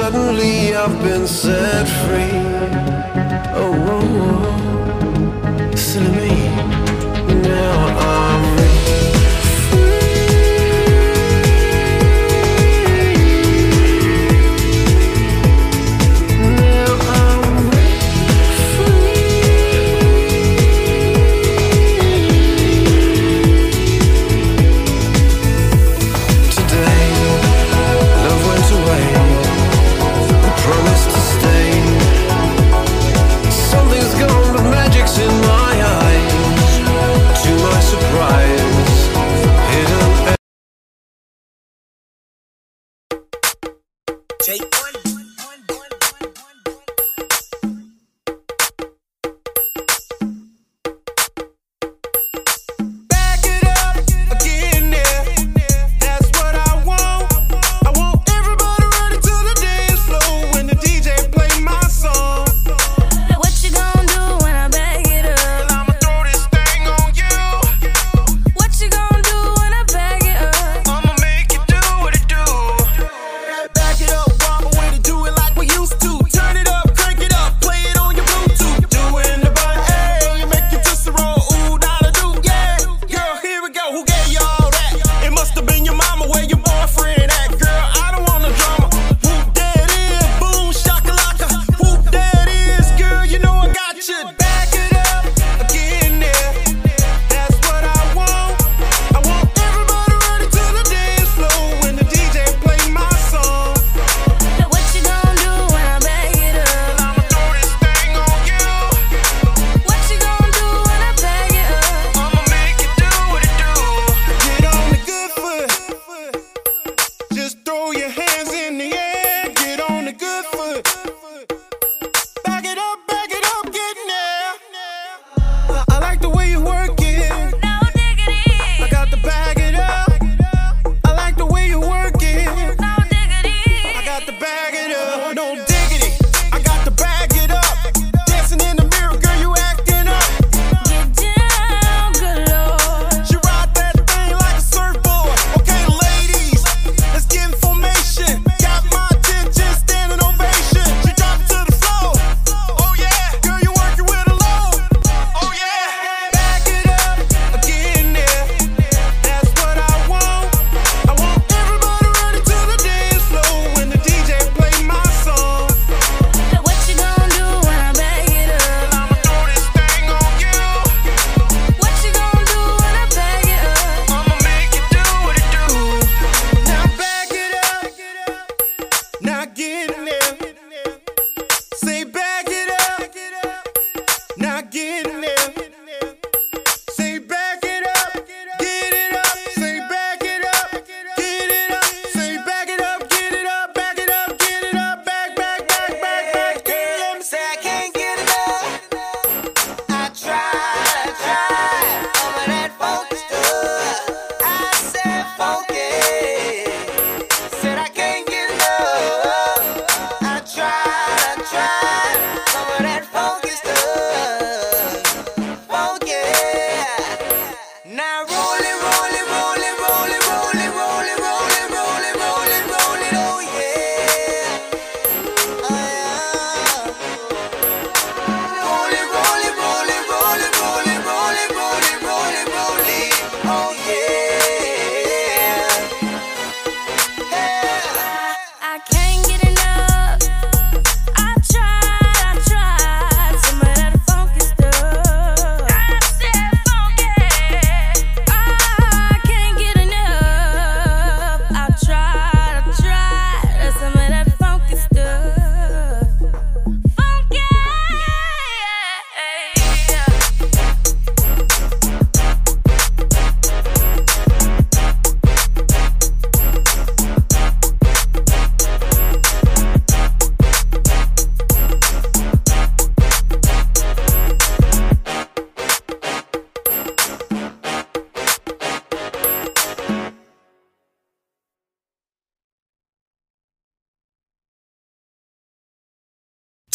Suddenly 0.00 0.74
I've 0.74 1.02
been 1.02 1.26
set 1.26 1.86
free. 1.86 2.99
Oh, 3.52 3.74
oh, 3.88 4.00
oh. 5.72 5.76
silly 5.76 6.10
me. 6.10 6.49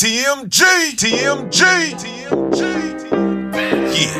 TMG, 0.05 0.61
TMG, 1.01 1.61
TMG. 1.97 2.61
Yeah. 3.95 4.13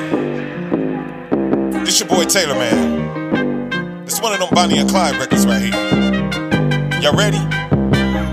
This 1.83 1.99
your 1.99 2.09
boy 2.09 2.25
Taylor, 2.25 2.55
man. 2.55 4.03
This 4.03 4.19
one 4.19 4.33
of 4.33 4.39
them 4.39 4.49
Bonnie 4.51 4.79
and 4.79 4.89
Clyde 4.89 5.15
records 5.17 5.45
right 5.45 5.61
here. 5.61 5.75
Y'all 7.01 7.15
ready? 7.15 7.37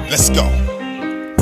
Let's 0.09 0.31
go. 0.31 0.49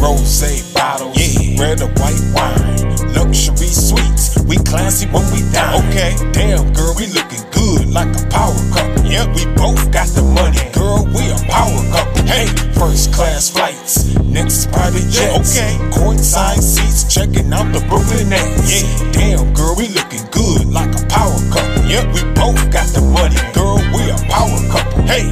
Rose 0.02 0.74
bottles, 0.74 1.16
yeah. 1.16 1.62
Red 1.62 1.80
or 1.80 1.90
white 1.90 2.20
wine, 2.34 3.14
luxury 3.14 3.68
sweets. 3.68 4.36
We 4.42 4.56
classy 4.56 5.06
when 5.06 5.22
we 5.32 5.48
down. 5.52 5.76
Okay, 5.90 6.16
damn 6.32 6.72
girl, 6.72 6.92
we 6.96 7.06
looking 7.06 7.49
good 7.60 7.92
like 7.92 8.08
a 8.16 8.24
power 8.32 8.56
couple. 8.72 9.04
Yeah, 9.04 9.26
we 9.34 9.44
both 9.54 9.92
got 9.92 10.08
the 10.16 10.22
money, 10.22 10.64
girl. 10.72 11.04
We 11.12 11.28
a 11.28 11.38
power 11.52 11.82
couple. 11.92 12.24
Hey, 12.24 12.46
first 12.72 13.12
class 13.12 13.50
flights, 13.50 14.14
next 14.24 14.72
private 14.72 15.08
jets. 15.10 15.58
Okay, 15.58 15.76
courtside 15.92 16.62
seats, 16.62 17.12
checking 17.12 17.52
out 17.52 17.68
the 17.72 17.80
Brooklyn 17.88 18.30
Nets. 18.30 18.70
Yeah, 18.72 19.12
damn 19.12 19.52
girl, 19.52 19.74
we 19.76 19.88
looking 19.88 20.24
good 20.30 20.66
like 20.72 20.92
a 20.96 21.04
power 21.06 21.40
couple. 21.52 21.84
Yeah, 21.84 22.04
we 22.14 22.22
both 22.32 22.60
got 22.72 22.88
the 22.96 23.02
money, 23.02 23.40
girl. 23.52 23.76
We 23.92 24.08
a 24.08 24.16
power 24.30 24.60
couple. 24.72 25.02
Hey, 25.02 25.26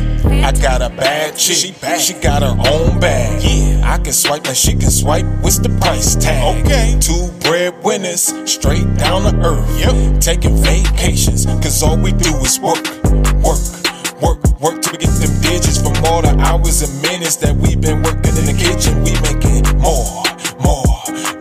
I 0.44 0.52
got 0.52 0.82
a 0.82 0.90
bad 0.90 1.36
chick. 1.36 1.56
She 1.56 1.72
bad. 1.72 2.00
She 2.00 2.14
got 2.14 2.42
her 2.42 2.56
own 2.72 3.00
bag. 3.00 3.42
Yeah, 3.42 3.92
I 3.94 3.98
can 3.98 4.12
swipe 4.12 4.46
like 4.46 4.56
she 4.56 4.72
can 4.72 4.90
swipe. 4.90 5.24
What's 5.40 5.58
the 5.58 5.70
price 5.80 6.16
tag? 6.16 6.66
Okay, 6.66 6.98
two 7.00 7.30
breadwinners, 7.40 8.34
straight 8.50 8.88
down 8.96 9.22
to 9.22 9.34
earth. 9.46 9.68
Yep, 9.78 10.20
taking 10.20 10.56
vacations, 10.56 11.46
cause 11.62 11.82
all 11.82 11.96
we 11.96 12.12
do 12.18 12.34
is 12.42 12.58
work, 12.60 12.82
work. 13.42 13.58
Work, 14.18 14.42
work 14.58 14.82
till 14.82 14.92
we 14.92 14.98
get 14.98 15.14
them 15.22 15.30
digits 15.40 15.78
from 15.78 15.94
all 16.06 16.22
the 16.22 16.34
hours 16.42 16.82
and 16.82 16.90
minutes 17.02 17.36
that 17.36 17.54
we've 17.54 17.80
been 17.80 18.02
working 18.02 18.34
in 18.34 18.50
the 18.50 18.56
kitchen. 18.58 18.98
We 19.06 19.14
making 19.22 19.62
more, 19.78 20.26
more, 20.58 20.90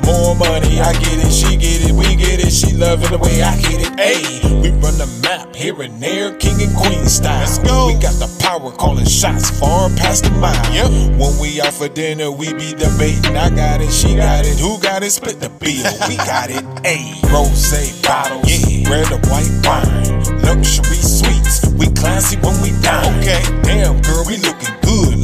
more 0.05 0.35
money. 0.37 0.79
I 0.79 0.93
get 0.93 1.17
it, 1.17 1.33
she 1.33 1.57
get 1.57 1.89
it, 1.89 1.93
we 1.97 2.16
it. 2.47 2.53
She 2.53 2.73
loving 2.73 3.11
the 3.11 3.17
way 3.17 3.41
I 3.41 3.51
hit 3.51 3.81
it. 3.83 3.93
Ayy, 3.99 4.61
we 4.61 4.69
run 4.79 4.97
the 4.97 5.07
map 5.21 5.53
here 5.55 5.79
and 5.81 6.01
there, 6.01 6.33
king 6.37 6.61
and 6.61 6.75
queen 6.75 7.05
style. 7.05 7.39
Let's 7.39 7.59
go. 7.59 7.87
We 7.87 7.99
got 7.99 8.15
the 8.15 8.31
power 8.39 8.71
calling 8.71 9.05
shots 9.05 9.51
far 9.59 9.89
past 9.89 10.23
the 10.23 10.31
mile. 10.31 10.55
Yep. 10.73 11.19
When 11.19 11.37
we 11.39 11.61
out 11.61 11.73
for 11.73 11.89
dinner, 11.89 12.31
we 12.31 12.53
be 12.53 12.71
debating. 12.73 13.35
I 13.35 13.49
got 13.49 13.81
it, 13.81 13.91
she 13.91 14.15
got 14.15 14.45
it. 14.45 14.57
Who 14.59 14.79
got 14.79 15.03
it? 15.03 15.11
Split 15.11 15.39
the 15.39 15.49
bill. 15.49 15.67
We 16.07 16.15
got 16.15 16.49
it. 16.49 16.63
Ayy, 16.87 17.21
rose 17.31 18.01
bottles, 18.01 18.47
yeah. 18.47 18.89
Red 18.89 19.11
or 19.11 19.19
white 19.27 19.51
wine, 19.67 20.41
luxury 20.41 21.03
sweets. 21.03 21.67
We 21.73 21.87
classy 21.93 22.37
when 22.37 22.55
we 22.61 22.71
down. 22.81 23.19
Okay, 23.19 23.43
damn 23.63 24.01
girl, 24.01 24.23
we 24.25 24.37
looking 24.37 24.76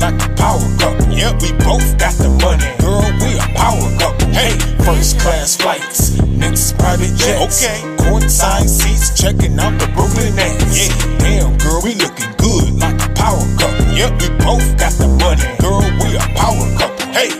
like 0.03 0.19
a 0.19 0.33
power 0.35 0.67
couple. 0.79 1.07
Yep, 1.15 1.41
we 1.41 1.51
both 1.63 1.87
got 1.97 2.13
the 2.19 2.27
money, 2.43 2.67
girl. 2.83 3.07
We 3.23 3.39
a 3.39 3.47
power 3.55 3.87
couple. 3.95 4.27
Hey, 4.35 4.51
first 4.83 5.19
class 5.19 5.55
flights, 5.55 6.19
next 6.27 6.77
private 6.77 7.15
jets. 7.15 7.63
Okay, 7.63 7.79
courtside 8.03 8.67
seats, 8.67 9.15
checking 9.15 9.57
out 9.57 9.79
the 9.79 9.87
Brooklyn 9.95 10.35
Nets. 10.35 10.75
Yeah, 10.75 10.91
damn 11.19 11.57
girl, 11.57 11.79
we 11.83 11.95
looking 11.95 12.33
good 12.35 12.75
like 12.83 12.99
a 12.99 13.09
power 13.15 13.47
couple. 13.55 13.87
Yep, 13.95 14.11
we 14.19 14.27
both 14.43 14.67
got 14.75 14.91
the 14.99 15.07
money, 15.23 15.47
girl. 15.63 15.79
We 16.03 16.19
a 16.19 16.25
power 16.35 16.67
couple. 16.77 17.07
Hey. 17.15 17.31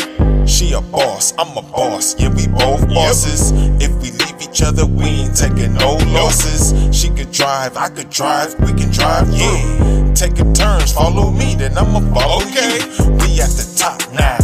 She 0.46 0.74
a 0.74 0.82
boss, 0.82 1.34
I'm 1.38 1.58
a 1.58 1.62
boss. 1.62 2.16
Yeah, 2.20 2.30
we 2.30 2.48
both 2.48 2.88
bosses. 2.90 3.52
If 3.82 3.92
we 4.02 4.12
leave 4.12 4.33
each 4.54 4.62
other, 4.62 4.86
we 4.86 5.26
ain't 5.26 5.36
taking 5.36 5.74
no 5.74 5.96
losses. 6.14 6.78
She 6.96 7.10
could 7.10 7.32
drive, 7.32 7.76
I 7.76 7.90
could 7.90 8.12
drive, 8.12 8.54
we 8.60 8.68
can 8.68 8.92
drive, 8.92 9.28
yeah. 9.34 10.14
Taking 10.14 10.54
turns, 10.54 10.94
follow 10.94 11.32
me, 11.32 11.56
then 11.56 11.76
I'ma 11.76 12.02
follow 12.14 12.46
okay. 12.46 12.78
you. 12.78 13.10
We 13.18 13.42
at 13.42 13.50
the 13.58 13.66
top 13.76 13.98
now, 14.14 14.38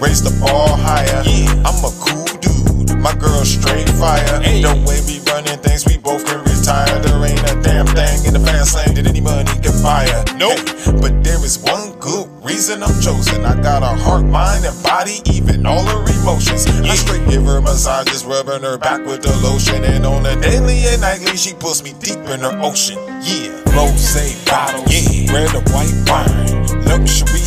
raise 0.00 0.22
the 0.22 0.32
bar 0.40 0.68
higher. 0.78 1.22
Yeah, 1.28 1.68
I'm 1.68 1.84
a 1.84 1.92
cool 2.00 2.24
dude, 2.40 2.96
my 3.00 3.14
girl 3.16 3.44
straight 3.44 3.88
fire. 4.00 4.40
Hey. 4.40 4.62
The 4.62 4.72
way 4.88 5.04
we 5.04 5.20
running 5.28 5.60
things, 5.60 5.84
we 5.84 5.98
both 5.98 6.24
can 6.24 6.40
retire. 6.40 6.98
There 7.00 7.20
ain't 7.20 7.44
a 7.44 7.60
damn 7.60 7.86
thing 7.86 8.24
in 8.24 8.32
the 8.32 8.40
fast 8.40 8.74
lane 8.76 8.94
that 8.96 9.06
any 9.06 9.20
money 9.20 9.52
can 9.60 9.76
fire. 9.84 10.24
Nope, 10.40 10.64
but 11.04 11.22
there 11.22 11.44
is 11.44 11.58
one 11.60 11.98
good 11.98 12.29
reason 12.50 12.82
I'm 12.82 13.00
chosen. 13.00 13.44
I 13.44 13.54
got 13.62 13.82
a 13.82 13.94
heart, 14.04 14.24
mind, 14.24 14.64
and 14.64 14.82
body, 14.82 15.22
even 15.26 15.64
all 15.66 15.84
her 15.84 16.02
emotions. 16.20 16.66
I 16.66 16.94
straight 16.96 17.26
give 17.28 17.44
her 17.44 17.60
massages, 17.60 18.24
rubbing 18.24 18.62
her 18.62 18.76
back 18.76 19.00
with 19.06 19.22
the 19.22 19.34
lotion. 19.38 19.84
And 19.84 20.04
on 20.04 20.26
a 20.26 20.34
daily 20.40 20.78
and 20.90 21.00
nightly, 21.00 21.36
she 21.36 21.54
pulls 21.54 21.82
me 21.82 21.94
deep 22.00 22.18
in 22.34 22.40
her 22.40 22.56
ocean. 22.60 22.98
Yeah, 23.22 23.54
rose 23.76 24.44
bottles, 24.46 24.90
yeah, 24.90 25.32
red 25.32 25.54
or 25.54 25.62
white 25.70 25.94
wine, 26.10 26.84
luxury 26.84 27.44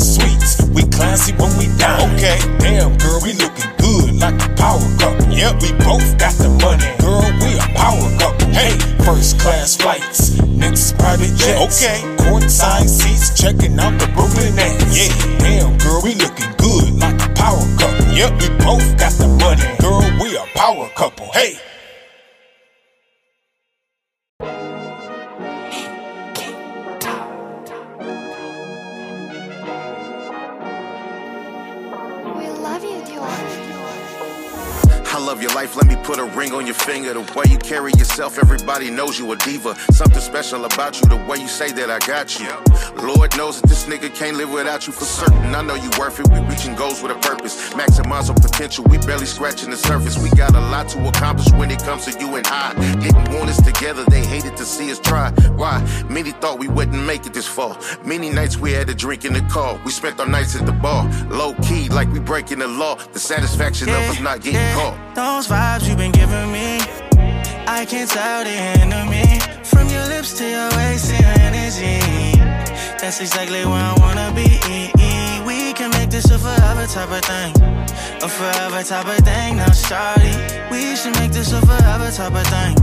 We 0.73 0.83
classy 0.89 1.33
when 1.33 1.55
we 1.57 1.67
down. 1.77 2.13
Okay, 2.15 2.37
damn 2.59 2.97
girl, 2.97 3.19
we 3.23 3.33
looking 3.33 3.71
good 3.77 4.19
like 4.19 4.35
a 4.41 4.49
power 4.55 4.83
couple. 4.99 5.31
Yep, 5.31 5.61
we 5.61 5.71
both 5.83 6.05
got 6.17 6.33
the 6.35 6.49
money, 6.61 6.89
girl. 6.99 7.23
We 7.41 7.57
a 7.57 7.67
power 7.77 8.07
couple. 8.19 8.49
Hey, 8.53 8.77
first 9.03 9.39
class 9.39 9.75
flights, 9.75 10.37
Amex 10.41 10.97
private 10.97 11.33
jets. 11.35 11.83
Okay. 11.83 11.99
Courtside 12.23 12.87
seats, 12.87 13.33
checking 13.39 13.77
out 13.79 13.99
the 13.99 14.07
Brooklyn 14.13 14.55
Nets. 14.55 14.89
Yeah, 14.93 15.11
damn 15.39 15.77
girl, 15.77 16.01
we 16.03 16.15
looking 16.15 16.51
good 16.57 16.99
like 16.99 17.19
a 17.21 17.29
power 17.33 17.63
couple. 17.77 18.07
Yep, 18.13 18.31
we 18.41 18.47
both 18.63 18.97
got 18.97 19.13
the 19.19 19.27
money, 19.41 19.65
girl, 19.79 20.01
we 20.21 20.35
a 20.37 20.45
power 20.55 20.89
couple. 20.95 21.31
Hey. 21.33 21.57
Love 35.33 35.41
your 35.41 35.55
life, 35.55 35.75
let 35.75 35.87
me 35.87 35.95
put 36.03 36.19
a 36.19 36.25
ring 36.37 36.53
on 36.53 36.67
your 36.67 36.75
finger. 36.75 37.11
The 37.11 37.21
way 37.35 37.45
you 37.49 37.57
carry 37.57 37.91
yourself, 37.97 38.37
everybody 38.37 38.91
knows 38.91 39.17
you 39.17 39.31
a 39.31 39.35
diva. 39.35 39.73
Something 39.91 40.21
special 40.21 40.63
about 40.65 41.01
you, 41.01 41.09
the 41.09 41.15
way 41.27 41.39
you 41.39 41.47
say 41.47 41.71
that 41.71 41.89
I 41.89 41.97
got 42.05 42.39
you. 42.39 42.53
Lord 43.01 43.35
knows 43.35 43.59
that 43.59 43.67
this 43.67 43.85
nigga 43.85 44.13
can't 44.13 44.37
live 44.37 44.51
without 44.51 44.85
you 44.85 44.93
for 44.93 45.05
certain. 45.05 45.55
I 45.55 45.63
know 45.63 45.73
you 45.73 45.89
worth 45.97 46.19
it, 46.19 46.27
we 46.29 46.37
reaching 46.41 46.75
goals 46.75 47.01
with 47.01 47.13
a 47.13 47.15
purpose. 47.15 47.73
Maximize 47.73 48.29
our 48.29 48.35
potential, 48.35 48.83
we 48.83 48.99
barely 48.99 49.25
scratching 49.25 49.71
the 49.71 49.75
surface. 49.75 50.21
We 50.21 50.29
got 50.37 50.53
a 50.53 50.59
lot 50.59 50.87
to 50.89 51.07
accomplish 51.07 51.51
when 51.53 51.71
it 51.71 51.79
comes 51.79 52.05
to 52.05 52.11
you 52.19 52.35
and 52.35 52.45
I. 52.45 52.75
Didn't 53.01 53.33
want 53.33 53.49
us 53.49 53.59
together, 53.59 54.05
they 54.11 54.23
hated 54.23 54.55
to 54.57 54.65
see 54.65 54.91
us 54.91 54.99
try. 54.99 55.31
Why? 55.55 55.81
Many 56.09 56.29
thought 56.29 56.59
we 56.59 56.67
wouldn't 56.67 57.03
make 57.07 57.25
it 57.25 57.33
this 57.33 57.47
far. 57.47 57.75
Many 58.05 58.29
nights 58.29 58.57
we 58.57 58.71
had 58.73 58.87
a 58.87 58.93
drink 58.93 59.25
in 59.25 59.33
the 59.33 59.41
car. 59.49 59.81
We 59.83 59.89
spent 59.89 60.19
our 60.19 60.27
nights 60.27 60.55
at 60.55 60.67
the 60.67 60.73
bar, 60.73 61.09
low 61.31 61.55
key, 61.63 61.89
like 61.89 62.13
we 62.13 62.19
breaking 62.19 62.59
the 62.59 62.67
law. 62.67 62.97
The 63.13 63.19
satisfaction 63.19 63.89
of 63.89 63.95
us 63.95 64.19
not 64.19 64.41
getting 64.41 64.61
caught. 64.75 65.13
Those 65.23 65.47
vibes 65.47 65.87
you've 65.87 65.97
been 65.97 66.11
giving 66.11 66.51
me, 66.51 66.79
I 67.65 67.85
can't 67.87 68.09
tell 68.09 68.43
the 68.43 68.57
enemy. 68.81 69.23
From 69.63 69.87
your 69.87 70.05
lips 70.09 70.33
to 70.39 70.43
your 70.43 70.69
waist 70.75 71.11
your 71.11 71.33
energy, 71.47 72.01
that's 72.99 73.21
exactly 73.21 73.63
where 73.63 73.85
I 73.91 73.95
wanna 74.03 74.33
be. 74.35 74.49
We 75.47 75.71
can 75.71 75.91
make 75.91 76.09
this 76.09 76.29
a 76.29 76.37
forever 76.37 76.85
type 76.87 77.09
of 77.09 77.23
thing, 77.23 77.53
a 78.21 78.27
forever 78.27 78.83
type 78.83 79.07
of 79.07 79.23
thing. 79.23 79.55
Now, 79.55 79.71
shawty, 79.71 80.35
we 80.69 80.93
should 80.97 81.15
make 81.15 81.31
this 81.31 81.53
a 81.53 81.61
forever 81.61 82.11
type 82.11 82.35
of 82.41 82.47
thing, 82.55 82.75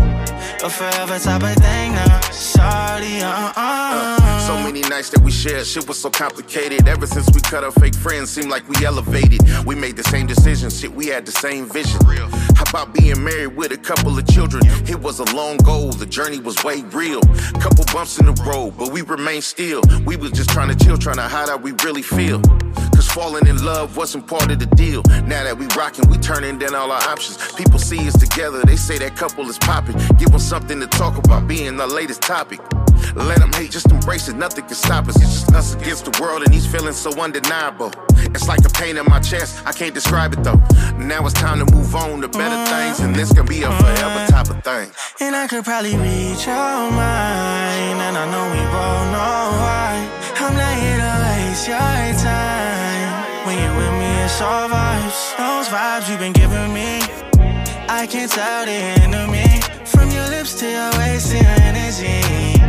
a 0.64 0.70
forever 0.70 1.18
type 1.18 1.42
of 1.42 1.56
thing. 1.62 1.92
Now, 1.92 2.20
shawty, 2.32 3.20
uh 3.20 3.52
uh. 3.54 4.19
So 4.50 4.58
many 4.58 4.80
nights 4.80 5.10
that 5.10 5.20
we 5.20 5.30
shared, 5.30 5.64
shit 5.64 5.86
was 5.86 6.00
so 6.00 6.10
complicated. 6.10 6.88
Ever 6.88 7.06
since 7.06 7.30
we 7.32 7.40
cut 7.40 7.62
our 7.62 7.70
fake 7.70 7.94
friends, 7.94 8.30
seemed 8.30 8.50
like 8.50 8.68
we 8.68 8.84
elevated. 8.84 9.40
We 9.64 9.76
made 9.76 9.96
the 9.96 10.02
same 10.02 10.26
decisions, 10.26 10.80
shit, 10.80 10.92
we 10.92 11.06
had 11.06 11.24
the 11.24 11.30
same 11.30 11.66
vision. 11.66 12.00
How 12.56 12.64
about 12.68 12.92
being 12.92 13.22
married 13.22 13.54
with 13.54 13.70
a 13.70 13.76
couple 13.76 14.18
of 14.18 14.26
children? 14.26 14.64
It 14.88 15.00
was 15.00 15.20
a 15.20 15.36
long 15.36 15.56
goal, 15.58 15.92
the 15.92 16.04
journey 16.04 16.40
was 16.40 16.64
way 16.64 16.82
real. 16.90 17.20
Couple 17.60 17.84
bumps 17.92 18.18
in 18.18 18.26
the 18.26 18.32
road, 18.44 18.74
but 18.76 18.90
we 18.90 19.02
remained 19.02 19.44
still. 19.44 19.82
We 20.04 20.16
was 20.16 20.32
just 20.32 20.50
trying 20.50 20.76
to 20.76 20.84
chill, 20.84 20.98
trying 20.98 21.22
to 21.22 21.28
hide 21.28 21.48
how 21.48 21.56
we 21.56 21.70
really 21.84 22.02
feel. 22.02 22.42
Cause 22.92 23.06
falling 23.06 23.46
in 23.46 23.64
love 23.64 23.96
wasn't 23.96 24.26
part 24.26 24.50
of 24.50 24.58
the 24.58 24.66
deal. 24.74 25.02
Now 25.26 25.44
that 25.44 25.56
we 25.56 25.66
rockin', 25.78 26.10
we 26.10 26.18
turning 26.18 26.58
down 26.58 26.74
all 26.74 26.90
our 26.90 27.02
options. 27.02 27.52
People 27.52 27.78
see 27.78 28.04
us 28.08 28.18
together, 28.18 28.62
they 28.64 28.74
say 28.74 28.98
that 28.98 29.14
couple 29.14 29.48
is 29.48 29.58
popping. 29.58 29.96
Give 30.18 30.28
them 30.28 30.40
something 30.40 30.80
to 30.80 30.88
talk 30.88 31.18
about, 31.18 31.46
being 31.46 31.76
the 31.76 31.86
latest 31.86 32.22
topic. 32.22 32.58
Let 33.14 33.38
them 33.38 33.52
hate, 33.52 33.70
just 33.70 33.90
embrace 33.90 34.28
it, 34.28 34.36
nothing 34.36 34.64
can 34.66 34.74
stop 34.74 35.08
us. 35.08 35.16
It's 35.16 35.32
just 35.32 35.52
us 35.52 35.74
against 35.74 36.04
the 36.04 36.22
world, 36.22 36.42
and 36.42 36.52
these 36.52 36.66
feelings 36.66 36.96
so 36.96 37.10
undeniable. 37.20 37.92
It's 38.34 38.48
like 38.48 38.64
a 38.64 38.70
pain 38.70 38.96
in 38.96 39.06
my 39.06 39.20
chest, 39.20 39.62
I 39.66 39.72
can't 39.72 39.94
describe 39.94 40.32
it 40.32 40.44
though. 40.44 40.60
Now 40.96 41.24
it's 41.26 41.34
time 41.34 41.64
to 41.64 41.74
move 41.74 41.94
on 41.94 42.20
to 42.20 42.28
better 42.28 42.56
mm. 42.56 42.68
things, 42.68 43.00
and 43.00 43.14
this 43.14 43.32
can 43.32 43.46
be 43.46 43.62
a 43.62 43.70
forever 43.70 44.26
type 44.28 44.50
of 44.50 44.62
thing. 44.62 44.90
And 45.20 45.34
I 45.34 45.46
could 45.46 45.64
probably 45.64 45.96
read 45.96 46.38
your 46.44 46.90
mind, 46.90 47.98
and 48.06 48.16
I 48.16 48.24
know 48.30 48.44
we 48.54 48.62
both 48.74 49.06
know 49.14 49.40
why. 49.60 50.20
I'm 50.42 50.54
not 50.56 50.74
here 50.78 50.98
to 50.98 51.14
waste 51.26 51.68
your 51.68 51.78
time. 52.22 53.46
When 53.46 53.56
you're 53.58 53.76
with 53.76 53.94
me, 54.00 54.10
it's 54.24 54.40
all 54.40 54.68
vibes. 54.68 55.36
Those 55.36 55.68
vibes 55.68 56.08
you've 56.08 56.20
been 56.20 56.32
giving 56.32 56.72
me, 56.72 57.00
I 57.88 58.06
can't 58.06 58.30
tell 58.30 58.64
the 58.64 58.72
enemy. 58.72 59.60
From 59.86 60.10
your 60.10 60.28
lips 60.28 60.54
to 60.60 60.70
your 60.70 60.90
waist 60.98 61.32
your 61.32 61.42
energy, 61.42 62.59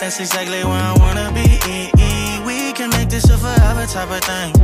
that's 0.00 0.20
exactly 0.20 0.62
where 0.64 0.80
I 0.80 0.94
wanna 0.98 1.32
be. 1.32 1.58
We 2.46 2.72
can 2.72 2.90
make 2.90 3.08
this 3.08 3.24
a 3.30 3.36
forever 3.36 3.86
type 3.86 4.10
of 4.10 4.22
thing, 4.22 4.54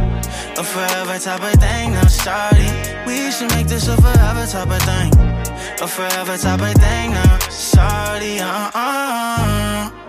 a 0.58 0.64
forever 0.64 1.18
type 1.18 1.42
of 1.42 1.60
thing. 1.60 1.92
Now, 1.92 2.04
starty, 2.04 2.70
we 3.06 3.30
should 3.32 3.50
make 3.50 3.66
this 3.66 3.88
a 3.88 3.96
forever 3.96 4.46
type 4.46 4.70
of 4.70 4.82
thing, 4.82 5.12
a 5.82 5.88
forever 5.88 6.36
type 6.38 6.60
of 6.60 6.74
thing. 6.74 7.10
Now, 7.10 7.38
sorry, 7.48 8.38
uh 8.40 10.03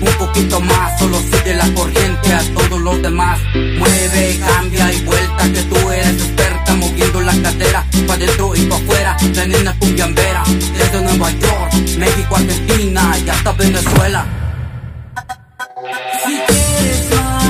Un 0.00 0.14
poquito 0.18 0.60
más, 0.60 0.98
solo 0.98 1.18
sigue 1.18 1.54
la 1.54 1.68
corriente 1.74 2.32
a 2.32 2.42
todos 2.54 2.80
los 2.80 3.02
demás. 3.02 3.38
Mueve, 3.54 4.38
cambia 4.46 4.92
y 4.92 5.00
vuelta, 5.02 5.44
que 5.52 5.62
tú 5.62 5.90
eres 5.90 6.14
experta, 6.14 6.74
moviendo 6.74 7.20
la 7.20 7.32
cadera, 7.42 7.84
pa' 8.06 8.16
dentro 8.16 8.54
y 8.54 8.60
pa' 8.66 8.76
afuera. 8.76 9.16
La 9.34 9.46
nena 9.46 9.74
cumbiambera, 9.78 10.42
desde 10.76 11.00
Nueva 11.02 11.30
York, 11.32 11.72
México, 11.98 12.36
Argentina 12.36 13.16
y 13.24 13.28
hasta 13.28 13.52
Venezuela. 13.52 14.26
Si 16.24 16.36
quieres 16.46 17.10
más, 17.14 17.47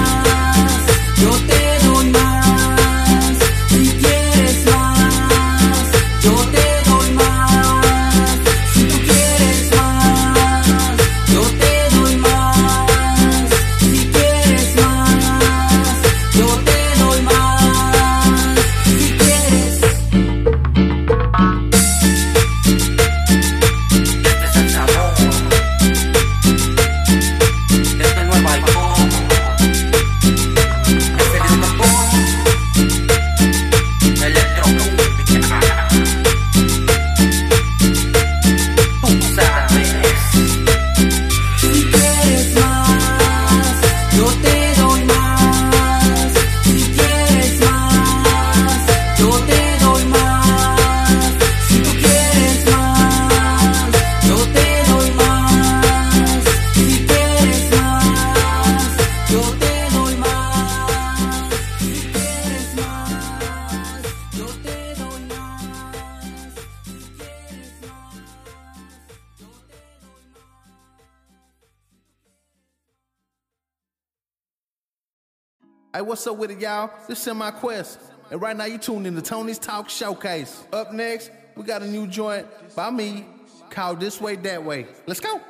what's 76.18 76.26
up 76.26 76.36
with 76.36 76.50
it, 76.50 76.58
y'all? 76.58 76.90
This 77.06 77.24
is 77.24 77.32
my 77.32 77.52
quest. 77.52 78.00
And 78.32 78.42
right 78.42 78.56
now 78.56 78.64
you 78.64 78.76
tuned 78.76 79.06
in 79.06 79.14
to 79.14 79.22
Tony's 79.22 79.56
Talk 79.56 79.88
Showcase. 79.88 80.64
Up 80.72 80.92
next, 80.92 81.30
we 81.54 81.62
got 81.62 81.80
a 81.80 81.86
new 81.86 82.08
joint 82.08 82.44
by 82.74 82.90
me 82.90 83.24
called 83.70 84.00
This 84.00 84.20
Way, 84.20 84.34
That 84.34 84.64
Way. 84.64 84.88
Let's 85.06 85.20
go. 85.20 85.40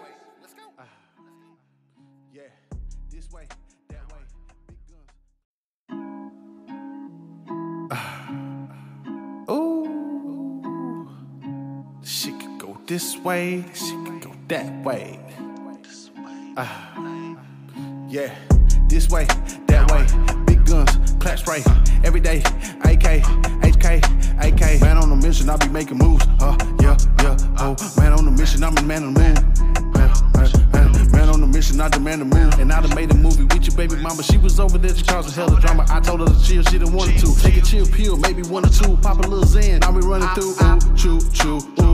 Let's 0.42 0.52
go. 0.76 0.84
Yeah. 2.34 2.42
This 3.10 3.30
way. 3.30 3.46
That 3.88 4.12
way. 4.12 4.18
Ooh, 9.54 11.08
she 12.02 12.32
could 12.32 12.58
go 12.58 12.78
this 12.86 13.16
way, 13.16 13.64
she 13.72 13.92
could 14.04 14.20
go 14.20 14.34
that 14.48 14.84
way. 14.84 15.18
Ah, 16.58 17.38
yeah, 18.10 18.34
this 18.88 19.08
way, 19.08 19.24
that 19.68 19.90
way. 19.90 20.37
Guns, 20.78 21.14
clap 21.18 21.38
spray, 21.38 21.62
every 22.04 22.20
day. 22.20 22.38
AK, 22.84 23.22
HK, 23.66 23.98
AK. 24.40 24.80
Man 24.80 24.96
on 24.96 25.10
a 25.10 25.16
mission, 25.16 25.50
I 25.50 25.56
be 25.56 25.68
making 25.68 25.98
moves. 25.98 26.24
Uh, 26.38 26.56
yeah, 26.80 26.96
yeah. 27.20 27.36
Oh, 27.58 27.74
man 27.96 28.12
on 28.12 28.28
a 28.28 28.30
mission, 28.30 28.62
I'm 28.62 28.76
a 28.76 28.82
man 28.82 29.02
on 29.02 29.14
the 29.14 29.20
moon. 29.20 29.34
Man, 29.92 30.12
man, 30.72 31.10
man, 31.10 31.28
on 31.30 31.40
the 31.40 31.48
mission, 31.48 31.80
I 31.80 31.88
demand 31.88 32.20
the 32.20 32.26
moon. 32.26 32.52
And 32.60 32.72
I 32.72 32.80
done 32.80 32.94
made 32.94 33.10
a 33.10 33.16
movie 33.16 33.42
with 33.42 33.66
your 33.66 33.76
baby 33.76 33.96
mama. 33.96 34.22
She 34.22 34.38
was 34.38 34.60
over 34.60 34.78
there, 34.78 34.94
she 34.94 35.02
causing 35.04 35.32
hell 35.32 35.52
of 35.52 35.60
drama. 35.60 35.84
I 35.90 35.98
told 35.98 36.20
her 36.20 36.26
to 36.26 36.44
chill, 36.44 36.62
she 36.62 36.78
didn't 36.78 36.94
want 36.94 37.18
to. 37.18 37.34
Take 37.42 37.56
a 37.56 37.60
chill 37.62 37.86
pill, 37.86 38.16
maybe 38.16 38.42
one 38.42 38.64
or 38.64 38.70
two. 38.70 38.96
Pop 38.98 39.18
a 39.18 39.22
little 39.22 39.44
Zen, 39.44 39.80
now 39.80 39.90
we 39.90 40.02
running 40.02 40.28
through. 40.36 40.54
Ooh, 40.62 40.78
choo, 40.94 41.20
choo, 41.32 41.58
ooh, 41.82 41.87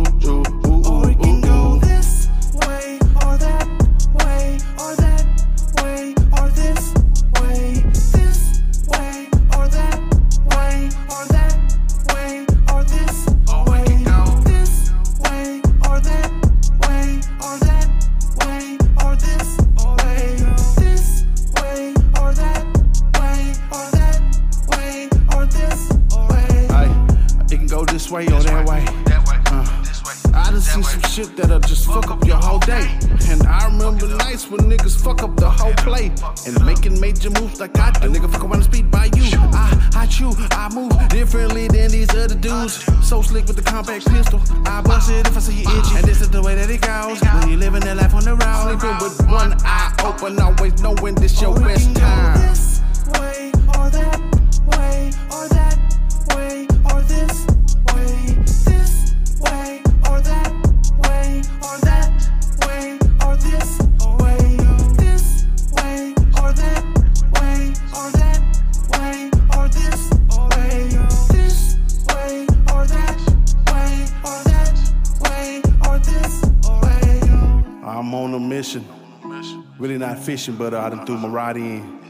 But 80.46 80.74
I 80.74 80.90
done 80.90 81.06
threw 81.06 81.16
my 81.16 81.28
rod 81.28 81.56
in. 81.56 82.02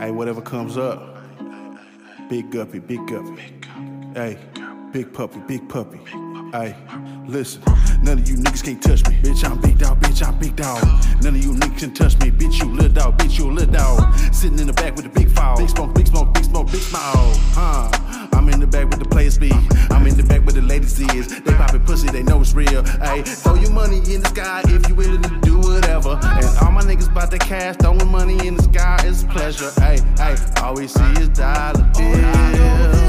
Hey, 0.00 0.10
whatever 0.10 0.42
comes 0.42 0.76
up. 0.76 1.18
Big 2.28 2.50
guppy, 2.50 2.80
big 2.80 3.06
guppy. 3.06 3.40
Hey, 4.12 4.38
big 4.90 5.12
puppy, 5.12 5.38
big 5.46 5.68
puppy. 5.68 6.00
Hey, 6.50 6.74
listen, 7.28 7.62
none 8.02 8.18
of 8.18 8.28
you 8.28 8.34
niggas 8.36 8.64
can't 8.64 8.82
touch 8.82 9.06
me. 9.08 9.14
Bitch, 9.22 9.48
I'm 9.48 9.60
big 9.60 9.78
dog, 9.78 10.00
bitch, 10.00 10.26
I'm 10.26 10.36
big 10.36 10.56
dog. 10.56 10.82
None 11.22 11.36
of 11.36 11.44
you 11.44 11.52
niggas 11.52 11.78
can 11.78 11.94
touch 11.94 12.18
me. 12.18 12.32
Bitch, 12.32 12.58
you 12.58 12.72
little 12.74 12.92
dog, 12.92 13.18
bitch, 13.18 13.38
you 13.38 13.52
little 13.52 13.72
dog. 13.72 14.18
Sitting 14.34 14.58
in 14.58 14.66
the 14.66 14.72
back 14.72 14.96
with 14.96 15.04
the 15.04 15.20
big 15.20 15.30
fall. 15.30 15.56
Big 15.56 15.68
smoke, 15.68 15.94
big 15.94 16.08
smoke, 16.08 16.34
big 16.34 16.44
smoke, 16.44 16.66
big 16.72 16.80
smoke. 16.80 17.36
Huh? 17.54 18.25
I'm 18.46 18.52
in 18.52 18.60
the 18.60 18.66
back 18.68 18.88
with 18.88 19.00
the 19.00 19.08
players 19.08 19.34
speed. 19.34 19.56
I'm 19.90 20.06
in 20.06 20.16
the 20.16 20.22
back 20.22 20.46
with 20.46 20.54
the 20.54 20.62
ladies 20.62 21.00
is. 21.00 21.42
They 21.42 21.52
poppin' 21.54 21.84
pussy, 21.84 22.08
they 22.10 22.22
know 22.22 22.40
it's 22.40 22.54
real. 22.54 22.84
Hey, 22.84 23.22
throw 23.22 23.54
your 23.54 23.72
money 23.72 23.96
in 23.96 24.22
the 24.22 24.28
sky 24.28 24.62
if 24.66 24.88
you 24.88 24.94
willing 24.94 25.22
to 25.22 25.40
do 25.40 25.58
whatever. 25.58 26.10
And 26.22 26.46
all 26.58 26.70
my 26.70 26.82
niggas 26.82 27.12
bout 27.12 27.32
the 27.32 27.38
cash, 27.38 27.74
throwing 27.78 28.06
money 28.06 28.46
in 28.46 28.54
the 28.54 28.62
sky 28.62 29.04
is 29.04 29.24
pleasure. 29.24 29.72
Hey, 29.80 29.98
hey, 30.16 30.36
all 30.62 30.76
we 30.76 30.86
see 30.86 31.02
is 31.18 31.28
dollar 31.30 31.90
bills. 31.98 33.05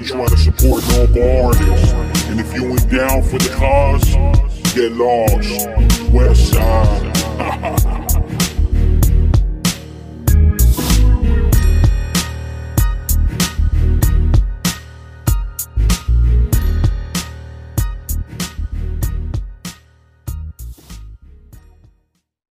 Really 0.00 0.08
trying 0.08 0.28
to 0.28 0.36
support 0.36 0.86
local 0.88 1.46
artists. 1.46 1.92
And 2.28 2.40
if 2.40 2.54
you 2.54 2.64
ain't 2.66 2.90
down 2.90 3.22
for 3.22 3.38
the 3.38 3.50
cause, 3.56 4.14
get 4.74 4.92
lost. 4.92 6.12
West 6.12 6.52
side. 6.52 7.96